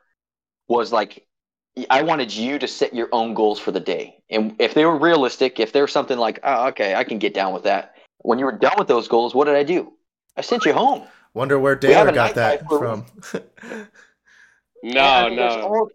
[0.67, 1.25] was like,
[1.89, 4.17] I wanted you to set your own goals for the day.
[4.29, 7.33] And if they were realistic, if there was something like, oh, okay, I can get
[7.33, 7.93] down with that.
[8.23, 9.93] When you were done with those goals, what did I do?
[10.37, 11.03] I sent you home.
[11.33, 13.47] Wonder where We have Taylor a got that night life for- from.
[14.83, 15.89] no, Yeah, I mean, There's no, all,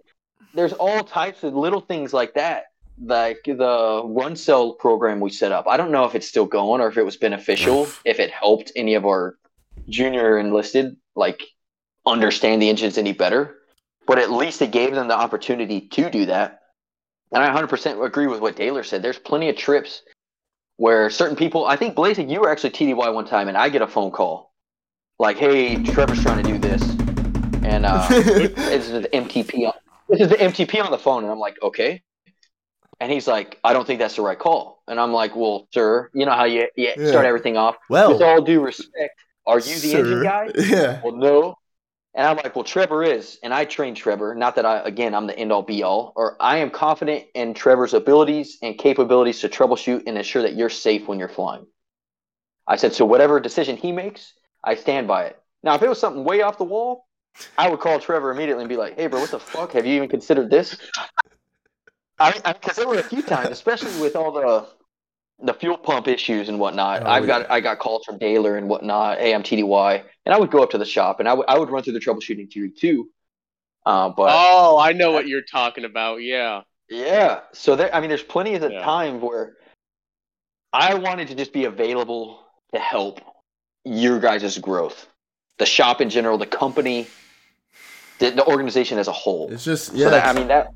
[0.54, 2.66] there's all types of little things like that.
[3.02, 5.66] Like the run cell program we set up.
[5.68, 8.72] I don't know if it's still going or if it was beneficial, if it helped
[8.74, 9.36] any of our
[9.88, 11.42] junior enlisted like
[12.06, 13.56] understand the engines any better.
[14.06, 16.60] But at least it gave them the opportunity to do that.
[17.32, 19.02] And I 100% agree with what Taylor said.
[19.02, 20.02] There's plenty of trips
[20.76, 23.82] where certain people, I think Blazing, you were actually TDY one time, and I get
[23.82, 24.52] a phone call
[25.18, 26.82] like, "Hey, Trevor's trying to do this,"
[27.64, 29.72] and uh, this is the MTP on
[30.08, 32.02] this is the MTP on the phone, and I'm like, okay.
[33.00, 34.82] And he's like, I don't think that's the right call.
[34.88, 37.08] And I'm like, well, sir, you know how you, you Yeah.
[37.10, 37.76] start everything off.
[37.90, 39.98] well, With all due respect, are you the sir.
[39.98, 40.50] engine guy?
[40.58, 41.00] Yeah.
[41.02, 41.56] Well, no.
[42.16, 44.34] And I'm like, well, Trevor is, and I train Trevor.
[44.34, 47.52] Not that I, again, I'm the end all be all, or I am confident in
[47.52, 51.66] Trevor's abilities and capabilities to troubleshoot and ensure that you're safe when you're flying.
[52.66, 54.32] I said, so whatever decision he makes,
[54.64, 55.38] I stand by it.
[55.62, 57.06] Now, if it was something way off the wall,
[57.58, 59.72] I would call Trevor immediately and be like, hey, bro, what the fuck?
[59.72, 60.74] Have you even considered this?
[62.18, 64.68] I because there were a few times, especially with all the
[65.40, 67.02] the fuel pump issues and whatnot.
[67.04, 67.40] Oh, I've yeah.
[67.40, 69.18] got I got calls from Daler and whatnot.
[69.18, 71.58] Hey, I'm TDY, and I would go up to the shop and I would I
[71.58, 73.10] would run through the troubleshooting theory too.
[73.84, 76.16] Uh, but oh, I know what you're talking about.
[76.22, 77.94] Yeah, yeah, so there.
[77.94, 78.82] I mean, there's plenty of the Yeah.
[78.82, 79.56] time where
[80.72, 82.40] I wanted to just be available
[82.72, 83.20] to help
[83.84, 85.06] your guys' growth,
[85.58, 87.06] the shop in general, the company,
[88.18, 89.52] the, the organization as a whole.
[89.52, 90.08] It's just So yeah.
[90.10, 90.72] that, I mean that,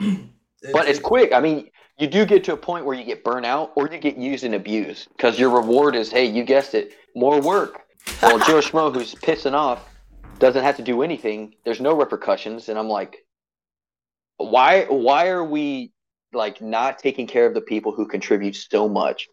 [0.72, 1.32] but it's quick.
[1.32, 1.70] I mean,
[2.00, 4.44] you do get to a point where you get burnt out or you get used
[4.44, 7.82] and abused because your reward is, hey, you guessed it, more work.
[8.22, 9.86] Well, Joe Schmo, who's pissing off,
[10.38, 11.54] doesn't have to do anything.
[11.64, 13.18] There's no repercussions, and I'm like,
[14.38, 14.86] why?
[14.88, 15.92] Why are we
[16.32, 19.28] like not taking care of the people who contribute so much?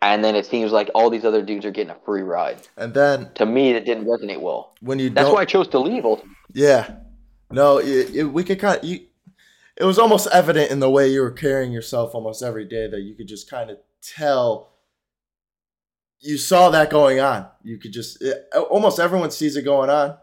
[0.00, 2.58] And then it seems like all these other dudes are getting a free ride.
[2.76, 4.74] and then To me, it didn't resonate well.
[4.80, 6.04] when you That's why I chose to leave.
[6.04, 6.34] Ultimately.
[6.54, 6.96] yeah,
[7.50, 9.00] no, it, it, we could kind of you.
[9.76, 13.00] It was almost evident in the way you were carrying yourself almost every day that
[13.00, 14.70] you could just kind of tell.
[16.20, 17.48] You saw that going on.
[17.64, 20.16] You could just it, almost everyone sees it going on.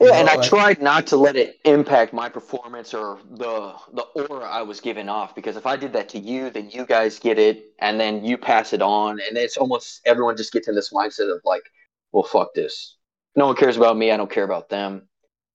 [0.00, 3.20] You Yeah, and know, I like- tried not to let it impact my performance or
[3.30, 6.70] the the aura I was giving off because if I did that to you, then
[6.70, 10.52] you guys get it, and then you pass it on, and it's almost everyone just
[10.52, 11.62] gets in this mindset of like,
[12.10, 12.96] well, fuck this.
[13.36, 14.10] No one cares about me.
[14.10, 15.06] I don't care about them,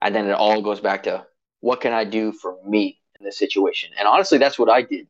[0.01, 1.25] and then it all goes back to
[1.59, 3.91] what can I do for me in this situation.
[3.97, 5.07] And honestly, that's what I did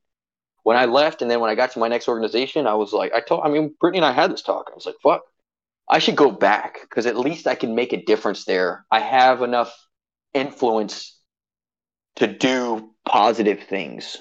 [0.63, 3.13] when I left, and then when I got to my next organization, I was like,
[3.13, 4.69] I told, I mean, Brittany and I had this talk.
[4.69, 5.21] I was like, fuck.
[5.89, 8.85] I should go back because at least I can make a difference there.
[8.91, 9.73] I have enough
[10.33, 11.17] influence
[12.17, 14.17] to do positive things.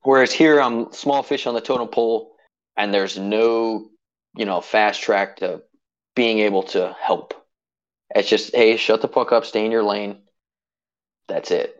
[0.00, 2.32] Whereas here, I'm small fish on the totem pole,
[2.76, 3.90] and there's no,
[4.36, 5.62] you know, fast track to
[6.16, 7.34] being able to help.
[8.14, 10.22] It's just, hey, shut the fuck up, stay in your lane.
[11.28, 11.74] That's it.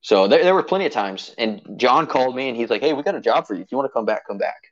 [0.00, 2.92] So there, there were plenty of times, and John called me, and he's like, "Hey,
[2.92, 3.62] we got a job for you.
[3.62, 4.62] If you want to come back, come back."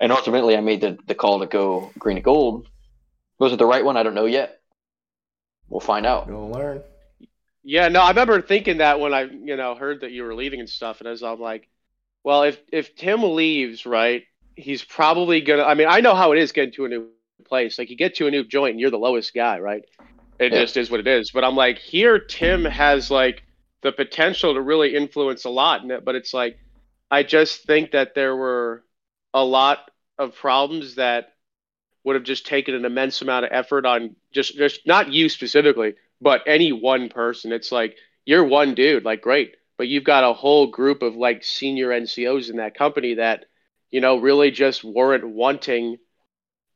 [0.00, 2.68] And ultimately, I made the, the call to go green and gold.
[3.38, 3.96] Was it the right one?
[3.96, 4.60] I don't know yet.
[5.68, 6.26] We'll find out.
[6.26, 6.82] You'll learn.
[7.62, 7.88] yeah.
[7.88, 10.68] No, I remember thinking that when I, you know, heard that you were leaving and
[10.68, 11.68] stuff, and as I'm like,
[12.24, 14.24] well, if if Tim leaves, right,
[14.56, 15.64] he's probably gonna.
[15.64, 17.08] I mean, I know how it is getting to a new
[17.44, 17.78] place.
[17.78, 19.84] Like you get to a new joint, and you're the lowest guy, right?
[20.38, 20.60] It Yeah.
[20.60, 21.30] just is what it is.
[21.32, 23.42] But I'm like, here, Tim has like
[23.82, 26.04] the potential to really influence a lot in it.
[26.04, 26.58] But it's like,
[27.10, 28.84] I just think that there were
[29.32, 31.32] a lot of problems that
[32.04, 35.94] would have just taken an immense amount of effort on just just not you specifically,
[36.20, 37.52] but any one person.
[37.52, 41.44] It's like you're one dude, like great, but you've got a whole group of like
[41.44, 43.46] senior NCOs in that company that
[43.90, 45.98] you know really just weren't wanting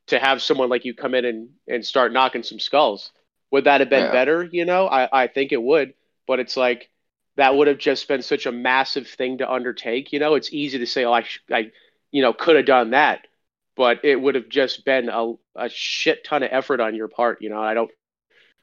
[0.07, 3.11] to have someone like you come in and, and start knocking some skulls.
[3.51, 4.11] Would that have been Yeah.
[4.11, 4.43] better?
[4.51, 5.93] You know, I, I think it would,
[6.27, 6.89] but it's like
[7.37, 10.11] that would have just been such a massive thing to undertake.
[10.13, 11.71] You know, it's easy to say, oh, I, sh- I
[12.11, 13.27] you know, could have done that,
[13.75, 17.41] but it would have just been a, a shit ton of effort on your part.
[17.41, 17.89] You know, I don't,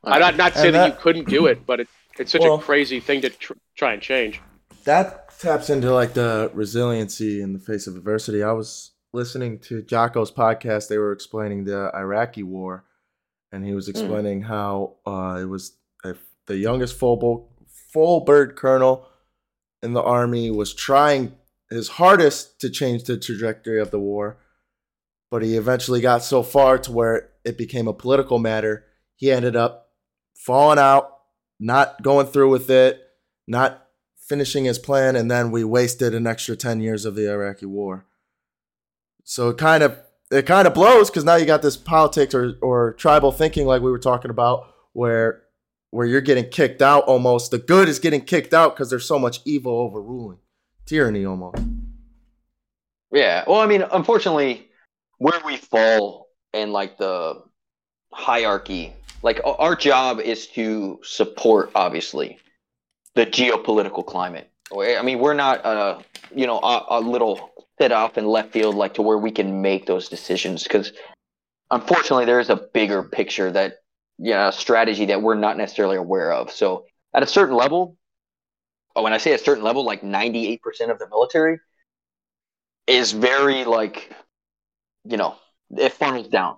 [0.05, 1.89] I'm not, not saying that, that- you couldn't do it, but it,
[2.19, 4.41] it's such Well- a crazy thing to tr- try and change.
[4.85, 8.43] that taps into like the resiliency in the face of adversity.
[8.43, 10.89] I was listening to Jocko's podcast.
[10.89, 12.85] They were explaining the Iraqi war,
[13.53, 16.15] and he was explaining how uh, it was a,
[16.47, 17.49] the youngest full bo-
[17.93, 19.09] full bird colonel
[19.83, 21.35] in the army was trying
[21.71, 24.39] his hardest to change the trajectory of the war,
[25.31, 28.85] but he eventually got so far to where it became a political matter.
[29.17, 29.89] He ended up
[30.35, 31.11] falling out,
[31.61, 33.03] not going through with it,
[33.47, 37.67] not finishing his plan, and then we wasted an extra 10 years of the Iraqi
[37.67, 38.07] war.
[39.25, 39.99] So it kind of
[40.31, 43.83] it kind of blows because now you got this politics or, or tribal thinking like
[43.83, 45.43] we were talking about where
[45.91, 47.51] where you're getting kicked out almost.
[47.51, 50.39] The good is getting kicked out because there's so much evil overruling.
[50.85, 51.63] Tyranny almost.
[53.11, 53.45] Yeah.
[53.47, 54.69] Well, I mean, unfortunately,
[55.17, 57.43] where we fall in like the
[58.13, 58.93] hierarchy,
[59.23, 62.39] like our job is to support, obviously,
[63.15, 64.51] the geopolitical climate.
[64.71, 66.01] I mean, we're not, uh,
[66.35, 69.63] you know, a, a little set off in left field, like to where we can
[69.63, 70.63] make those decisions.
[70.63, 70.93] Because
[71.71, 73.77] unfortunately, there is a bigger picture that,
[74.19, 76.51] yeah, a strategy that we're not necessarily aware of.
[76.51, 77.97] So at a certain level,
[78.97, 80.59] oh, when I say a certain level, like 98%
[80.91, 81.59] of the military
[82.89, 84.13] is very like
[85.05, 85.37] you know
[85.77, 86.57] it funnels down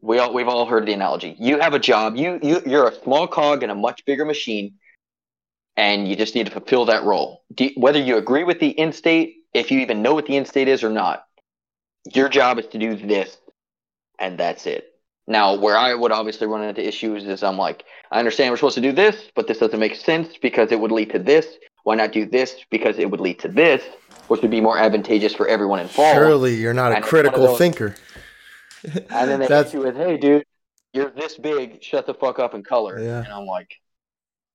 [0.00, 2.94] we all we've all heard the analogy you have a job you you you're a
[3.02, 4.74] small cog in a much bigger machine
[5.76, 7.44] and you just need to fulfill that role
[7.76, 10.68] whether you agree with the end state if you even know what the end state
[10.68, 11.24] is or not
[12.14, 13.38] your job is to do this
[14.18, 14.94] and that's it
[15.26, 18.74] now where i would obviously run into issues is i'm like i understand we're supposed
[18.76, 21.46] to do this but this doesn't make sense because it would lead to this
[21.84, 23.82] why not do this because it would lead to this
[24.28, 27.44] which would be more advantageous for everyone involved Surely you're not a And it's critical
[27.46, 27.94] those- thinker.
[28.84, 30.44] and then they That's- hit you with, "Hey, dude,
[30.92, 31.82] you're this big.
[31.82, 33.18] Shut the fuck up and color." Yeah.
[33.24, 33.72] And I'm like,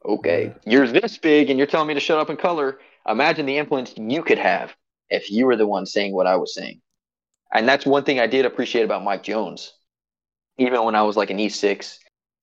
[0.05, 2.79] "Okay, you're this big, and you're telling me to shut up and color.
[3.07, 4.73] Imagine the influence you could have
[5.14, 6.81] if you were the one saying what I was saying."
[7.53, 9.73] And that's one thing I did appreciate about Mike Jones,
[10.57, 11.99] even when I was like an E6,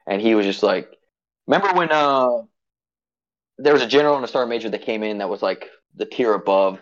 [0.07, 0.91] and he was just like,
[1.47, 2.43] "Remember when uh,
[3.59, 6.07] there was a general and a star major that came in that was like the
[6.07, 6.81] tier above."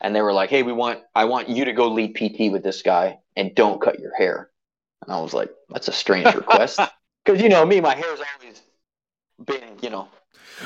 [0.00, 2.62] And they were like, "Hey, we want I want you to go lead PT with
[2.62, 4.50] this guy, and don't cut your hair."
[5.02, 6.80] And I was like, that's a strange request.
[7.24, 8.62] Because, you know, me, my hair's always
[9.44, 10.08] been, you know,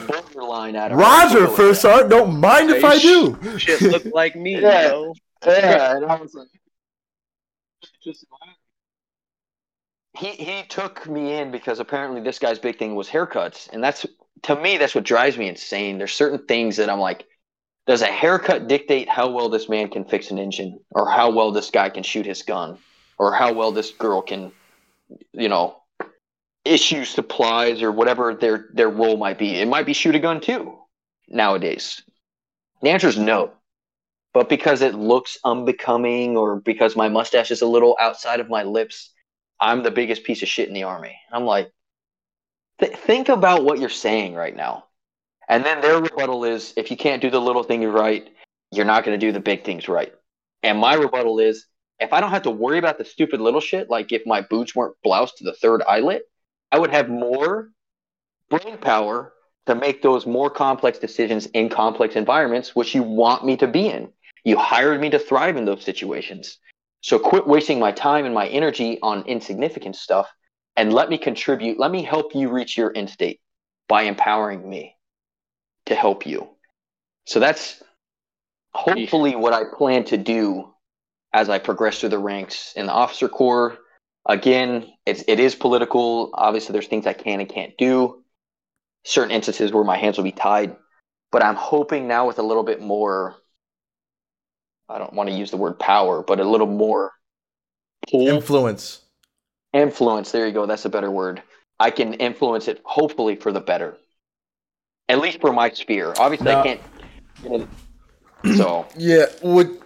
[0.07, 2.09] borderline out of Roger, first art.
[2.09, 3.39] don't mind if I do.
[3.59, 4.89] Shit look like me, Yeah.
[4.89, 5.15] yo.
[5.45, 6.49] Yeah, and I was like,
[8.03, 8.27] just
[10.19, 14.07] he he took me in because apparently this guy's big thing was haircuts, and that's
[14.43, 15.99] to me that's what drives me insane.
[15.99, 17.27] There's certain things that I'm like,
[17.87, 21.51] does a haircut dictate how well this man can fix an engine, or how well
[21.51, 22.79] this guy can shoot his gun,
[23.19, 24.53] or how well this girl can,
[25.33, 25.82] you know,
[26.65, 29.57] issue supplies or whatever their their role might be.
[29.57, 30.79] It might be shoot a gun too
[31.29, 32.03] nowadays.
[32.83, 33.53] The answer is no
[34.33, 38.63] but because it looks unbecoming or because my mustache is a little outside of my
[38.63, 39.11] lips,
[39.61, 41.19] I'm the biggest piece of shit in the army.
[41.31, 41.71] I'm like,
[42.81, 44.87] th- think about what you're saying right now.
[45.49, 48.27] And then their rebuttal is if you can't do the little things right,
[48.71, 50.15] you're not going to do the big things right.
[50.63, 51.67] And my rebuttal is
[52.01, 54.75] if I don't have to worry about the stupid little shit, like if my boots
[54.75, 56.23] weren't bloused to the third eyelet,
[56.73, 57.71] I would have more
[58.49, 59.33] brain power
[59.67, 63.87] to make those more complex decisions in complex environments, which you want me to be
[63.87, 64.11] in.
[64.45, 66.59] You hired me to thrive in those situations.
[67.03, 70.29] So quit wasting my time and my energy on insignificant stuff
[70.77, 71.79] and let me contribute.
[71.79, 73.41] Let me help you reach your end state
[73.89, 74.97] by empowering me
[75.87, 76.49] to help you.
[77.27, 77.83] So that's
[78.73, 80.73] hopefully what I plan to do
[81.33, 83.79] as I progress through the ranks in the officer corps.
[84.27, 86.31] Again, it's, it is political.
[86.35, 88.23] Obviously, there's things I can and can't do.
[89.05, 90.77] Certain instances where my hands will be tied.
[91.33, 93.37] But I'm hoping now with a little bit more
[94.89, 97.13] I don't want to use the word power, but a little more
[98.13, 99.01] Influence.
[99.73, 100.33] influence.
[100.33, 100.67] There you go.
[100.67, 101.43] That's a better word.
[101.81, 103.97] I can influence it, hopefully, for the better.
[105.09, 106.13] At least for my sphere.
[106.19, 106.81] Obviously, Now- I can't.
[107.43, 107.69] you know,
[108.57, 109.81] so Yeah, would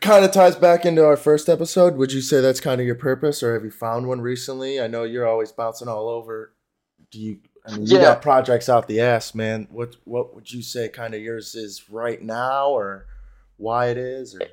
[0.00, 1.96] kind of ties back into our first episode.
[1.96, 4.80] Would you say that's kind of your purpose, or have you found one recently?
[4.80, 6.54] I know you're always bouncing all over.
[7.10, 7.40] Do you?
[7.66, 8.00] I mean, you Yeah.
[8.00, 9.68] got projects out the ass, man.
[9.70, 13.06] What What would you say kind of yours is right now, or
[13.56, 14.34] why it is?
[14.34, 14.52] Or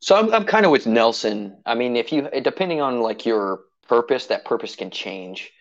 [0.00, 1.58] So I'm I'm kind of with Nelson.
[1.66, 5.52] I mean, if you depending on like your purpose, that purpose can change.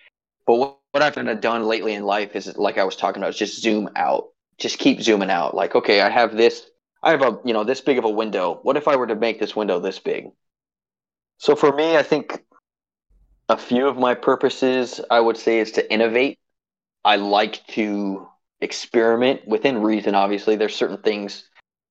[0.48, 3.22] But what, what I've kind of done lately in life is like I was talking
[3.22, 4.30] about, is just zoom out.
[4.58, 5.56] Just keep zooming out.
[5.56, 6.66] Like, okay, I have this.
[7.04, 8.60] I have a you know this big of a window.
[8.64, 10.32] What if I were to make this window this big?
[11.38, 12.44] So for me, I think
[13.50, 16.40] a few of my purposes I would say is to innovate.
[17.04, 18.28] I like to
[18.62, 20.14] experiment within reason.
[20.14, 21.50] Obviously, there's certain things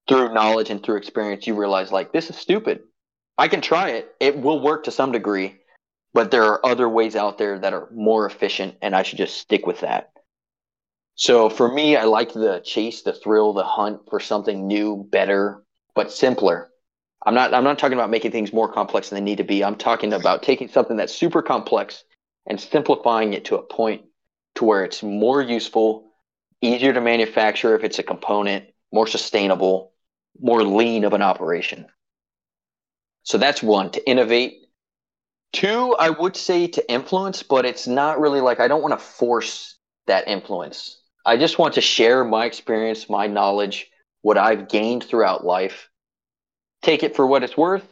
[0.09, 2.83] through knowledge and through experience you realize like this is stupid.
[3.37, 4.15] I can try it.
[4.21, 5.57] It will work to some degree,
[6.15, 9.39] but there are other ways out there that are more efficient and I should just
[9.39, 10.13] stick with that.
[11.21, 15.63] So for me, I like the chase, the thrill, the hunt for something new, better,
[15.95, 16.71] but simpler.
[17.27, 19.63] I'm not I'm not talking about making things more complex than they need to be.
[19.63, 22.05] I'm talking about taking something that's super complex
[22.47, 24.07] and simplifying it to a point
[24.55, 26.11] to where it's more useful,
[26.63, 29.93] easier to manufacture if it's a component, more sustainable,
[30.41, 31.85] more lean of an operation.
[33.25, 34.55] So that's one to innovate.
[35.53, 39.05] Two, I would say to influence, but it's not really like I don't want to
[39.05, 39.77] force
[40.07, 41.00] that influence.
[41.25, 43.89] I just want to share my experience, my knowledge,
[44.23, 45.89] what I've gained throughout life.
[46.83, 47.87] Take it for what it's worth,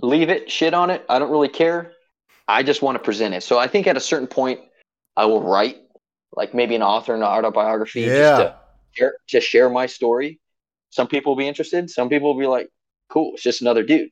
[0.00, 1.04] leave it, shit on it.
[1.08, 1.92] I don't really care.
[2.46, 3.42] I just want to present it.
[3.42, 4.60] So I think at a certain point,
[5.16, 5.78] I will write,
[6.36, 8.56] like maybe an author, an autobiography, just yeah, to
[8.92, 10.40] share, just share my story.
[10.90, 11.90] Some people will be interested.
[11.90, 12.68] Some people will be like,
[13.08, 14.10] "Cool, it's just another dude."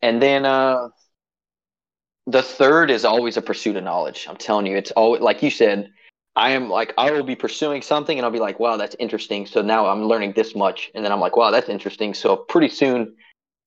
[0.00, 0.88] And then uh,
[2.26, 4.26] the third is always a pursuit of knowledge.
[4.28, 5.90] I'm telling you, it's always like you said.
[6.38, 9.44] I am like I will be pursuing something, and I'll be like, "Wow, that's interesting."
[9.44, 12.68] So now I'm learning this much, and then I'm like, "Wow, that's interesting." So pretty
[12.68, 13.16] soon,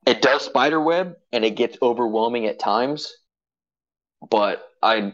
[0.08, 3.14] it does spider web, and it gets overwhelming at times.
[4.30, 5.14] But I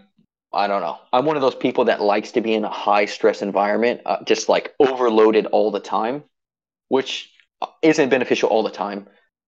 [0.54, 1.00] I don't know.
[1.12, 4.24] I'm one of those people that likes to be in a high stress environment, uh,
[4.24, 6.24] just like overloaded all the time,
[6.90, 7.32] which
[7.82, 9.08] isn't beneficial all the time.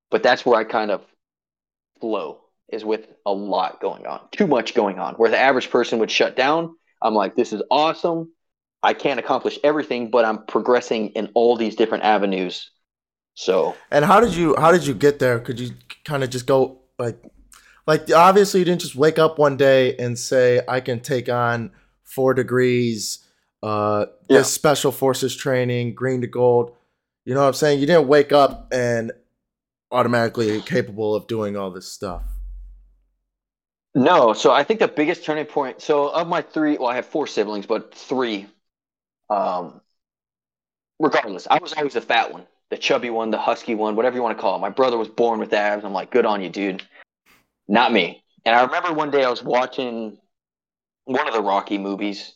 [0.09, 1.05] But that's where I kind of
[2.01, 5.13] flow is with a lot going on, too much going on.
[5.15, 8.31] Where the average person would shut down, I'm like, this is awesome.
[8.83, 12.71] I can't accomplish everything, but I'm progressing in all these different avenues.
[13.35, 15.39] So And how did you how did you get there?
[15.39, 15.71] Could you
[16.05, 17.17] kind of just go like
[17.87, 21.71] like obviously you didn't just wake up one day and say I can take on
[22.03, 23.25] four degrees,
[23.63, 24.39] uh, Yeah.
[24.39, 26.75] this special forces training, green to gold.
[27.25, 27.79] You know what I'm saying?
[27.79, 29.11] You didn't wake up and
[29.91, 32.23] automatically capable of doing all this stuff.
[33.95, 35.81] No, so I think the biggest turning point.
[35.81, 38.47] So of my three, well, I have four siblings, but three.
[39.29, 39.81] Um,
[40.99, 44.23] regardless, I was always the fat one, the chubby one, the husky one, whatever you
[44.23, 44.59] want to call it.
[44.59, 45.83] My brother was born with abs.
[45.83, 46.83] I'm like, good on you, dude.
[47.67, 48.23] Not me.
[48.45, 50.17] And I remember one day I was watching
[51.05, 52.33] one of the Rocky movies,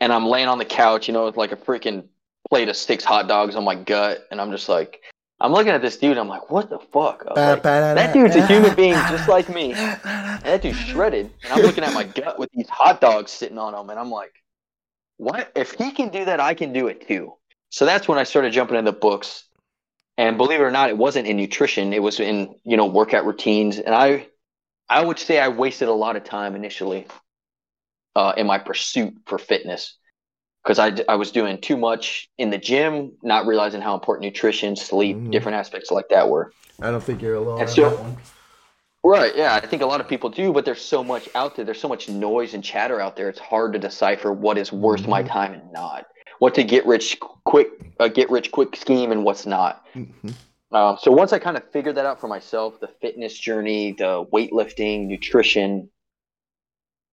[0.00, 2.08] and I'm laying on the couch, you know, with like a freaking
[2.48, 5.00] plate of six hot dogs on my gut, and I'm just like,
[5.40, 6.18] I'm looking at this dude.
[6.18, 7.24] I'm like, what the fuck?
[7.24, 7.36] Like,
[7.96, 9.72] that dude's a human being just like me.
[9.72, 11.30] And that dude's shredded.
[11.44, 13.88] And I'm looking at my gut with these hot dogs sitting on them.
[13.88, 14.32] And I'm like,
[15.16, 15.50] what?
[15.56, 17.34] If he can do that, I can do it too.
[17.70, 19.44] So that's when I started jumping into books.
[20.18, 21.94] And believe it or not, it wasn't in nutrition.
[21.94, 23.78] It was in, you know, workout routines.
[23.78, 24.26] And I,
[24.90, 27.06] I would say I wasted a lot of time initially
[28.14, 29.96] uh, in my pursuit for fitness
[30.62, 34.76] because I, I was doing too much in the gym, not realizing how important nutrition,
[34.76, 35.30] sleep, Mhm.
[35.32, 36.52] different aspects like that were.
[36.82, 37.60] I don't think you're alone.
[37.60, 38.16] And on so- that one.
[39.02, 39.34] Right.
[39.34, 39.54] Yeah.
[39.54, 41.64] I think a lot of people do, but there's so much out there.
[41.64, 43.30] There's so much noise and chatter out there.
[43.30, 45.28] It's hard to decipher what is worth my Mhm.
[45.28, 46.04] time and not.
[46.38, 47.68] What to get rich quick,
[47.98, 49.86] uh, get rich quick scheme and what's not.
[49.94, 50.34] Mhm.
[50.72, 54.26] Um, so once I kind of figured that out for myself, the fitness journey, the
[54.34, 55.88] weightlifting, nutrition,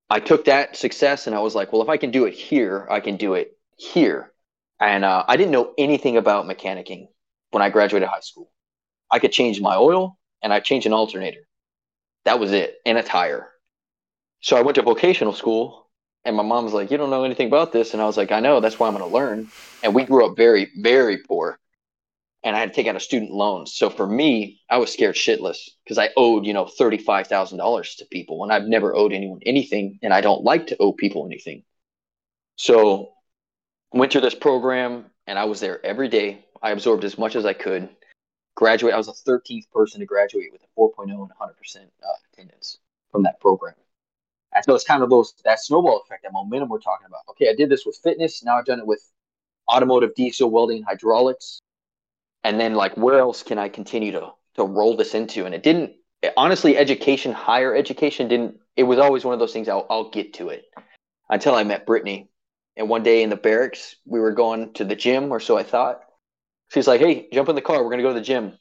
[0.09, 2.87] I took that success and I was like, well, if I can do it here,
[2.89, 4.31] I can do it here.
[4.79, 7.07] And uh, I didn't know anything about mechanicking
[7.51, 8.51] when I graduated high school.
[9.11, 11.47] I could change my oil and I changed an alternator.
[12.25, 13.49] That was it, and a tire.
[14.41, 15.89] So I went to vocational school,
[16.25, 18.33] and my mom was like, "You don't know anything about this," and I was like,
[18.33, 18.59] "I know.
[18.59, 19.49] That's why I'm going to learn."
[19.81, 21.57] And we grew up very, very poor,
[22.47, 23.65] and I had to take out a student loan.
[23.67, 27.57] So for me, I was scared shitless because I owed, you know, thirty five thousand
[27.57, 30.93] dollars to people, and I've never owed anyone anything, and I don't like to owe
[30.93, 31.63] people anything.
[32.55, 33.11] So
[33.91, 36.45] went through this program, and I was there every day.
[36.63, 37.89] I absorbed as much as I could.
[38.55, 38.93] Graduate.
[38.93, 42.79] I was the 13th person to graduate with a 4.0 and 100% uh, attendance
[43.11, 43.75] from that program.
[44.55, 47.21] And so it's kind of those that snowball effect, that momentum we're talking about.
[47.31, 48.41] Okay, I did this with fitness.
[48.41, 49.03] Now I've done it with
[49.69, 51.59] automotive, diesel, welding, hydraulics.
[52.43, 55.45] And then like where else can I continue to to roll this into?
[55.45, 55.93] And it didn't.
[56.35, 58.57] Honestly, education, higher education, didn't.
[58.75, 59.69] It was always one of those things.
[59.69, 60.65] I'll I'll get to it
[61.29, 62.29] until I met Brittany.
[62.75, 65.63] And one day in the barracks, we were going to the gym, or so I
[65.63, 66.01] thought.
[66.73, 67.83] She's like, "Hey, jump in the car.
[67.83, 68.57] We're gonna go to the gym."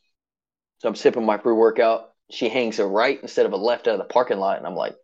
[0.78, 2.12] So I'm sipping my pre-workout.
[2.30, 4.74] She hangs a right instead of a left out of the parking lot, and I'm
[4.74, 4.96] like,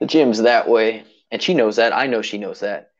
[0.00, 1.92] "The gym's that way," and she knows that.
[1.94, 2.90] I know she knows that.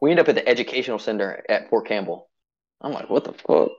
[0.00, 2.28] We end up at the educational center at Fort Campbell.
[2.80, 3.70] I'm like, "What the fuck?"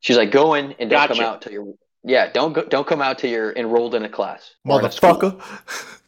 [0.00, 1.14] She's like, "Go in and don't Gotcha.
[1.14, 4.08] come out till you're yeah, don't go, don't come out till you're enrolled in a
[4.08, 4.88] class, or in a.
[4.88, 5.40] Motherfucker.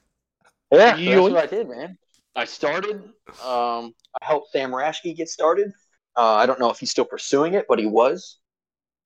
[0.72, 1.98] Yeah, You- that's what I did, man.
[2.36, 3.02] I started.
[3.44, 3.92] Um,
[4.22, 5.72] I helped Sam Rashke get started.
[6.16, 8.38] Uh, I don't know if he's still pursuing it, but he was.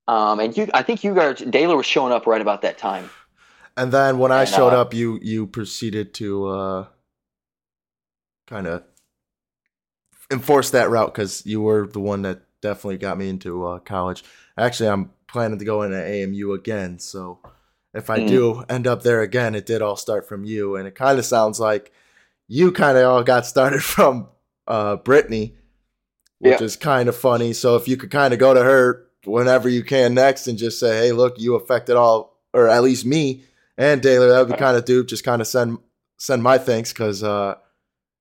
[0.07, 3.09] Um, and you, I think you guys, Daler was showing up right about that time.
[3.79, 6.87] And then when I And, showed uh, up, you you proceeded to uh,
[8.47, 8.83] kind of
[10.31, 14.23] enforce that route because you were the one that definitely got me into uh, college.
[14.57, 17.41] Actually, I'm planning to go into AMU again, so
[17.93, 18.27] if I Mm.
[18.29, 21.25] do end up there again, it did all start from you, and it kind of
[21.25, 21.93] sounds like
[22.47, 24.29] you kind of all got started from
[24.67, 25.57] uh, Brittany,
[26.39, 26.65] which Yeah.
[26.65, 27.53] is kind of funny.
[27.53, 30.79] So if you could kind of go to her whenever you can next and just
[30.79, 33.45] say, "Hey, look, you affected all, or at least me
[33.77, 35.07] and Taylor," that would be kind of dope.
[35.07, 35.79] Just kind of send
[36.17, 37.57] send my thanks because uh,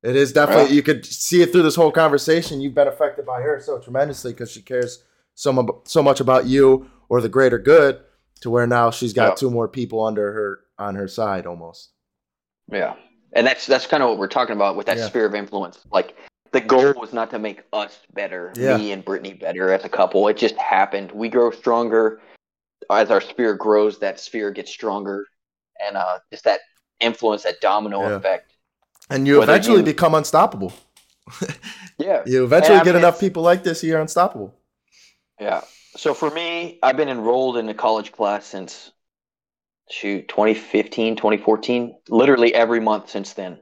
[0.02, 0.72] it is definitely Right.
[0.74, 2.60] you could see it through this whole conversation.
[2.60, 5.04] You've been affected by her so tremendously because she cares
[5.36, 8.00] so so much about you or the greater good
[8.42, 9.36] to where now she's got Yeah.
[9.36, 11.92] two more people under her on her side almost.
[12.72, 12.96] Yeah,
[13.34, 15.08] and that's that's kind of what we're talking about with that Yeah.
[15.08, 15.80] sphere of influence.
[15.92, 16.16] Like
[16.52, 18.78] the goal was not to make us better, Yeah.
[18.78, 20.28] me and Brittany better as a couple.
[20.28, 21.12] It just happened.
[21.12, 22.22] We grow stronger
[22.90, 24.00] as our sphere grows.
[24.00, 25.26] That sphere gets stronger,
[25.86, 26.60] and uh, just that
[27.00, 28.16] influence, that domino Yeah.
[28.18, 28.52] effect.
[29.10, 30.74] And you Whether eventually you- become unstoppable.
[32.00, 34.54] Yeah, You eventually And I get mean, enough people like this, you're unstoppable.
[35.44, 35.62] Yeah.
[35.98, 38.92] So for me, I've been enrolled in a college class since
[39.90, 43.60] shoot 2015, 2014, literally every month since then.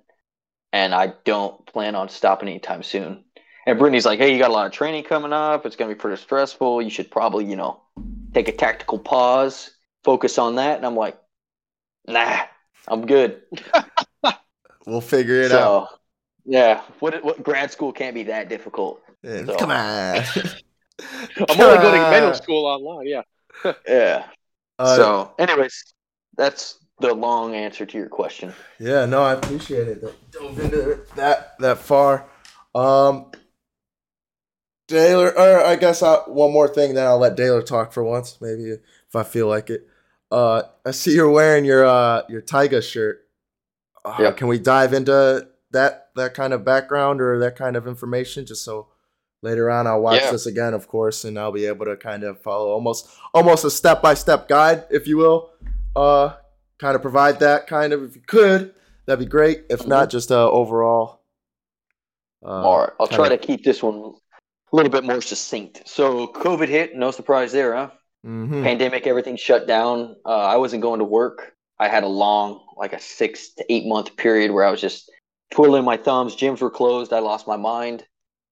[0.72, 3.24] And I don't plan on stopping anytime soon.
[3.66, 5.66] And Brittany's like, "Hey, you got a lot of training coming up.
[5.66, 6.82] It's going to be pretty stressful.
[6.84, 7.82] You should probably, you know,
[8.34, 9.72] take a tactical pause,
[10.04, 11.18] focus on that." And I'm like,
[12.08, 12.42] "Nah,
[12.88, 13.42] I'm good."
[14.88, 16.00] We'll figure it out.
[16.44, 19.00] yeah, what what grad school can't be that difficult.
[19.24, 20.24] Yeah, so- Come on.
[21.50, 23.08] I'm only going to middle school online.
[23.08, 23.22] Yeah.
[23.88, 24.26] Yeah.
[24.80, 25.94] Uh, so, anyways,
[26.36, 28.54] that's the long answer to your question.
[28.80, 30.02] Yeah, no, I appreciate it.
[30.02, 32.28] That dove into that that far.
[32.74, 33.32] Um,
[34.88, 38.40] Daler, or I guess I, one more thing, then I'll let Daler talk for once,
[38.42, 39.88] maybe if I feel like it.
[40.32, 43.28] Uh, I see you're wearing your uh your Tyga shirt.
[44.04, 44.38] Uh, Yep.
[44.38, 48.64] Can we dive into that that kind of background or that kind of information, just
[48.64, 48.88] so
[49.42, 50.32] later on I'll watch Yeah.
[50.32, 53.72] this again, of course, and I'll be able to kind of follow almost almost a
[53.72, 55.50] step by step guide, if you will.
[55.96, 56.34] Uh,
[56.80, 58.74] kind of provide that kind of if you could
[59.06, 61.22] that'd be great if not just uh overall
[62.44, 63.96] uh, All right, I'll try kinda- to keep this one
[64.74, 65.84] a little bit more succinct.
[65.88, 67.90] So, COVID hit, no surprise there, huh?
[68.26, 68.64] Mhm.
[68.64, 70.16] Pandemic, everything shut down.
[70.26, 71.54] Uh, I wasn't going to work.
[71.78, 75.12] I had a long, like a six to eight month period where I was just
[75.52, 76.36] twiddling my thumbs.
[76.36, 77.12] Gyms were closed.
[77.14, 78.06] I lost my mind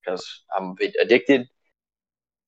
[0.04, 1.42] because I'm addicted.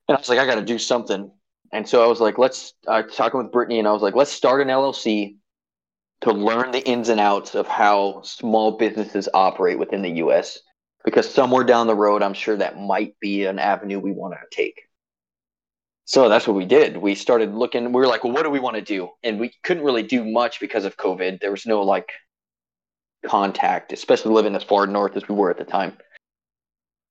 [0.07, 1.31] And I was like, I got to do something.
[1.71, 4.15] And so I was like, let's, I was talking with Brittany and I was like,
[4.15, 5.37] let's start an LLC
[6.21, 10.59] to learn the ins and outs of how small businesses operate within the US.
[11.03, 14.55] Because somewhere down the road, I'm sure that might be an avenue we want to
[14.55, 14.81] take.
[16.05, 16.97] So that's what we did.
[16.97, 19.09] We started looking, we were like, well, what do we want to do?
[19.23, 21.39] And we couldn't really do much because of COVID.
[21.39, 22.11] There was no like
[23.25, 25.97] contact, especially living as far north as we were at the time.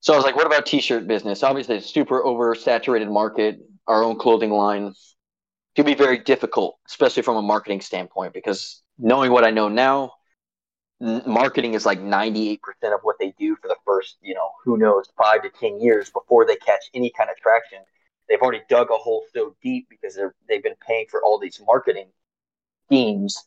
[0.00, 1.42] So I was like, what about t-shirt business?
[1.42, 3.60] Obviously, it's a super oversaturated market.
[3.86, 4.94] Our own clothing line
[5.76, 10.12] can be very difficult, especially from a marketing standpoint, because knowing what I know now,
[11.00, 15.06] marketing is like 98% of what they do for the first, you know, who knows,
[15.16, 17.78] five to 10 years before they catch any kind of traction.
[18.28, 21.60] They've already dug a hole so deep because they're, they've been paying for all these
[21.66, 22.08] marketing
[22.86, 23.44] schemes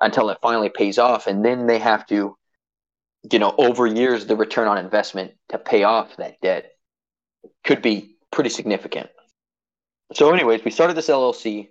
[0.00, 1.26] until it finally pays off.
[1.26, 2.36] And then they have to,
[3.30, 6.72] you know, over years, the return on investment to pay off that debt
[7.64, 9.10] could be pretty significant.
[10.12, 11.68] So, anyways, we started this LLC.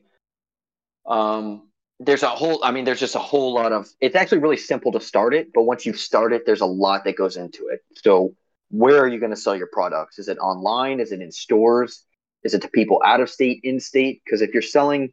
[1.06, 1.70] Um,
[2.00, 4.92] there's a whole, I mean, there's just a whole lot of, it's actually really simple
[4.94, 7.82] to start it, but once you start it, there's a lot that goes into it.
[8.04, 8.36] So,
[8.72, 10.20] where are you going to sell your products?
[10.20, 11.00] Is it online?
[11.00, 12.06] Is it in stores?
[12.44, 14.22] Is it to people out of state, in state?
[14.24, 15.12] Because if you're selling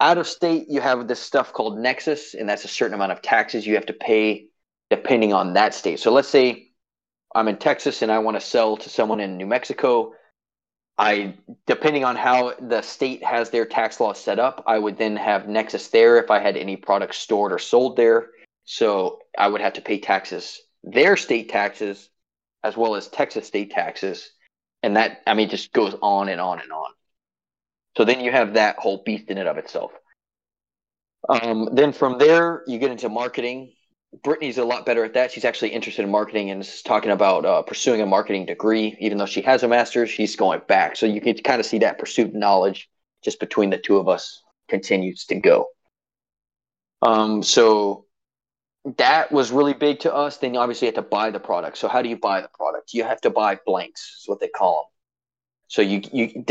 [0.00, 3.22] out of state, you have this stuff called Nexus, and that's a certain amount of
[3.22, 4.48] taxes you have to pay
[4.94, 5.98] depending on that state.
[5.98, 6.68] So let's say
[7.34, 10.12] I'm in Texas and I want to sell to someone in New Mexico.
[10.96, 11.34] I
[11.66, 15.48] depending on how the state has their tax law set up, I would then have
[15.48, 18.30] Nexus there if I had any products stored or sold there.
[18.64, 22.08] So I would have to pay taxes, their state taxes,
[22.62, 24.30] as well as Texas state taxes,
[24.84, 26.90] and that I mean just goes on and on and on.
[27.96, 29.90] So then you have that whole beast in and of itself.
[31.28, 33.72] Um, then from there, you get into marketing.
[34.22, 35.32] Brittany's a lot better at that.
[35.32, 38.96] She's actually interested in marketing and is talking about uh, pursuing a marketing degree.
[39.00, 40.96] Even though she has a master's, she's going back.
[40.96, 42.88] So you can kind of see that pursuit of knowledge
[43.22, 45.66] just between the two of us continues to go.
[47.02, 48.06] Um, so
[48.98, 50.36] that was really big to us.
[50.38, 51.78] Then you obviously have to buy the product.
[51.78, 52.94] So how do you buy the product?
[52.94, 54.18] You have to buy blanks.
[54.20, 54.90] Is what they call them.
[55.68, 56.44] So you you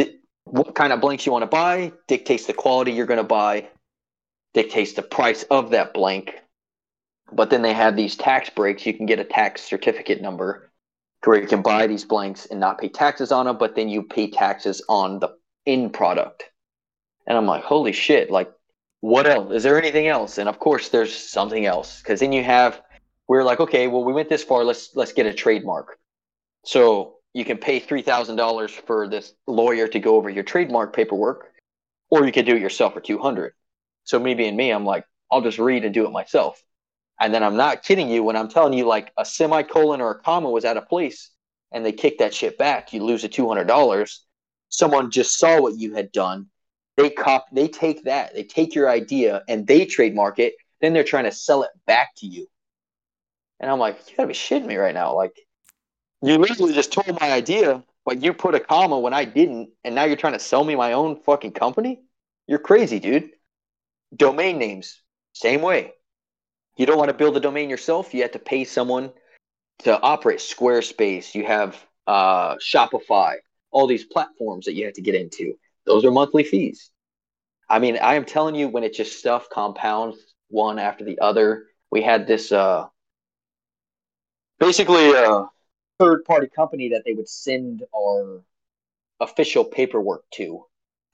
[0.45, 3.69] what kind of blanks you want to buy dictates the quality you're going to buy,
[4.53, 6.42] dictates the price of that blank.
[7.35, 8.85] But then they have these tax breaks.
[8.85, 10.71] You can get a tax certificate number
[11.23, 13.89] to where you can buy these blanks and not pay taxes on them, but then
[13.89, 15.29] you pay taxes on the
[15.65, 16.43] end product.
[17.25, 18.29] And I'm like, holy shit!
[18.29, 18.51] Like,
[18.99, 19.51] what else?
[19.53, 20.37] Is there anything else?
[20.37, 22.81] And of course, there's something else because then you have
[23.27, 24.63] we're like, okay, well, we went this far.
[24.63, 25.97] Let's let's get a trademark.
[26.65, 30.95] So you can pay three thousand dollars for this lawyer to go over your trademark
[30.95, 31.51] paperwork,
[32.09, 33.53] or you could do it yourself for two hundred.
[34.03, 36.61] So me being me, I'm like, I'll just read and do it myself.
[37.23, 40.19] And then I'm not kidding you when I'm telling you like a semicolon or a
[40.19, 41.29] comma was out of place
[41.71, 44.25] and they kick that shit back, you lose a two hundred dollars.
[44.67, 46.47] Someone just saw what you had done.
[46.97, 51.05] They cop they take that, they take your idea and they trademark it, then they're
[51.05, 52.45] trying to sell it back to you.
[53.61, 55.15] And I'm like, you gotta be shitting me right now.
[55.15, 55.39] Like
[56.21, 59.95] you literally just told my idea, but you put a comma when I didn't, and
[59.95, 62.01] now you're trying to sell me my own fucking company?
[62.47, 63.29] You're crazy, dude.
[64.13, 65.01] Domain names,
[65.31, 65.93] same way.
[66.77, 69.11] You don't want to build a domain yourself, you have to pay someone
[69.79, 73.35] to operate Squarespace, you have uh, Shopify,
[73.71, 75.53] all these platforms that you have to get into.
[75.85, 76.89] Those are monthly fees.
[77.69, 80.17] I mean, I am telling you, when it just stuff compounds
[80.53, 81.65] one after the other.
[81.91, 82.85] We had this uh,
[84.59, 85.45] basically a
[85.99, 88.41] third party company that they would send our
[89.19, 90.65] official paperwork to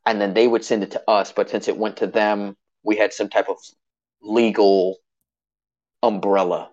[0.05, 2.95] and then they would send it to us but since it went to them we
[2.95, 3.57] had some type of
[4.21, 4.97] legal
[6.03, 6.69] umbrella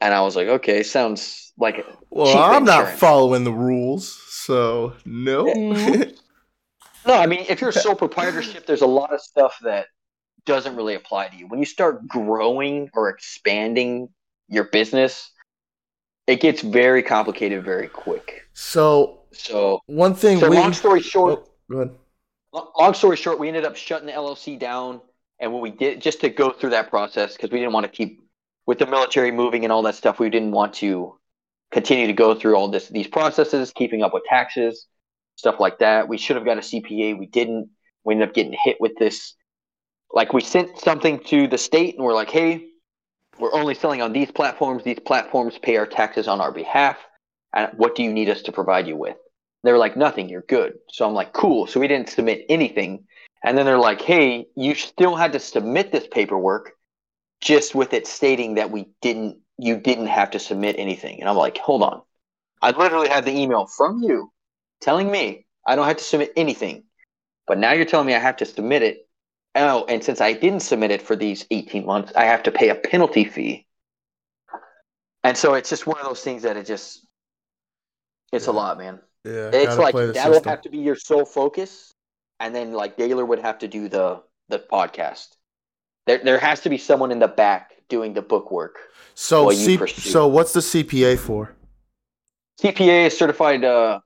[0.00, 5.44] and i was like okay sounds like well i'm not following the rules so no
[5.44, 6.10] mm-hmm.
[7.06, 9.86] no i mean if you're a sole proprietorship there's a lot of stuff that
[10.46, 14.08] doesn't really apply to you when you start growing or expanding
[14.48, 15.30] your business
[16.26, 18.48] it gets very complicated very quick.
[18.54, 20.38] So, so one thing.
[20.38, 21.94] So we, long story short, oh, go ahead.
[22.78, 25.00] Long story short, we ended up shutting the LLC down,
[25.40, 27.92] and when we did, just to go through that process, because we didn't want to
[27.92, 28.20] keep
[28.66, 31.18] with the military moving and all that stuff, we didn't want to
[31.72, 34.86] continue to go through all this these processes, keeping up with taxes,
[35.36, 36.08] stuff like that.
[36.08, 37.70] We should have got a CPA, we didn't.
[38.04, 39.34] We ended up getting hit with this.
[40.12, 42.66] Like we sent something to the state, and we're like, "Hey,
[43.38, 44.84] we're only selling on these platforms.
[44.84, 46.98] These platforms pay our taxes on our behalf.
[47.52, 49.16] And what do you need us to provide you with?
[49.62, 50.74] They were like, nothing, you're good.
[50.90, 51.66] So I'm like, cool.
[51.66, 53.04] So we didn't submit anything.
[53.44, 56.72] And then they're like, hey, you still had to submit this paperwork
[57.40, 61.20] just with it stating that we didn't, you didn't have to submit anything.
[61.20, 62.02] And I'm like, hold on.
[62.62, 64.32] I literally had the email from you
[64.80, 66.84] telling me I don't have to submit anything.
[67.46, 69.04] But now you're telling me I have to submit it
[69.54, 72.70] Oh, and since I didn't submit it for these 18 months, I have to pay
[72.70, 73.66] a penalty fee.
[75.22, 77.06] And so it's just one of those things that it just,
[78.32, 78.52] it's yeah.
[78.52, 79.00] a lot, man.
[79.24, 79.50] Yeah.
[79.52, 81.93] It's like that will have to be your sole focus.
[82.44, 85.28] And then like Daylor would have to do the, the podcast.
[86.06, 88.76] There, there has to be someone in the back doing the book work.
[89.14, 91.54] So, C- so what's the CPA for?
[92.60, 94.00] CPA is certified uh,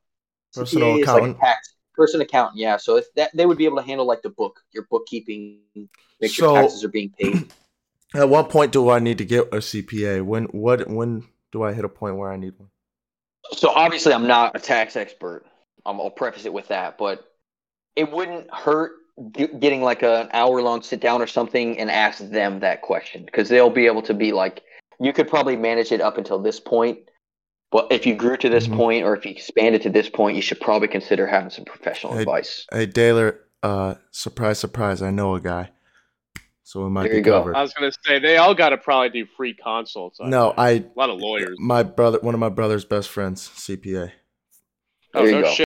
[0.55, 1.33] personal CPA accountant.
[1.33, 2.77] Like tax, person accountant, yeah.
[2.77, 5.59] So if that they would be able to handle like the book, your bookkeeping,
[6.21, 7.53] make sure so, taxes are being paid.
[8.15, 10.25] At what point do I need to get a CPA?
[10.25, 12.69] When what when do I hit a point where I need one?
[13.51, 15.45] So obviously, I'm not a tax expert.
[15.85, 17.28] Um, I'll preface it with that, but
[17.99, 18.93] it wouldn't hurt
[19.35, 23.49] getting like an hour long sit down or something and ask them that question because
[23.49, 24.63] they'll be able to be like,
[25.01, 26.99] you could probably manage it up until this point
[27.71, 28.77] but if you grew to this mm-hmm.
[28.77, 32.15] point or if you expanded to this point, you should probably consider having some professional
[32.15, 32.67] hey, advice.
[32.73, 35.71] Hey, Daylor, uh, surprise, surprise, I know a guy.
[36.63, 37.57] So we might there be covered.
[37.57, 40.19] I was gonna say they all got to probably do free consults.
[40.21, 41.57] No, I a lot of lawyers.
[41.59, 44.13] My brother, one of my brother's best friends, CPA.
[45.15, 45.68] Oh, no shit.